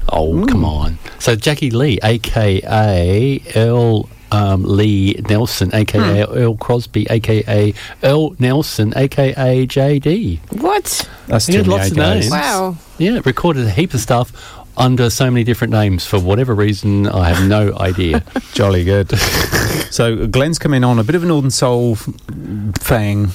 Oh, 0.09 0.45
come 0.45 0.63
on. 0.63 0.99
So 1.17 1.35
Jackie 1.35 1.71
Lee, 1.71 1.97
aka 2.03 3.41
Earl 3.55 4.07
um, 4.31 4.63
Lee 4.63 5.19
Nelson, 5.29 5.73
aka 5.73 6.25
Hmm. 6.25 6.33
Earl 6.37 6.55
Crosby, 6.57 7.07
aka 7.09 7.73
Earl 8.03 8.35
Nelson, 8.39 8.93
aka 8.95 9.65
JD. 9.65 10.39
What? 10.61 11.09
That's 11.27 11.47
He 11.47 11.55
had 11.55 11.67
lots 11.67 11.91
of 11.91 11.97
AKs. 11.97 12.13
names. 12.13 12.29
Wow. 12.31 12.77
Yeah, 12.97 13.19
recorded 13.25 13.65
a 13.65 13.71
heap 13.71 13.93
of 13.93 13.99
stuff 14.01 14.31
under 14.79 15.09
so 15.09 15.29
many 15.29 15.43
different 15.43 15.71
names 15.71 16.05
for 16.05 16.19
whatever 16.19 16.55
reason. 16.55 17.07
I 17.07 17.29
have 17.29 17.47
no 17.47 17.77
idea. 17.77 18.23
Jolly 18.53 18.83
good. 18.85 19.11
so 19.91 20.25
Glenn's 20.25 20.57
coming 20.57 20.83
on 20.83 20.97
a 20.97 21.03
bit 21.03 21.15
of 21.15 21.23
a 21.23 21.27
Northern 21.27 21.51
Soul 21.51 21.95
thing, 21.95 23.25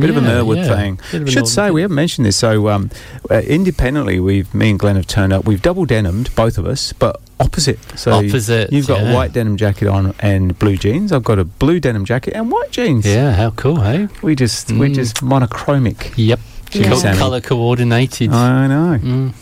bit 0.00 0.10
of 0.10 0.16
a 0.16 0.20
yeah, 0.20 0.26
Mirwood 0.26 0.58
yeah. 0.58 0.76
thing. 0.76 0.94
Bit 1.12 1.22
of 1.22 1.28
a 1.28 1.30
Should 1.30 1.36
Northern- 1.40 1.46
say 1.46 1.70
we 1.70 1.82
haven't 1.82 1.94
mentioned 1.94 2.26
this. 2.26 2.36
So 2.36 2.68
um, 2.68 2.90
uh, 3.30 3.40
independently, 3.40 4.18
we've 4.18 4.52
me 4.54 4.70
and 4.70 4.78
Glenn 4.78 4.96
have 4.96 5.06
turned 5.06 5.32
up. 5.32 5.44
We've 5.44 5.62
double 5.62 5.84
denimed 5.84 6.34
both 6.34 6.56
of 6.58 6.66
us, 6.66 6.92
but 6.94 7.20
opposite. 7.38 7.78
So 7.98 8.12
Opposite, 8.12 8.72
You've 8.72 8.86
got 8.86 9.02
yeah. 9.02 9.12
a 9.12 9.14
white 9.14 9.32
denim 9.32 9.56
jacket 9.56 9.88
on 9.88 10.14
and 10.20 10.58
blue 10.58 10.76
jeans. 10.76 11.12
I've 11.12 11.24
got 11.24 11.38
a 11.38 11.44
blue 11.44 11.80
denim 11.80 12.04
jacket 12.04 12.34
and 12.34 12.50
white 12.50 12.70
jeans. 12.70 13.04
Yeah, 13.04 13.32
how 13.32 13.50
cool, 13.50 13.80
hey? 13.80 14.08
We 14.22 14.34
just 14.34 14.72
we're 14.72 14.88
just 14.88 15.16
monochromic. 15.16 16.14
Yep. 16.16 16.40
Colour 16.72 17.40
coordinated. 17.40 18.32
I 18.32 18.66
know. 18.66 18.98
Mm. 18.98 19.34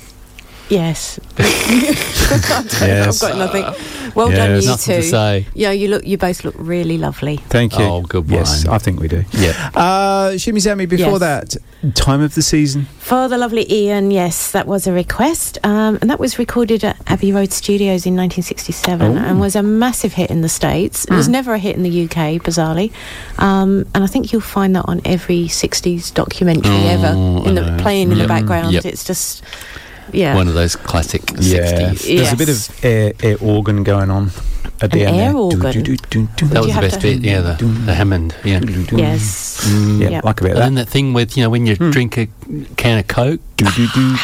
Yes. 0.68 1.20
yes. 1.38 3.22
I've 3.22 3.30
got 3.30 3.38
nothing. 3.38 4.12
Well 4.14 4.30
done, 4.30 4.60
you 4.60 4.66
Nothing 4.66 4.96
two. 4.96 5.02
to 5.02 5.08
say. 5.08 5.46
Yeah, 5.54 5.70
you 5.72 5.88
look. 5.88 6.06
You 6.06 6.16
both 6.16 6.44
look 6.44 6.54
really 6.58 6.96
lovely. 6.98 7.36
Thank 7.48 7.78
you. 7.78 7.84
Oh, 7.84 8.02
good 8.02 8.28
Yes, 8.30 8.64
one. 8.66 8.74
I 8.74 8.78
think 8.78 9.00
we 9.00 9.08
do. 9.08 9.24
Yeah. 9.32 9.70
Uh, 9.74 10.36
Shimmy 10.38 10.60
Sammy, 10.60 10.86
before 10.86 11.18
Yes. 11.18 11.56
that, 11.82 11.94
time 11.94 12.20
of 12.22 12.34
the 12.34 12.42
season. 12.42 12.86
For 12.98 13.28
the 13.28 13.36
lovely 13.38 13.70
Ian, 13.72 14.10
yes, 14.10 14.50
that 14.52 14.66
was 14.66 14.86
a 14.86 14.92
request, 14.92 15.58
um, 15.64 15.98
and 16.00 16.08
that 16.10 16.20
was 16.20 16.38
recorded 16.38 16.84
at 16.84 16.96
Abbey 17.06 17.32
Road 17.32 17.52
Studios 17.52 18.06
in 18.06 18.14
1967, 18.16 19.18
Oh. 19.18 19.20
and 19.20 19.40
was 19.40 19.54
a 19.56 19.62
massive 19.62 20.14
hit 20.14 20.30
in 20.30 20.40
the 20.42 20.48
states. 20.48 21.04
It 21.06 21.10
was 21.12 21.26
Hmm. 21.26 21.32
never 21.32 21.54
a 21.54 21.58
hit 21.58 21.76
in 21.76 21.82
the 21.82 21.90
UK, 21.90 22.38
bizarrely, 22.38 22.92
um, 23.38 23.84
and 23.94 24.04
I 24.04 24.06
think 24.06 24.32
you'll 24.32 24.40
find 24.42 24.74
that 24.76 24.84
on 24.86 25.00
every 25.04 25.48
60s 25.48 26.10
documentary 26.10 26.72
Oh, 26.72 26.88
ever, 26.88 27.48
in 27.48 27.54
the 27.56 27.62
know. 27.62 27.76
playing 27.78 28.10
in 28.12 28.18
Yep. 28.18 28.24
the 28.24 28.28
background. 28.28 28.72
Yep. 28.74 28.84
It's 28.86 29.04
just, 29.04 29.42
yeah, 30.12 30.34
One 30.34 30.48
of 30.48 30.54
those 30.54 30.76
classic 30.76 31.22
Yeah, 31.38 31.90
60s. 31.92 32.16
there's 32.16 32.32
a 32.32 32.36
bit 32.36 32.48
of 32.48 32.84
air, 32.84 33.12
air 33.22 33.36
organ 33.40 33.82
going 33.84 34.10
on 34.10 34.30
at 34.80 34.90
the 34.90 35.02
An 35.02 35.08
end. 35.08 35.16
air 35.20 35.28
there. 35.32 35.36
organ? 35.36 35.72
Do, 35.72 35.82
do, 35.82 35.96
do, 36.10 36.28
do, 36.36 36.46
That 36.48 36.62
was 36.64 36.74
the 36.74 36.80
best 36.80 37.00
bit, 37.02 37.20
yeah, 37.20 37.40
the, 37.40 37.64
the 37.64 37.94
Hammond, 37.94 38.34
yeah. 38.44 38.60
do. 38.60 38.84
yes, 38.96 39.60
Mm, 39.66 40.00
yeah, 40.00 40.08
Yep. 40.10 40.24
like 40.24 40.40
a 40.40 40.44
bit 40.44 40.50
of 40.52 40.56
And 40.58 40.64
then 40.64 40.74
that. 40.74 40.86
that 40.86 40.90
thing 40.90 41.12
with, 41.12 41.36
you 41.36 41.42
know, 41.44 41.50
when 41.50 41.66
you 41.66 41.76
drink 41.76 42.18
a 42.18 42.28
can 42.76 42.98
of 42.98 43.06
Coke, 43.06 43.40
Do, 43.56 43.64
do, 43.76 43.86
do. 43.94 44.16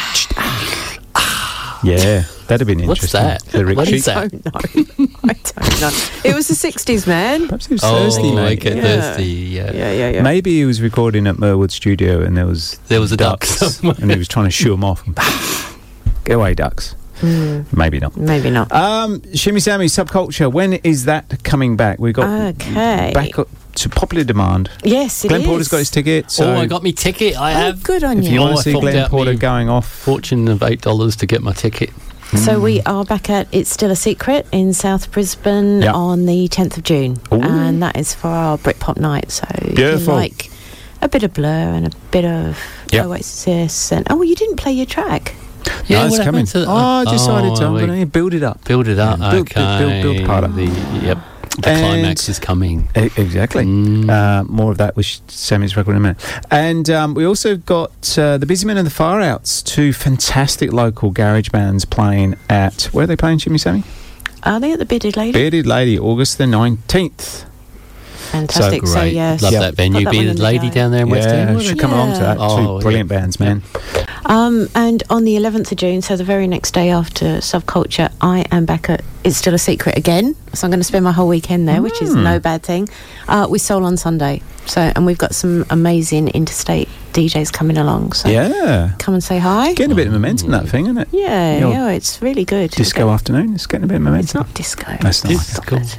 Yeah, 1.81 2.23
that'd 2.47 2.59
have 2.59 2.67
been 2.67 2.85
What's 2.85 3.03
interesting. 3.05 3.21
that? 3.21 3.41
The 3.57 3.65
Rick 3.65 3.77
What 3.77 3.85
Cheek. 3.87 3.95
is 3.95 4.05
that? 4.05 4.17
I 4.17 4.27
don't 4.27 4.45
know. 4.45 5.07
I 5.23 5.33
don't 5.33 5.81
know. 5.81 5.91
It 6.25 6.35
was 6.35 6.49
the 6.49 6.53
60s, 6.53 7.07
man. 7.07 7.45
Perhaps 7.47 7.67
he 7.67 7.73
was 7.75 7.83
oh, 7.85 8.03
thirsty, 8.03 8.35
mate. 8.35 8.59
okay, 8.59 8.75
Yeah. 8.75 8.81
thirsty, 8.81 9.23
yeah. 9.23 9.71
Yeah, 9.71 9.91
yeah, 9.93 10.09
yeah. 10.09 10.21
Maybe 10.21 10.57
he 10.57 10.65
was 10.65 10.81
recording 10.81 11.25
at 11.25 11.39
Mirwood 11.39 11.71
Studio 11.71 12.21
and 12.21 12.35
there 12.35 12.45
was 12.45 12.77
There 12.89 12.99
was 12.99 13.13
a 13.13 13.17
duck 13.17 13.45
somewhere. 13.45 13.95
and 14.01 14.11
he 14.11 14.17
was 14.17 14.27
trying 14.27 14.45
to 14.47 14.51
shoo 14.51 14.73
him 14.73 14.83
off. 14.83 15.03
Get 16.29 16.35
away, 16.35 16.53
ducks. 16.53 16.95
Maybe 17.23 17.97
not. 17.99 18.15
Maybe 18.15 18.51
not. 18.51 18.71
Um, 18.71 19.19
Shimmy 19.33 19.59
Sammy 19.59 19.87
Subculture. 19.87 20.51
When 20.53 20.73
is 20.73 21.05
that 21.05 21.43
coming 21.43 21.75
back? 21.75 21.97
We 21.97 22.11
got 22.11 22.29
Okay. 22.55 23.11
back 23.15 23.39
up 23.39 23.47
to 23.75 23.89
popular 23.89 24.23
demand. 24.23 24.69
Yes, 24.83 25.25
it 25.25 25.29
Glenn 25.29 25.41
is. 25.41 25.47
Porter's 25.47 25.67
got 25.69 25.77
his 25.79 25.89
ticket. 25.89 26.29
So 26.29 26.51
oh, 26.53 26.55
I 26.59 26.67
got 26.67 26.83
me 26.83 26.91
ticket. 26.93 27.35
I 27.35 27.51
Oh, 27.53 27.57
have. 27.57 27.81
good 27.81 28.03
on 28.03 28.19
if 28.19 28.25
you. 28.25 28.33
you 28.33 28.41
want 28.41 28.53
Oh, 28.53 28.57
to 28.57 28.61
see 28.61 28.71
forked 28.73 28.83
Glenn 28.91 29.09
Porter 29.09 29.33
going 29.33 29.69
off, 29.69 29.89
Fortune 29.89 30.47
of 30.49 30.61
eight 30.61 30.81
dollars 30.81 31.15
to 31.17 31.25
get 31.25 31.41
my 31.41 31.51
ticket. 31.51 31.89
So 32.35 32.59
we 32.59 32.79
are 32.83 33.03
back 33.03 33.27
at 33.31 33.47
It's 33.51 33.71
Still 33.71 33.89
a 33.89 33.95
Secret 33.95 34.45
in 34.51 34.73
South 34.73 35.11
Brisbane 35.11 35.81
Yeah. 35.81 35.93
on 35.93 36.27
the 36.27 36.47
10th 36.47 36.77
of 36.77 36.83
June. 36.83 37.17
Ooh. 37.33 37.41
And 37.41 37.81
that 37.81 37.97
is 37.97 38.13
for 38.13 38.27
our 38.27 38.55
Britpop 38.59 38.97
night. 38.97 39.31
So 39.31 39.47
if 39.55 39.69
you 39.69 39.73
Beautiful. 39.75 40.13
like 40.13 40.51
a 41.01 41.09
bit 41.09 41.23
of 41.23 41.33
Blur 41.33 41.47
and 41.73 41.87
a 41.87 41.91
bit 42.11 42.25
of 42.25 42.55
Yep. 42.91 43.05
Oasis. 43.07 43.91
And, 43.91 44.05
oh, 44.11 44.21
you 44.21 44.35
didn't 44.35 44.57
play 44.57 44.71
your 44.73 44.85
track. 44.85 45.33
No, 45.89 46.05
it's 46.05 46.17
what 46.17 46.25
coming. 46.25 46.45
happened 46.45 46.47
to- 46.49 46.65
oh, 46.67 46.73
I 46.73 47.05
decided 47.05 47.55
to. 47.57 47.63
Oh, 47.63 47.67
I'm 47.67 47.73
we- 47.73 47.85
going 47.85 47.99
to 47.99 48.05
build 48.05 48.33
it 48.33 48.43
up. 48.43 48.63
Build 48.65 48.87
it 48.87 48.99
up. 48.99 49.19
Yeah, 49.19 49.31
build- 49.31 49.49
okay. 49.49 49.77
build- 49.79 50.01
build- 50.03 50.15
build 50.17 50.27
part 50.27 50.43
up. 50.43 50.55
The, 50.55 50.65
yep. 51.03 51.17
The 51.61 51.69
And- 51.69 51.79
climax 51.79 52.29
is 52.29 52.39
coming. 52.39 52.87
E- 52.95 53.09
Exactly. 53.17 53.65
Mm. 53.65 54.09
Uh, 54.09 54.43
more 54.45 54.71
of 54.71 54.77
that 54.77 54.95
with 54.95 55.19
Sammy's 55.27 55.75
record 55.75 55.91
in 55.91 55.97
a 55.97 55.99
minute. 55.99 56.41
And 56.49 56.89
um, 56.89 57.13
we 57.15 57.25
also 57.25 57.57
got 57.57 58.17
uh, 58.17 58.37
the 58.37 58.45
Busy 58.45 58.65
Men 58.65 58.77
and 58.77 58.85
the 58.87 58.91
Far 58.91 59.19
Outs, 59.19 59.61
two 59.61 59.91
fantastic 59.91 60.71
local 60.71 61.11
garage 61.11 61.49
bands 61.49 61.83
playing 61.83 62.35
at. 62.49 62.83
Where 62.93 63.03
are 63.03 63.07
they 63.07 63.17
playing, 63.17 63.39
Jimmy 63.39 63.57
Sammy? 63.57 63.83
Are 64.43 64.59
they 64.61 64.71
at 64.71 64.79
the 64.79 64.85
Bearded 64.85 65.17
Lady? 65.17 65.33
Bearded 65.33 65.65
Lady, 65.65 65.99
August 65.99 66.37
the 66.37 66.45
19th. 66.45 67.43
Fantastic. 68.31 68.85
So, 68.87 68.93
Great. 68.93 69.13
yes. 69.13 69.41
Love 69.41 69.53
Yeah. 69.53 69.59
that 69.59 69.75
venue. 69.75 69.99
Put 69.99 70.03
that 70.05 70.09
one 70.09 70.15
Bearded 70.25 70.37
the 70.37 70.43
Lady 70.43 70.57
diary. 70.59 70.71
down 70.73 70.91
there 70.91 71.01
in 71.03 71.09
West 71.09 71.27
yeah, 71.29 71.35
End. 71.35 71.61
should 71.61 71.79
come 71.79 71.93
along 71.93 72.13
to 72.13 72.19
that. 72.19 72.37
Oh, 72.39 72.57
two 72.57 72.73
yeah. 72.75 72.79
brilliant 72.81 73.09
bands, 73.09 73.39
man. 73.39 73.63
Um, 74.25 74.69
and 74.75 75.01
on 75.09 75.23
the 75.23 75.35
11th 75.35 75.71
of 75.71 75.77
June, 75.77 76.01
so 76.01 76.15
the 76.15 76.23
very 76.23 76.47
next 76.47 76.71
day 76.73 76.89
after 76.89 77.37
Subculture, 77.39 78.11
I 78.21 78.45
am 78.51 78.65
back 78.65 78.89
at 78.89 79.01
It's 79.23 79.37
Still 79.37 79.53
a 79.55 79.57
Secret 79.57 79.97
again. 79.97 80.35
So 80.53 80.65
I'm 80.67 80.71
going 80.71 80.79
to 80.79 80.83
spend 80.83 81.03
my 81.03 81.11
whole 81.11 81.27
weekend 81.27 81.67
there, 81.67 81.81
which 81.81 82.01
is 82.01 82.11
Mm. 82.15 82.23
no 82.23 82.39
bad 82.39 82.61
thing. 82.63 82.87
Uh, 83.27 83.47
with 83.49 83.61
Soul 83.61 83.85
on 83.85 83.97
Sunday. 83.97 84.41
So, 84.65 84.81
and 84.95 85.05
we've 85.05 85.17
got 85.17 85.33
some 85.33 85.65
amazing 85.71 86.27
interstate 86.29 86.87
DJs 87.13 87.51
coming 87.51 87.77
along. 87.77 88.13
So 88.13 88.29
Yeah. 88.29 88.91
come 88.99 89.15
and 89.15 89.23
say 89.23 89.39
hi. 89.39 89.73
Getting 89.73 89.93
a 89.93 89.95
bit 89.95 90.05
of 90.07 90.13
momentum, 90.13 90.51
that 90.51 90.69
thing, 90.69 90.85
isn't 90.85 90.97
it? 90.99 91.07
Yeah, 91.11 91.59
The 91.59 91.65
old 91.65 91.73
yeah, 91.73 91.89
it's 91.89 92.21
really 92.21 92.45
good. 92.45 92.69
Disco 92.71 93.09
afternoon. 93.09 93.55
It's 93.55 93.65
getting 93.65 93.85
a 93.85 93.87
bit 93.87 93.95
of 93.95 94.01
momentum. 94.03 94.23
It's 94.25 94.35
not 94.35 94.53
disco. 94.53 94.85
That's 95.01 95.23
not. 95.23 95.41
Stop 95.41 95.73
it. 95.73 95.97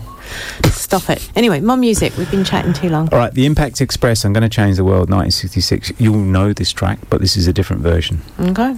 Stop 0.70 1.10
it. 1.10 1.30
Anyway, 1.36 1.60
more 1.60 1.76
music. 1.76 2.16
We've 2.16 2.30
been 2.30 2.44
chatting 2.44 2.72
too 2.72 2.88
long. 2.88 3.08
All 3.12 3.18
right, 3.18 3.32
the 3.32 3.46
Impact 3.46 3.80
Express. 3.80 4.24
I'm 4.24 4.32
going 4.32 4.42
to 4.42 4.48
change 4.48 4.76
the 4.76 4.84
world. 4.84 5.10
1966. 5.10 5.92
You'll 5.98 6.16
know 6.16 6.52
this 6.52 6.72
track, 6.72 6.98
but 7.08 7.20
this 7.20 7.36
is 7.36 7.46
a 7.46 7.52
different 7.52 7.82
version. 7.82 8.22
Okay. 8.40 8.76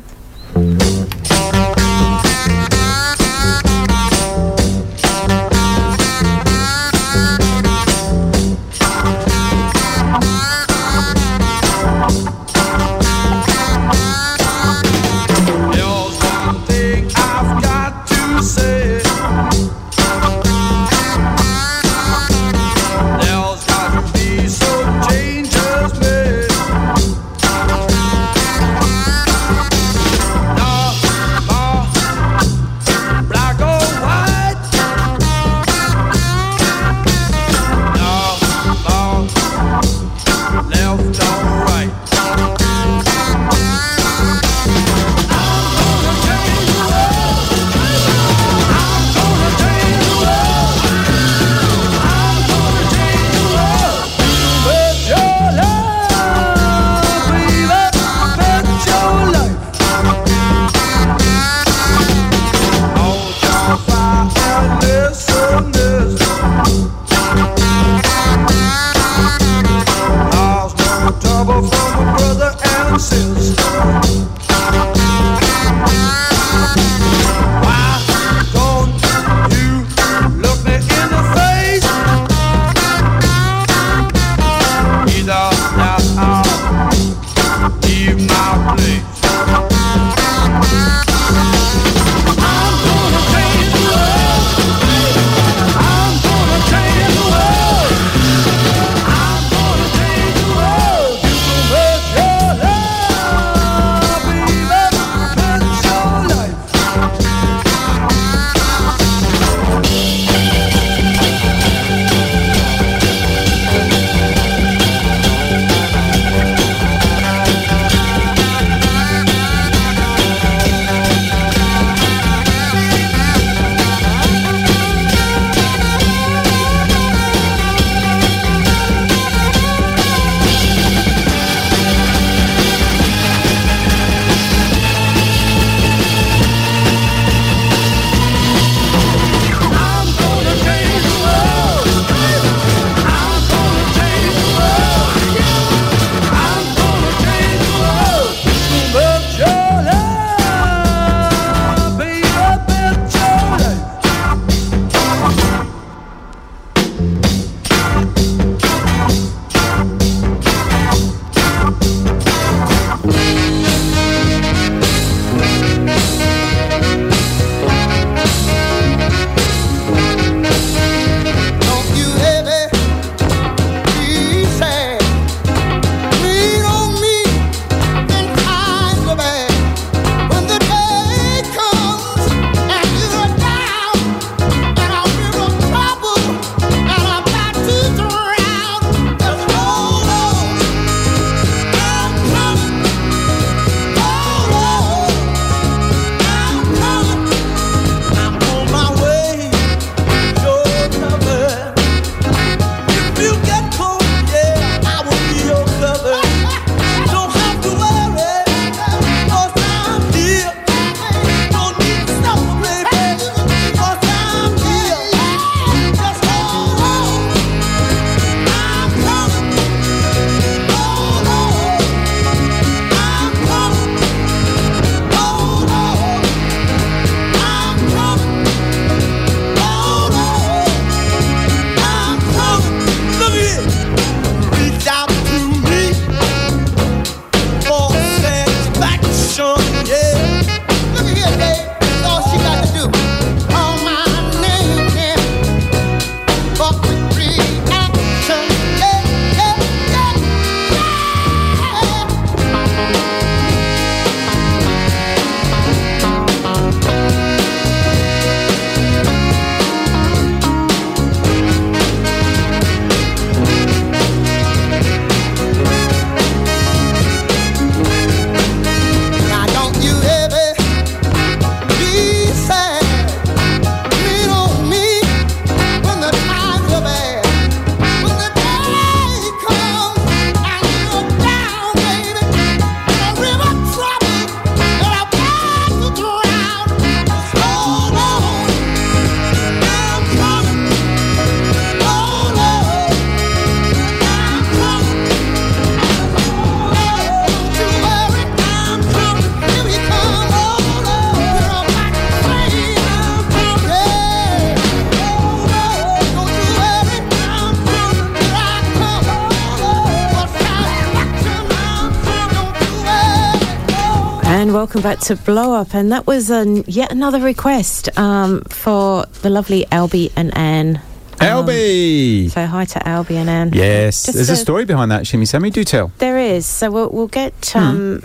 Welcome 314.75 314.91
back 314.91 315.01
to 315.01 315.17
Blow 315.17 315.53
Up. 315.53 315.75
And 315.75 315.93
that 315.93 316.07
was 316.07 316.31
um, 316.31 316.65
yet 316.67 316.93
another 316.93 317.21
request 317.21 317.91
um, 317.99 318.41
for 318.45 319.05
the 319.21 319.29
lovely 319.29 319.67
Albie 319.67 320.11
and 320.17 320.35
Anne. 320.37 320.77
Um, 321.21 321.45
Albie! 321.47 322.31
So 322.31 322.47
hi 322.47 322.65
to 322.65 322.79
Albie 322.79 323.17
and 323.17 323.29
Anne. 323.29 323.51
Yes, 323.53 324.05
Just 324.07 324.15
there's 324.17 324.31
a 324.31 324.33
a- 324.33 324.37
story 324.37 324.65
behind 324.65 324.91
that, 324.91 325.07
Shimmy 325.07 325.27
Sammy. 325.27 325.51
Do 325.51 325.63
tell. 325.63 325.93
There 325.99 326.17
is. 326.19 326.47
So 326.47 326.71
we'll, 326.71 326.89
we'll 326.89 327.09
get. 327.09 327.35
Hmm. 327.53 327.59
Um, 327.59 328.03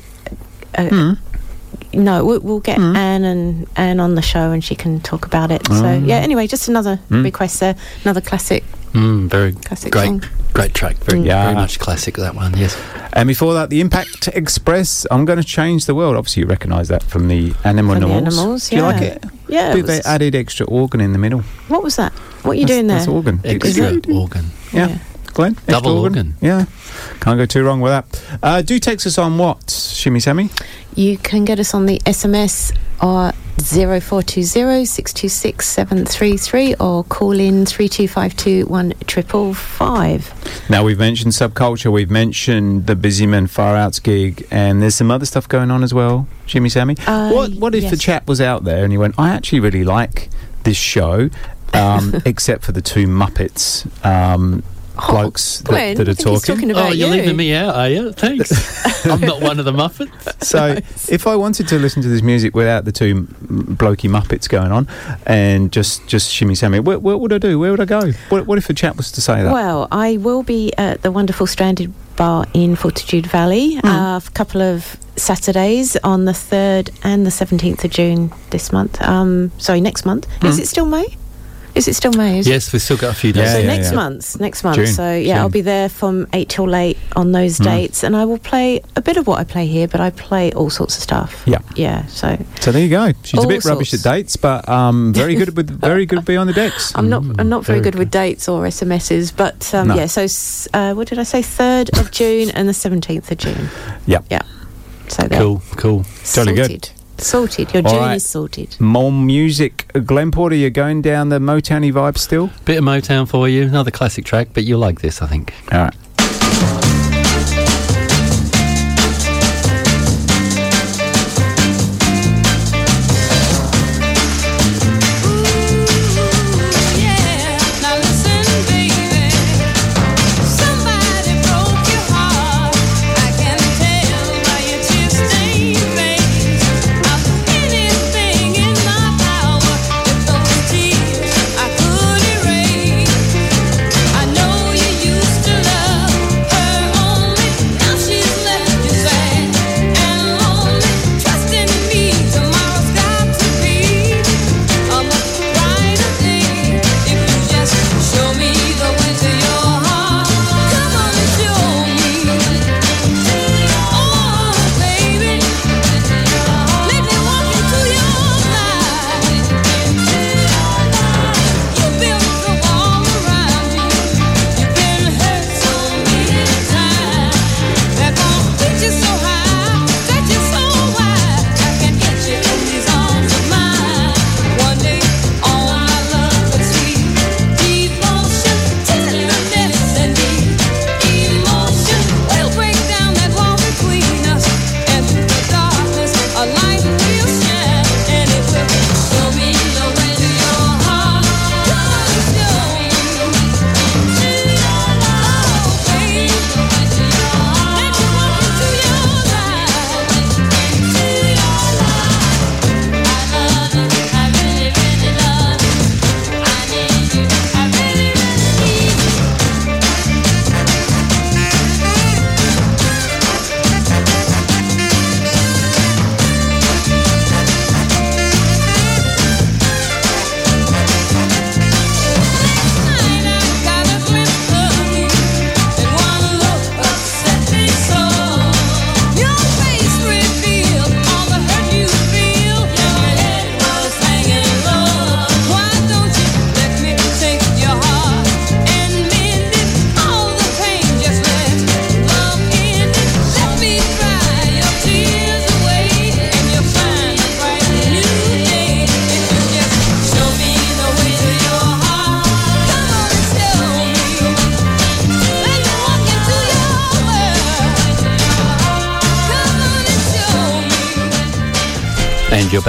uh, 0.77 1.15
No, 1.93 2.25
we'll, 2.25 2.41
we'll 2.41 2.59
get 2.59 2.75
Hmm. 2.79 2.97
Anne 2.97 3.23
and 3.23 3.67
Anne 3.77 4.01
on 4.01 4.15
the 4.15 4.21
show, 4.21 4.51
and 4.51 4.61
she 4.61 4.75
can 4.75 4.99
talk 4.99 5.25
about 5.25 5.51
it. 5.51 5.65
So 5.67 5.85
Oh. 5.85 5.93
yeah. 6.05 6.17
Anyway, 6.17 6.47
just 6.47 6.67
another 6.67 6.99
Mm. 7.09 7.23
request 7.23 7.61
there. 7.61 7.75
Another 8.03 8.19
classic. 8.21 8.65
Mm, 8.91 9.29
very 9.29 9.53
Classic 9.53 9.91
great, 9.91 10.05
song. 10.05 10.23
Great 10.57 10.73
track. 10.73 10.95
Very, 11.05 11.19
Mm. 11.19 11.25
very 11.43 11.53
much 11.55 11.77
classic 11.79 12.15
that 12.17 12.33
one. 12.35 12.51
Yes. 12.57 12.75
And 13.13 13.27
before 13.27 13.53
that, 13.53 13.69
the 13.69 13.79
Impact 13.79 14.27
Express. 14.33 15.05
I'm 15.11 15.23
going 15.25 15.37
to 15.37 15.43
change 15.57 15.85
the 15.85 15.93
world. 15.93 16.15
Obviously, 16.17 16.41
you 16.43 16.47
recognise 16.47 16.87
that 16.87 17.03
from 17.03 17.27
the 17.27 17.53
Animal 17.63 17.93
From 17.95 18.01
the 18.09 18.15
Animals. 18.15 18.37
Animals, 18.39 18.69
Do 18.69 18.75
you 18.77 18.81
like 18.81 19.01
it? 19.01 19.23
Yeah, 19.47 19.75
it 19.75 19.85
they 19.85 20.01
added 20.03 20.33
extra 20.35 20.65
organ 20.65 20.99
in 20.99 21.11
the 21.13 21.19
middle. 21.19 21.41
What 21.67 21.83
was 21.83 21.95
that? 21.97 22.11
What 22.43 22.51
are 22.51 22.55
you 22.55 22.65
That's- 22.65 22.75
doing 22.75 22.87
there? 22.87 22.97
That's 22.97 23.07
organ. 23.07 23.39
Extra 23.43 24.13
organ. 24.13 24.45
Yeah. 24.73 24.87
Yeah. 24.87 24.97
Glenn? 25.37 25.55
Double 25.67 25.99
organ. 25.99 26.33
Yeah. 26.41 26.65
Can't 27.21 27.37
go 27.37 27.45
too 27.45 27.63
wrong 27.63 27.79
with 27.79 27.91
that. 27.91 28.39
Uh, 28.41 28.63
do 28.63 28.79
text 28.79 29.05
us 29.05 29.19
on 29.19 29.37
what, 29.37 29.69
Shimmy 29.69 30.19
Sammy? 30.19 30.49
You 30.95 31.19
can 31.19 31.45
get 31.45 31.59
us 31.59 31.75
on 31.75 31.85
the 31.85 31.99
SMS 31.99 32.75
or 33.03 33.33
0420 33.61 34.83
626 34.83 35.67
733 35.67 36.73
or 36.79 37.03
call 37.03 37.39
in 37.39 37.67
3252 37.67 38.65
1555. 38.65 40.69
Now, 40.71 40.83
we've 40.83 40.97
mentioned 40.97 41.33
subculture, 41.33 41.91
we've 41.91 42.09
mentioned 42.09 42.87
the 42.87 42.95
Busy 42.95 43.27
Men 43.27 43.45
Far 43.45 43.75
Outs 43.75 43.99
gig, 43.99 44.47
and 44.49 44.81
there's 44.81 44.95
some 44.95 45.11
other 45.11 45.27
stuff 45.27 45.47
going 45.47 45.69
on 45.69 45.83
as 45.83 45.93
well, 45.93 46.27
Jimmy 46.47 46.69
Sammy. 46.69 46.95
Uh, 47.05 47.31
what 47.31 47.53
what 47.53 47.75
if 47.75 47.91
the 47.91 47.97
chap 47.97 48.27
was 48.27 48.41
out 48.41 48.63
there 48.63 48.83
and 48.83 48.91
he 48.91 48.97
went, 48.97 49.13
I 49.19 49.29
actually 49.29 49.59
really 49.59 49.83
like 49.83 50.29
this 50.63 50.77
show, 50.77 51.29
um, 51.75 52.19
except 52.25 52.63
for 52.63 52.71
the 52.71 52.81
two 52.81 53.05
Muppets 53.05 53.85
um, 54.03 54.63
blokes 55.09 55.59
that, 55.59 55.69
Oh, 55.69 55.71
Glenn, 55.73 55.97
that 55.97 56.07
I 56.07 56.11
are 56.11 56.15
talking? 56.15 56.55
talking 56.55 56.71
about 56.71 56.89
oh, 56.89 56.91
you're 56.93 57.07
you. 57.09 57.13
leaving 57.15 57.35
me 57.37 57.53
out, 57.53 57.75
are 57.75 57.89
you? 57.89 58.11
Thanks. 58.13 59.05
I'm 59.05 59.21
not 59.21 59.41
one 59.41 59.59
of 59.59 59.65
the 59.65 59.71
Muppets. 59.73 60.11
So, 60.47 60.77
if 61.13 61.27
I 61.27 61.35
wanted 61.35 61.67
to 61.69 61.77
listen 61.79 62.01
to 62.03 62.07
this 62.07 62.21
music 62.21 62.55
without 62.55 62.85
the 62.85 62.91
two 62.91 63.23
blokey 63.23 64.09
Muppets 64.09 64.47
going 64.47 64.71
on, 64.71 64.87
and 65.25 65.71
just 65.73 66.07
just 66.07 66.31
shimmy 66.31 66.55
sammy, 66.55 66.79
what, 66.79 67.01
what 67.01 67.19
would 67.19 67.33
I 67.33 67.37
do? 67.37 67.59
Where 67.59 67.71
would 67.71 67.81
I 67.81 67.85
go? 67.85 68.11
What, 68.29 68.47
what 68.47 68.57
if 68.57 68.69
a 68.69 68.73
chap 68.73 68.95
was 68.97 69.11
to 69.13 69.21
say 69.21 69.43
that? 69.43 69.51
Well, 69.51 69.87
I 69.91 70.17
will 70.17 70.43
be 70.43 70.71
at 70.77 71.01
the 71.01 71.11
wonderful 71.11 71.47
Stranded 71.47 71.93
Bar 72.15 72.45
in 72.53 72.75
Fortitude 72.75 73.25
Valley 73.27 73.75
Hmm. 73.75 73.87
uh, 73.87 74.17
a 74.19 74.31
couple 74.33 74.61
of 74.61 74.95
Saturdays 75.17 75.97
on 76.03 76.25
the 76.25 76.31
3rd 76.31 76.91
and 77.03 77.25
the 77.25 77.29
17th 77.31 77.83
of 77.83 77.91
June 77.91 78.31
this 78.51 78.71
month. 78.71 79.01
Um, 79.01 79.51
sorry, 79.57 79.81
next 79.81 80.05
month. 80.05 80.27
Is 80.43 80.55
Hmm. 80.55 80.61
it 80.61 80.67
still 80.67 80.85
May? 80.85 81.07
Is 81.77 81.87
it 81.87 81.95
still 81.95 82.11
May? 82.13 82.41
Yes, 82.41 82.73
we've 82.73 82.81
still 82.81 82.97
got 82.97 83.11
a 83.11 83.15
few 83.15 83.31
days. 83.31 83.43
Yeah, 83.43 83.53
so 83.53 83.59
yeah, 83.59 83.67
next 83.67 83.89
yeah. 83.91 83.95
month, 83.95 84.39
next 84.39 84.63
month. 84.63 84.77
June, 84.77 84.87
so 84.87 85.13
yeah, 85.13 85.35
June. 85.35 85.37
I'll 85.37 85.49
be 85.49 85.61
there 85.61 85.89
from 85.89 86.25
eight 86.33 86.49
till 86.49 86.67
late 86.67 86.97
on 87.15 87.31
those 87.33 87.59
Mm. 87.59 87.63
dates, 87.65 88.03
and 88.03 88.15
I 88.15 88.25
will 88.25 88.39
play 88.39 88.81
a 88.95 89.01
bit 89.01 89.15
of 89.17 89.27
what 89.27 89.39
I 89.39 89.43
play 89.43 89.67
here, 89.67 89.87
but 89.87 90.01
I 90.01 90.09
play 90.09 90.51
all 90.53 90.69
sorts 90.71 90.97
of 90.97 91.03
stuff. 91.03 91.43
Yeah. 91.45 91.59
yeah. 91.75 92.07
So 92.07 92.37
So 92.61 92.71
there 92.71 92.81
you 92.81 92.89
go. 92.89 93.11
She's 93.23 93.39
a 93.39 93.43
All 93.43 93.47
bit 93.47 93.63
rubbish 93.63 93.93
at 93.93 94.01
dates, 94.01 94.35
but 94.37 94.67
um, 94.67 95.13
very 95.13 95.35
good 95.35 95.55
with 95.55 95.69
very 95.91 96.05
good 96.07 96.25
beyond 96.25 96.49
the 96.49 96.53
decks. 96.53 96.91
I'm 96.95 97.09
not 97.09 97.23
I'm 97.39 97.49
not 97.49 97.63
very 97.63 97.79
very 97.79 97.91
good 97.91 97.95
with 97.99 98.09
dates 98.09 98.49
or 98.49 98.63
SMSs, 98.65 99.31
but 99.35 99.71
um, 99.75 99.89
No. 99.89 99.95
yeah. 99.95 100.07
So 100.07 100.25
uh, 100.73 100.93
what 100.95 101.07
did 101.07 101.19
I 101.19 101.23
say? 101.23 101.41
Third 101.43 101.95
of 101.99 102.09
June 102.11 102.49
and 102.51 102.67
the 102.67 102.73
seventeenth 102.73 103.31
of 103.31 103.37
June. 103.37 103.69
Yeah. 104.07 104.21
Yeah. 104.31 104.41
So 105.09 105.27
there. 105.27 105.39
Cool, 105.39 105.61
cool. 105.77 106.05
Totally 106.33 106.55
good. 106.55 106.89
Sorted. 107.21 107.69
Sorted. 107.69 107.73
Your 107.73 107.83
All 107.85 107.91
June 107.91 107.99
right. 108.01 108.15
is 108.15 108.25
sorted. 108.25 108.79
More 108.79 109.11
music. 109.11 109.91
Glenn 110.05 110.31
Porter, 110.31 110.55
you're 110.55 110.69
going 110.69 111.01
down 111.01 111.29
the 111.29 111.39
Motowny 111.39 111.91
vibe 111.91 112.17
still? 112.17 112.49
Bit 112.65 112.79
of 112.79 112.83
Motown 112.83 113.27
for 113.27 113.47
you. 113.47 113.63
Another 113.63 113.91
classic 113.91 114.25
track, 114.25 114.49
but 114.53 114.63
you'll 114.63 114.79
like 114.79 115.01
this, 115.01 115.21
I 115.21 115.27
think. 115.27 115.53
All 115.71 115.79
right. 115.79 115.95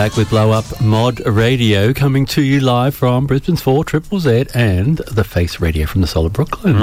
Back 0.08 0.16
with 0.16 0.30
Blow 0.30 0.52
Up 0.52 0.80
Mod 0.80 1.20
Radio, 1.26 1.92
coming 1.92 2.24
to 2.26 2.42
you 2.42 2.60
live 2.60 2.94
from 2.94 3.26
Brisbane's 3.26 3.60
4 3.60 3.84
Triple 3.84 4.20
Z 4.20 4.46
and 4.54 4.98
the 4.98 5.24
Face 5.24 5.60
Radio 5.60 5.86
from 5.86 6.00
the 6.00 6.06
Soul 6.06 6.24
of 6.26 6.32
Brooklyn. 6.32 6.76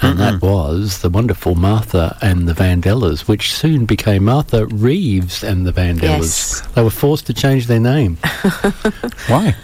and 0.00 0.18
that 0.18 0.40
was 0.42 1.00
the 1.00 1.08
wonderful 1.10 1.54
Martha 1.54 2.16
and 2.22 2.46
the 2.48 2.52
Vandellas, 2.52 3.26
which 3.26 3.52
soon 3.54 3.84
became 3.86 4.24
Martha 4.26 4.66
Reeves 4.66 5.42
and 5.42 5.66
the 5.66 5.72
Vandellas. 5.72 6.02
Yes. 6.02 6.60
They 6.74 6.82
were 6.82 6.90
forced 6.90 7.26
to 7.26 7.34
change 7.34 7.66
their 7.66 7.80
name. 7.80 8.16
Why? 9.28 9.56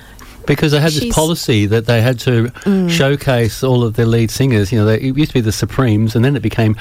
Because 0.46 0.72
they 0.72 0.80
had 0.80 0.92
this 0.92 1.14
policy 1.14 1.66
that 1.66 1.86
they 1.86 2.00
had 2.02 2.18
to 2.20 2.44
Mm. 2.64 2.90
showcase 2.90 3.62
all 3.62 3.84
of 3.84 3.94
their 3.94 4.06
lead 4.06 4.30
singers. 4.30 4.72
You 4.72 4.78
know, 4.78 4.86
they, 4.86 4.96
it 4.96 5.16
used 5.16 5.30
to 5.30 5.34
be 5.34 5.40
the 5.40 5.52
Supremes, 5.52 6.16
and 6.16 6.24
then 6.24 6.34
it 6.36 6.42
became 6.42 6.76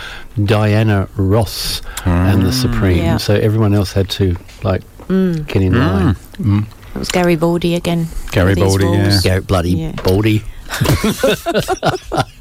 Diana 0.45 1.07
Ross 1.15 1.81
and 2.05 2.41
the 2.43 2.51
Supremes. 2.53 2.97
Yeah. 2.97 3.17
So 3.17 3.35
everyone 3.35 3.73
else 3.75 3.91
had 3.93 4.09
to 4.11 4.35
like 4.63 4.81
Mm. 5.07 5.47
get 5.47 5.61
in 5.61 5.77
line. 5.77 6.15
Mm. 6.37 6.65
It 6.95 6.99
was 6.99 7.09
Gary 7.09 7.35
Baldy 7.35 7.75
again. 7.75 8.07
Gary 8.31 8.49
with 8.55 8.59
Baldy, 8.59 8.85
yeah. 8.85 9.01
rules. 9.03 9.21
Go 9.21 9.41
bloody 9.41 9.71
Yeah. 9.71 9.91
baldy. 10.03 10.43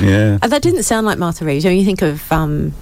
Yeah. 0.00 0.38
And 0.42 0.52
that 0.52 0.62
didn't 0.62 0.82
sound 0.84 1.06
like 1.06 1.18
Martha 1.18 1.44
Reeves. 1.44 1.64
When 1.64 1.76
you 1.76 1.84
think 1.84 2.02
of 2.02 2.30
um, 2.30 2.72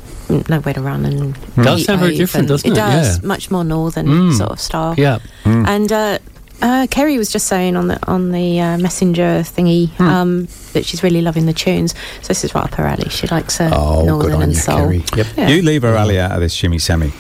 Nowhere 0.49 0.75
to 0.75 0.81
Run 0.83 1.05
and 1.05 1.37
Does 1.57 1.85
sound 1.85 2.01
very 2.01 2.17
different, 2.17 2.49
doesn't 2.49 2.69
it? 2.69 2.73
It 2.73 2.77
does 2.77 3.19
Yeah. 3.19 3.27
much 3.27 3.51
more 3.51 3.65
northern 3.65 4.07
Mm. 4.07 4.37
sort 4.37 4.51
of 4.51 4.61
style. 4.61 4.95
Yeah. 4.97 5.19
Mm. 5.45 5.67
And 5.69 5.93
uh, 5.93 6.19
uh, 6.61 6.87
Kerry 6.91 7.17
was 7.19 7.31
just 7.31 7.47
saying 7.47 7.77
on 7.77 7.89
the 7.89 7.99
on 8.07 8.33
the 8.33 8.61
uh, 8.61 8.79
messenger 8.79 9.43
thingy 9.45 9.91
Hmm. 9.97 10.03
um, 10.09 10.49
that 10.75 10.85
she's 10.85 11.03
really 11.03 11.23
loving 11.23 11.47
the 11.47 11.53
tunes. 11.53 11.93
So 12.23 12.29
this 12.29 12.45
is 12.45 12.55
right 12.55 12.65
up 12.65 12.75
her 12.75 12.87
alley. 12.87 13.09
She 13.09 13.27
likes 13.29 13.61
uh, 13.61 13.71
Oh, 13.73 14.05
northern 14.05 14.43
and 14.43 14.57
soul. 14.57 14.93
Yep. 14.93 15.27
Yeah. 15.37 15.49
You 15.49 15.63
leave 15.63 15.83
her 15.83 15.95
alley 15.97 16.19
out 16.19 16.33
of 16.33 16.41
this 16.41 16.53
shimmy 16.53 16.79
sammy. 16.79 17.13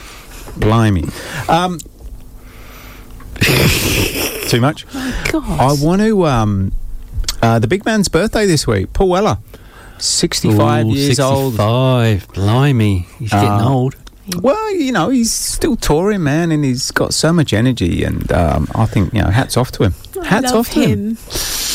Blimey. 0.56 1.04
Um, 1.48 1.78
too 4.48 4.60
much? 4.60 4.86
God. 5.30 5.44
I 5.60 5.72
want 5.82 6.02
to. 6.02 6.26
Um, 6.26 6.72
uh, 7.42 7.58
the 7.58 7.66
big 7.66 7.84
man's 7.84 8.08
birthday 8.08 8.46
this 8.46 8.66
week. 8.66 8.92
Paul 8.92 9.08
Weller. 9.08 9.38
65 9.98 10.86
Ooh, 10.86 10.90
years 10.94 11.20
old. 11.20 11.52
65. 11.54 12.28
Blimey. 12.34 13.06
He's 13.18 13.30
getting 13.30 13.48
Uh, 13.48 13.68
old. 13.68 13.96
Well, 14.40 14.74
you 14.74 14.92
know, 14.92 15.08
he's 15.10 15.32
still 15.32 15.74
touring, 15.76 16.22
man, 16.22 16.52
and 16.52 16.64
he's 16.64 16.90
got 16.92 17.12
so 17.14 17.32
much 17.32 17.52
energy. 17.52 18.04
And 18.04 18.30
um, 18.32 18.68
I 18.74 18.86
think, 18.86 19.12
you 19.12 19.20
know, 19.22 19.28
hats 19.30 19.56
off 19.56 19.72
to 19.72 19.84
him. 19.84 19.94
Hats 20.24 20.52
off 20.52 20.70
to 20.70 20.80
him. 20.80 21.18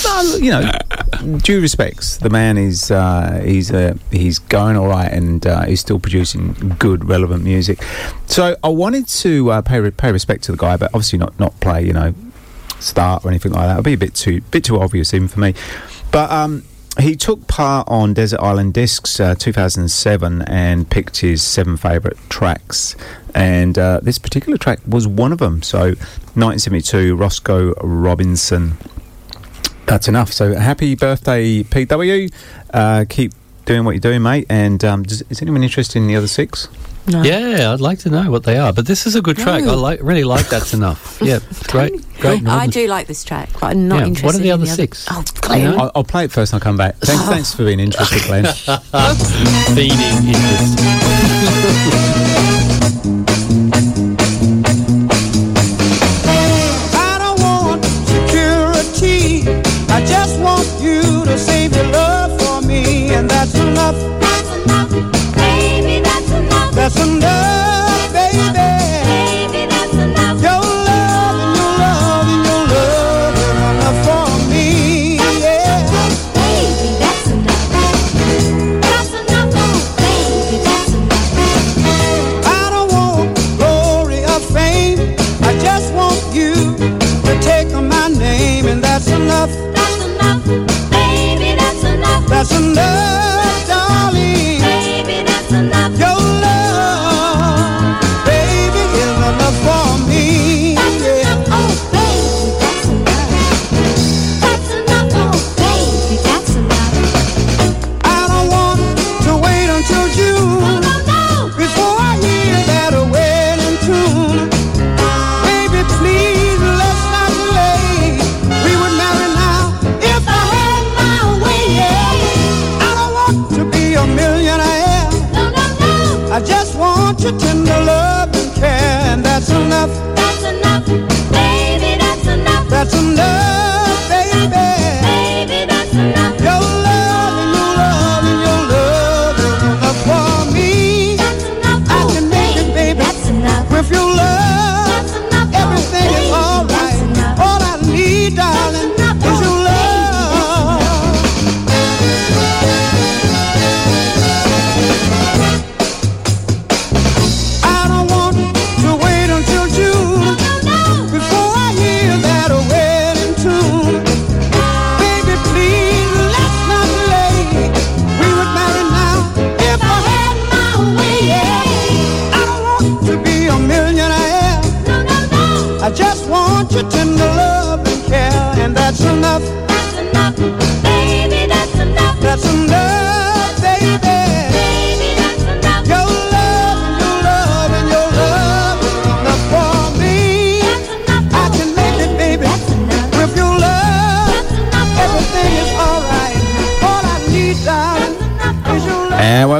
No, 0.03 0.35
you 0.37 0.51
know, 0.51 1.37
due 1.39 1.59
respects, 1.59 2.17
the 2.17 2.29
man 2.29 2.57
is 2.57 2.91
uh, 2.91 3.41
he's 3.43 3.71
uh, 3.71 3.95
he's 4.11 4.39
going 4.39 4.77
all 4.77 4.87
right, 4.87 5.11
and 5.11 5.45
uh, 5.45 5.65
he's 5.65 5.79
still 5.79 5.99
producing 5.99 6.53
good, 6.79 7.05
relevant 7.05 7.43
music. 7.43 7.79
So 8.27 8.55
I 8.63 8.69
wanted 8.69 9.07
to 9.07 9.51
uh, 9.51 9.61
pay 9.61 9.79
re- 9.79 9.91
pay 9.91 10.11
respect 10.11 10.43
to 10.45 10.51
the 10.51 10.57
guy, 10.57 10.77
but 10.77 10.91
obviously 10.93 11.19
not 11.19 11.37
not 11.39 11.59
play, 11.59 11.83
you 11.85 11.93
know, 11.93 12.13
start 12.79 13.25
or 13.25 13.29
anything 13.29 13.51
like 13.51 13.67
that. 13.67 13.73
It'd 13.73 13.85
be 13.85 13.93
a 13.93 13.97
bit 13.97 14.13
too 14.15 14.41
bit 14.41 14.63
too 14.63 14.79
obvious 14.79 15.13
even 15.13 15.27
for 15.27 15.39
me. 15.39 15.53
But 16.11 16.31
um, 16.31 16.63
he 16.99 17.15
took 17.15 17.47
part 17.47 17.87
on 17.89 18.13
Desert 18.13 18.39
Island 18.39 18.73
Discs 18.73 19.19
uh, 19.19 19.35
2007 19.35 20.41
and 20.43 20.89
picked 20.89 21.17
his 21.17 21.43
seven 21.43 21.77
favourite 21.77 22.17
tracks. 22.29 22.95
And 23.35 23.77
uh, 23.77 23.99
this 24.01 24.17
particular 24.17 24.57
track 24.57 24.79
was 24.87 25.07
one 25.07 25.31
of 25.31 25.37
them. 25.37 25.61
So 25.61 25.79
1972, 25.79 27.15
Roscoe 27.15 27.73
Robinson. 27.75 28.77
That's 29.85 30.07
enough. 30.07 30.33
So 30.33 30.55
happy 30.55 30.95
birthday, 30.95 31.63
PW. 31.63 32.33
Uh, 32.73 33.05
keep 33.07 33.33
doing 33.67 33.83
what 33.85 33.91
you're 33.91 33.99
doing, 33.99 34.23
mate. 34.23 34.47
And 34.49 34.83
um, 34.83 35.03
does, 35.03 35.21
is 35.29 35.41
anyone 35.43 35.61
interested 35.63 35.99
in 35.99 36.07
the 36.07 36.15
other 36.15 36.27
six? 36.27 36.67
No. 37.09 37.21
Yeah, 37.23 37.71
I'd 37.71 37.79
like 37.79 37.99
to 37.99 38.09
know 38.09 38.29
what 38.31 38.43
they 38.43 38.57
are. 38.57 38.73
But 38.73 38.85
this 38.85 39.05
is 39.07 39.15
a 39.15 39.21
good 39.21 39.37
track. 39.37 39.63
I 39.63 39.75
like 39.75 40.01
really 40.01 40.25
like 40.25 40.49
that's 40.49 40.73
enough. 40.73 41.21
Yeah, 41.27 41.39
it's 41.49 41.65
great. 41.67 41.93
Great. 42.19 42.45
I 42.47 42.67
do 42.67 42.87
like 42.87 43.07
this 43.07 43.23
track, 43.23 43.49
but 43.53 43.63
I'm 43.63 43.87
not 43.87 43.99
Yeah, 43.99 44.07
interested. 44.07 44.25
what 44.25 44.35
are 44.35 44.39
the 44.39 44.47
in 44.49 44.53
other 44.53 44.65
the 44.65 44.71
six? 44.71 45.07
Oh, 45.09 45.23
Glenn. 45.41 45.79
I'll, 45.79 45.91
I'll 45.95 46.03
play 46.03 46.25
it 46.25 46.31
first 46.31 46.51
and 46.53 46.59
I'll 46.61 46.63
come 46.63 46.75
back. 46.77 46.95
Thanks, 46.97 47.23
thanks 47.29 47.53
for 47.53 47.63
being 47.63 47.79
interested, 47.79 48.23
Glenn. 48.23 48.45
Feeding 49.75 50.27
interest. 50.27 50.77
That's 63.91 64.26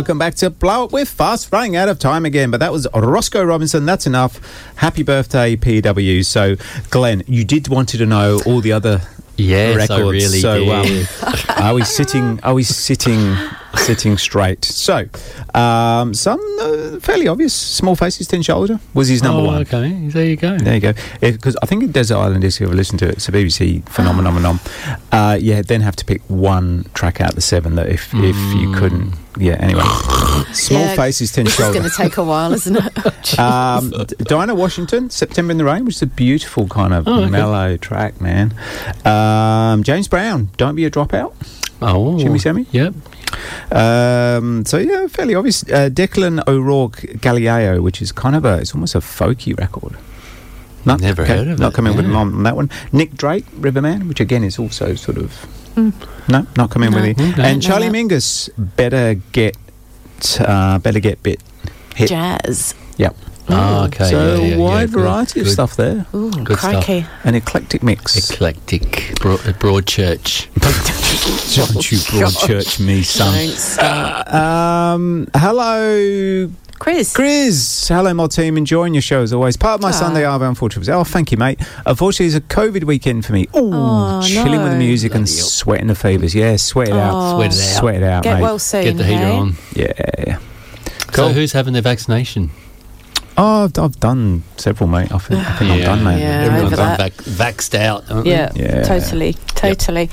welcome 0.08 0.20
back 0.20 0.36
to 0.36 0.50
Blow 0.50 0.86
Up 0.86 0.94
with 0.94 1.10
Fast. 1.10 1.52
Running 1.52 1.76
out 1.76 1.90
of 1.90 2.00
time 2.00 2.24
again, 2.24 2.50
but 2.50 2.62
that 2.62 2.72
was 2.72 2.88
Roscoe 2.96 3.44
Robinson. 3.44 3.86
That's 3.86 4.08
enough. 4.08 4.40
Happy 4.78 5.04
birthday, 5.04 5.58
PW. 5.58 6.24
So, 6.24 6.56
Glenn, 6.90 7.24
you 7.28 7.44
did 7.44 7.68
wanted 7.68 7.98
to 7.98 8.06
know 8.06 8.40
all 8.46 8.62
the 8.62 8.72
other 8.72 9.02
Yes, 9.36 9.90
I 9.90 9.98
records. 10.00 10.12
really 10.14 10.40
so, 10.40 10.60
did. 10.86 11.10
Um, 11.22 11.34
are 11.58 11.74
we 11.74 11.84
sitting? 11.84 12.40
Are 12.42 12.54
we 12.54 12.64
sitting 12.64 13.36
sitting 13.76 14.18
straight. 14.18 14.64
So, 14.66 15.06
um, 15.54 16.14
some 16.14 16.40
uh, 16.62 17.00
fairly 17.00 17.28
obvious. 17.28 17.54
Small 17.54 17.96
faces, 17.96 18.28
Tin 18.28 18.44
Soldier 18.44 18.80
was 18.94 19.08
his 19.10 19.22
number 19.24 19.42
Oh, 19.42 19.46
one. 19.46 19.62
okay. 19.62 20.08
There 20.10 20.26
you 20.26 20.36
go. 20.36 20.58
There 20.58 20.74
you 20.76 20.80
go. 20.80 20.94
Because 21.22 21.56
I 21.62 21.66
think 21.66 21.92
Desert 21.92 22.16
Island 22.18 22.42
Disc, 22.42 22.58
if 22.58 22.62
you 22.62 22.68
ever 22.68 22.76
listen 22.76 22.98
to 23.00 23.08
it, 23.10 23.16
it's 23.16 23.28
a 23.30 23.32
BBC 23.32 23.88
phenomenon. 23.90 24.60
uh, 25.12 25.38
yeah, 25.40 25.62
then 25.62 25.82
have 25.82 25.96
to 25.98 26.06
pick 26.06 26.22
one 26.28 26.86
track 26.94 27.22
out 27.22 27.30
of 27.30 27.36
the 27.36 27.42
seven 27.42 27.76
that 27.76 27.88
if 27.88 28.14
if 28.14 28.36
you 28.56 28.74
couldn't. 28.74 29.14
Yeah. 29.40 29.54
Anyway, 29.60 29.84
small 30.54 30.82
Yeah, 30.82 30.96
faces, 30.96 31.32
thin 31.32 31.46
This 31.46 31.54
is 31.54 31.60
shoulder. 31.60 31.80
going 31.80 31.90
to 31.92 31.96
take 31.96 32.18
a 32.18 32.24
while, 32.24 32.54
isn't 32.54 32.76
it? 32.76 32.94
Um, 33.40 33.92
Dinah 34.20 34.56
Washington, 34.56 35.10
September 35.12 35.52
in 35.52 35.58
the 35.58 35.66
Rain, 35.66 35.86
which 35.86 35.96
is 35.98 36.02
a 36.02 36.08
beautiful 36.08 36.68
kind 36.68 36.94
of 36.94 37.08
Oh, 37.08 37.22
okay. 37.22 37.30
mellow 37.30 37.78
track, 37.78 38.20
man. 38.20 38.56
Um, 39.06 39.84
James 39.84 40.08
Brown, 40.08 40.50
Don't 40.58 40.76
Be 40.76 40.86
a 40.86 40.90
Dropout. 40.92 41.34
Oh, 41.82 42.18
Jimmy 42.18 42.40
Sammy? 42.40 42.66
Yep. 42.72 42.94
Um, 43.72 44.66
so 44.66 44.78
yeah, 44.78 45.08
fairly 45.08 45.36
obvious. 45.36 45.64
Uh, 45.64 45.90
Declan 45.92 46.42
O'Rourke 46.48 47.20
Galileo, 47.22 47.82
which 47.82 48.02
is 48.02 48.12
kind 48.12 48.36
of 48.36 48.46
a, 48.46 48.58
it's 48.60 48.74
almost 48.74 48.96
a 48.96 49.00
folky 49.00 49.58
record. 49.58 49.98
No, 50.86 50.96
Never 50.96 51.24
okay, 51.24 51.38
heard 51.38 51.48
of 51.50 51.60
Not 51.60 51.74
it, 51.74 51.76
coming 51.76 51.98
with 51.98 52.06
yeah. 52.08 52.16
on, 52.16 52.34
on 52.34 52.44
that 52.44 52.56
one. 52.56 52.70
Nick 52.94 53.16
Drake, 53.16 53.46
Riverman, 53.58 54.08
which 54.08 54.20
again 54.22 54.44
is 54.44 54.58
also 54.60 54.96
sort 54.96 55.18
of 55.18 55.46
Mm. 55.76 55.94
no, 56.28 56.48
not 56.58 56.72
coming 56.72 56.90
No. 56.90 56.98
with 56.98 57.06
it. 57.06 57.20
Okay. 57.22 57.42
And 57.44 57.62
No, 57.62 57.68
Charlie 57.70 57.90
no. 57.90 57.94
Mingus, 57.94 58.50
better 58.58 59.14
get, 59.32 59.56
uh, 60.40 60.80
better 60.80 61.00
get 61.00 61.22
bit 61.22 61.40
hit. 61.96 62.10
Jazz. 62.10 62.74
Yep. 62.98 63.16
Oh, 63.50 63.84
okay. 63.86 64.10
So 64.10 64.18
yeah, 64.18 64.36
yeah, 64.42 64.48
yeah, 64.48 64.58
wide 64.58 64.92
good, 64.92 65.02
variety 65.02 65.40
of 65.42 65.46
good. 65.46 65.52
stuff 65.54 65.76
there. 65.76 66.06
Ooh, 66.16 66.32
Good 66.32 66.58
stuff. 66.58 66.84
crikey. 66.86 67.06
An 67.24 67.36
eclectic 67.36 67.84
mix. 67.84 68.18
Eclectic. 68.32 69.20
Broad, 69.22 69.60
broad 69.60 69.86
church. 69.86 70.50
Don't 71.28 71.92
you 71.92 71.98
broadchurch 71.98 72.80
me, 72.80 73.02
son. 73.04 73.34
Don't 73.34 73.50
start. 73.58 74.34
Um, 74.34 75.28
hello, 75.36 76.50
Chris. 76.80 77.14
Chris. 77.14 77.88
Hello, 77.90 78.14
my 78.14 78.28
team. 78.28 78.56
Enjoying 78.56 78.94
your 78.94 79.02
show 79.02 79.22
as 79.22 79.34
always. 79.34 79.58
Part 79.58 79.76
of 79.76 79.82
my 79.82 79.90
Ah. 79.90 79.92
Sunday 79.92 80.22
Arvo, 80.24 80.48
unfortunately. 80.48 80.94
Oh, 80.94 81.04
thank 81.04 81.32
you, 81.34 81.38
mate. 81.38 81.60
Unfortunately, 81.86 82.28
it's 82.28 82.36
a 82.36 82.42
COVID 82.42 82.86
weekend 82.86 83.26
for 83.26 83.34
me. 83.34 83.42
Ooh, 83.58 83.72
Oh, 83.74 84.22
chilling 84.24 84.62
with 84.62 84.72
the 84.72 84.78
no. 84.78 84.86
music 84.86 85.16
and 85.16 85.28
sweating 85.28 85.88
the 85.88 85.96
fevers. 85.96 86.34
Yeah, 86.34 86.56
sweat 86.56 86.88
it 86.90 86.94
out. 86.94 87.14
Oh. 87.14 87.36
Sweat 87.36 87.52
it 87.54 87.60
out. 87.60 87.80
Sweat 87.80 87.96
it 87.96 88.04
out, 88.04 88.24
Get 88.24 88.34
mate. 88.36 88.42
well 88.44 88.60
soon. 88.60 88.84
Get 88.86 88.98
the 88.98 89.04
heater 89.04 89.20
hey? 89.26 89.32
on. 89.38 89.56
Yeah. 89.76 90.38
So 91.14 91.30
who's 91.30 91.52
having 91.52 91.74
their 91.74 91.82
vaccination? 91.82 92.52
Oh, 93.38 93.66
I've, 93.66 93.78
I've 93.78 94.00
done 94.00 94.44
several, 94.56 94.88
mate. 94.90 95.12
I 95.12 95.18
think, 95.18 95.46
I 95.46 95.56
think 95.58 95.72
I'm 95.72 95.80
done, 95.82 96.04
mate. 96.06 96.22
Yeah, 96.22 96.44
Everyone's 96.46 96.74
over 96.74 96.76
that. 96.78 96.98
vac- 96.98 97.14
vaxxed 97.58 97.76
out. 97.78 98.10
aren't 98.10 98.24
they? 98.24 98.32
Yeah, 98.32 98.52
Yeah. 98.56 98.84
totally, 98.84 99.34
totally. 99.56 100.10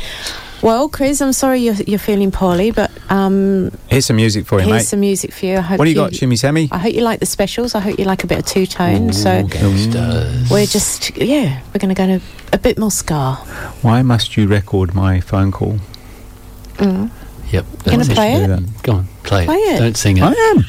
Well, 0.64 0.88
Chris, 0.88 1.20
I'm 1.20 1.34
sorry 1.34 1.60
you're, 1.60 1.74
you're 1.74 1.98
feeling 1.98 2.30
poorly, 2.30 2.70
but 2.70 2.90
um, 3.10 3.70
Here's 3.88 4.06
some 4.06 4.16
music 4.16 4.46
for 4.46 4.60
you, 4.60 4.64
here's 4.64 4.80
mate. 4.84 4.86
some 4.86 5.00
music 5.00 5.30
for 5.34 5.44
you. 5.44 5.58
I 5.58 5.60
hope 5.60 5.78
what 5.78 5.84
do 5.84 5.90
you 5.90 5.94
got, 5.94 6.14
Shimmy 6.14 6.36
Sammy? 6.36 6.70
I 6.72 6.78
hope 6.78 6.94
you 6.94 7.02
like 7.02 7.20
the 7.20 7.26
specials. 7.26 7.74
I 7.74 7.80
hope 7.80 7.98
you 7.98 8.06
like 8.06 8.24
a 8.24 8.26
bit 8.26 8.38
of 8.38 8.46
two 8.46 8.64
tone. 8.64 9.12
So 9.12 9.46
Gangsters. 9.46 10.50
we're 10.50 10.64
just, 10.64 11.18
yeah, 11.18 11.60
we're 11.66 11.80
going 11.80 11.94
to 11.94 12.00
go 12.02 12.06
to 12.06 12.20
a 12.54 12.56
bit 12.56 12.78
more 12.78 12.90
ska. 12.90 13.34
Why 13.82 14.00
must 14.00 14.38
you 14.38 14.46
record 14.48 14.94
my 14.94 15.20
phone 15.20 15.52
call? 15.52 15.76
Mm. 16.76 17.10
Yep. 17.50 17.66
Gonna 17.84 17.96
that's 17.98 18.14
play 18.14 18.32
it? 18.32 18.48
that. 18.48 18.82
Go 18.82 18.92
on, 18.94 19.04
play, 19.22 19.44
Play 19.44 19.56
it. 19.56 19.78
Don't 19.80 19.98
sing 19.98 20.16
it. 20.16 20.22
I 20.22 20.32
am. 20.32 20.64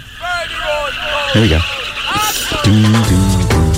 Here 1.32 1.42
we 1.42 1.48
go. 1.48 1.60
Doom, 2.66 2.84
doom, 2.84 3.48
doom. 3.48 3.75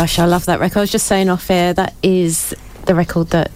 Gosh, 0.00 0.18
I 0.18 0.24
love 0.24 0.46
that 0.46 0.60
record. 0.60 0.78
I 0.78 0.80
was 0.80 0.90
just 0.90 1.06
saying 1.06 1.28
off 1.28 1.50
air, 1.50 1.74
that 1.74 1.92
is 2.02 2.54
the 2.86 2.94
record 2.94 3.28
that 3.32 3.50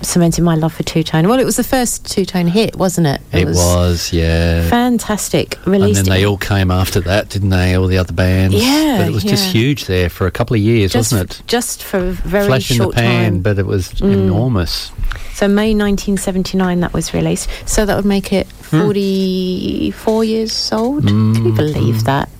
cemented 0.00 0.40
my 0.42 0.54
love 0.54 0.72
for 0.72 0.82
two 0.84 1.02
tone. 1.02 1.28
Well, 1.28 1.38
it 1.38 1.44
was 1.44 1.56
the 1.56 1.62
first 1.64 2.10
two 2.10 2.24
tone 2.24 2.46
hit, 2.46 2.76
wasn't 2.76 3.08
it? 3.08 3.20
It 3.30 3.44
was, 3.48 4.10
yeah. 4.10 4.70
fantastic. 4.70 5.58
Released 5.66 5.98
and 5.98 6.06
then 6.08 6.14
they 6.16 6.24
all 6.24 6.38
came 6.38 6.70
after 6.70 7.00
that, 7.00 7.28
didn't 7.28 7.50
they? 7.50 7.74
All 7.74 7.88
the 7.88 7.98
other 7.98 8.14
bands. 8.14 8.54
Yeah, 8.54 8.96
But 9.00 9.08
it 9.08 9.12
was 9.12 9.22
just 9.22 9.52
huge 9.52 9.84
there 9.84 10.08
for 10.08 10.26
a 10.26 10.30
couple 10.30 10.54
of 10.56 10.62
years, 10.62 10.92
just, 10.94 11.12
wasn't 11.12 11.30
it? 11.40 11.46
Just 11.46 11.82
for 11.82 11.98
a 11.98 12.12
very 12.12 12.46
Flash 12.46 12.70
in 12.70 12.78
the 12.78 12.84
short 12.84 12.94
pan, 12.94 13.32
time. 13.34 13.42
but 13.42 13.58
it 13.58 13.66
was 13.66 13.92
Mm. 13.92 14.12
enormous. 14.14 14.92
So 15.34 15.46
May 15.46 15.74
1979 15.74 16.80
that 16.80 16.94
was 16.94 17.12
released. 17.12 17.50
So 17.66 17.84
that 17.84 17.96
would 17.96 18.06
make 18.06 18.32
it 18.32 18.46
Hmm. 18.70 18.80
44 18.80 20.24
years 20.24 20.70
old. 20.72 21.06
Can 21.06 21.34
you 21.34 21.52
Mm, 21.52 21.54
believe 21.56 21.96
mm. 21.96 22.04
that? 22.04 22.30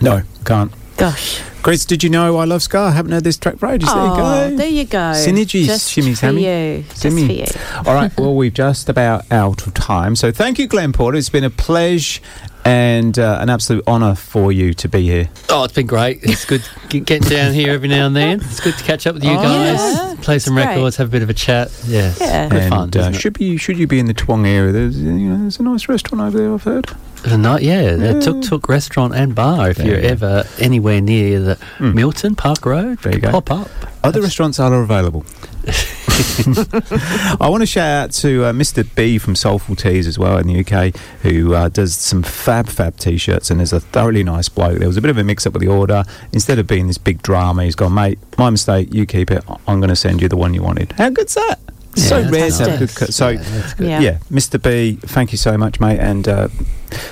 No, 0.00 0.22
can't. 0.44 0.72
Gosh. 0.96 1.40
Chris, 1.62 1.84
did 1.84 2.02
you 2.02 2.08
know 2.08 2.38
I 2.38 2.44
love 2.46 2.62
Ska? 2.62 2.78
I 2.78 2.90
haven't 2.92 3.12
heard 3.12 3.24
this 3.24 3.36
track 3.36 3.58
for 3.58 3.66
ages. 3.66 3.86
there 3.92 4.02
you 4.04 4.10
Oh, 4.12 4.16
go. 4.50 4.56
there 4.56 4.68
you 4.68 4.84
go. 4.84 4.98
Synergies, 5.14 5.66
Just 5.66 5.90
shimmy, 5.90 6.14
sammy. 6.14 6.44
you. 6.78 6.84
Just 6.84 7.02
for 7.02 7.08
you. 7.08 7.44
All 7.86 7.94
right, 7.94 8.10
well, 8.18 8.34
we've 8.34 8.54
just 8.54 8.88
about 8.88 9.30
out 9.30 9.66
of 9.66 9.74
time. 9.74 10.16
So 10.16 10.32
thank 10.32 10.58
you, 10.58 10.66
Glenn 10.66 10.92
Porter. 10.94 11.18
It's 11.18 11.28
been 11.28 11.44
a 11.44 11.50
pleasure 11.50 12.22
and 12.64 13.18
uh, 13.18 13.38
an 13.40 13.48
absolute 13.50 13.82
honour 13.86 14.14
for 14.14 14.52
you 14.52 14.74
to 14.74 14.88
be 14.88 15.02
here. 15.02 15.28
Oh, 15.48 15.64
it's 15.64 15.72
been 15.72 15.86
great. 15.86 16.20
It's 16.22 16.44
good 16.44 16.62
getting 16.88 17.20
down 17.28 17.52
here 17.54 17.72
every 17.72 17.88
now 17.88 18.06
and 18.06 18.14
then. 18.16 18.40
It's 18.40 18.60
good 18.60 18.76
to 18.76 18.84
catch 18.84 19.06
up 19.06 19.14
with 19.14 19.24
you 19.24 19.30
Oh, 19.30 19.42
guys, 19.42 19.78
yeah. 19.80 20.14
play 20.20 20.38
some 20.38 20.56
It's 20.58 20.64
great. 20.66 20.74
records, 20.76 20.96
have 20.96 21.08
a 21.08 21.10
bit 21.10 21.22
of 21.22 21.30
a 21.30 21.34
chat. 21.34 21.70
Yeah, 21.86 22.12
Yeah. 22.20 22.48
good 22.48 22.60
and 22.62 22.92
fun. 22.94 23.00
uh, 23.02 23.12
should 23.12 23.32
be 23.34 23.56
should 23.56 23.78
you 23.78 23.86
be 23.86 23.98
in 23.98 24.06
the 24.06 24.14
Toowong 24.14 24.46
area? 24.46 24.72
There's 24.72 24.98
you 25.00 25.10
know 25.12 25.38
there's 25.40 25.58
a 25.58 25.62
nice 25.62 25.88
restaurant 25.88 26.22
over 26.22 26.38
there. 26.38 26.52
I've 26.54 26.62
heard. 26.64 26.90
Not 27.26 27.62
yeah, 27.62 27.96
the 27.96 28.18
Tuk 28.20 28.42
Tuk 28.42 28.68
restaurant 28.68 29.14
and 29.14 29.34
bar. 29.34 29.70
If 29.70 29.76
There 29.76 29.86
you're 29.88 29.98
you 30.00 30.08
ever 30.08 30.44
anywhere 30.58 31.02
near 31.02 31.38
the 31.40 31.58
Milton 31.78 32.34
Park 32.34 32.64
Road, 32.64 32.98
There 33.00 33.12
you 33.14 33.20
go. 33.20 33.30
pop 33.30 33.50
up. 33.50 33.70
Other 34.02 34.22
restaurants 34.22 34.58
are 34.58 34.72
available. 34.82 35.24
I 37.40 37.48
want 37.48 37.62
to 37.62 37.66
shout 37.66 37.86
out 38.04 38.12
to 38.12 38.44
uh, 38.46 38.52
Mr. 38.52 38.86
B 38.94 39.18
from 39.18 39.34
Soulful 39.34 39.76
Teas 39.76 40.06
as 40.06 40.18
well 40.18 40.38
in 40.38 40.46
the 40.46 40.60
UK, 40.60 40.94
who 41.22 41.54
uh, 41.54 41.68
does 41.68 41.94
some 41.94 42.22
fab, 42.22 42.68
fab 42.68 42.96
t-shirts 42.96 43.50
and 43.50 43.60
is 43.60 43.72
a 43.72 43.80
thoroughly 43.80 44.22
nice 44.22 44.48
bloke. 44.48 44.78
There 44.78 44.88
was 44.88 44.96
a 44.96 45.00
bit 45.02 45.10
of 45.10 45.18
a 45.18 45.24
mix-up 45.24 45.52
with 45.52 45.62
the 45.62 45.68
order. 45.68 46.04
Instead 46.32 46.58
of 46.58 46.66
being 46.66 46.86
this 46.86 46.98
big 46.98 47.22
drama, 47.22 47.64
he's 47.64 47.74
gone, 47.74 47.94
mate, 47.94 48.18
my 48.38 48.50
mistake. 48.50 48.92
You 48.92 49.06
keep 49.06 49.30
it. 49.30 49.44
I'm 49.66 49.80
going 49.80 49.88
to 49.90 49.96
send 49.96 50.20
you 50.22 50.28
the 50.28 50.36
one 50.36 50.54
you 50.54 50.62
wanted. 50.62 50.92
How 50.92 51.10
good's 51.10 51.34
that? 51.34 51.56
It's 51.92 52.08
so 52.08 52.18
Yeah, 52.18 52.30
rare 52.30 52.50
to 52.50 52.70
have 52.70 52.78
good. 52.78 52.94
Co- 52.94 53.06
so, 53.06 53.28
Yeah, 53.30 53.72
good. 53.76 53.88
yeah. 53.88 54.00
Yeah. 54.00 54.18
Mr. 54.30 54.62
B, 54.62 54.96
thank 55.02 55.32
you 55.32 55.38
so 55.38 55.58
much, 55.58 55.80
mate, 55.80 55.98
and 55.98 56.28
uh, 56.28 56.48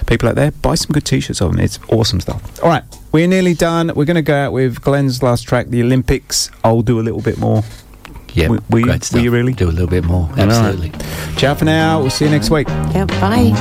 people 0.06 0.28
out 0.28 0.36
there, 0.36 0.50
buy 0.52 0.74
some 0.76 0.92
good 0.92 1.04
t-shirts 1.04 1.40
of 1.40 1.52
him. 1.52 1.58
It's 1.60 1.78
awesome 1.88 2.20
stuff. 2.20 2.62
All 2.62 2.68
right, 2.68 2.84
we're 3.10 3.26
nearly 3.26 3.54
done. 3.54 3.88
We're 3.94 4.04
going 4.04 4.14
to 4.16 4.22
go 4.22 4.36
out 4.36 4.52
with 4.52 4.80
Glenn's 4.82 5.22
last 5.22 5.42
track, 5.48 5.66
the 5.68 5.82
Olympics. 5.82 6.50
I'll 6.62 6.82
do 6.82 7.00
a 7.00 7.02
little 7.02 7.20
bit 7.22 7.38
more. 7.38 7.64
Yeah, 8.34 8.48
Were- 8.48 8.58
were 8.70 8.78
you- 8.80 8.92
stuff. 9.00 9.12
were 9.12 9.20
you 9.20 9.30
really? 9.30 9.52
Do 9.52 9.68
a 9.68 9.72
little 9.72 9.86
bit 9.88 10.04
more. 10.04 10.28
All 10.30 10.36
right. 10.36 10.48
Absolutely. 10.48 10.92
Ciao 11.36 11.54
for 11.54 11.64
now. 11.64 12.00
We'll 12.00 12.10
see 12.10 12.24
you 12.26 12.30
next 12.30 12.50
week. 12.50 12.68
Yeah, 12.94 13.04
bye. 13.20 13.54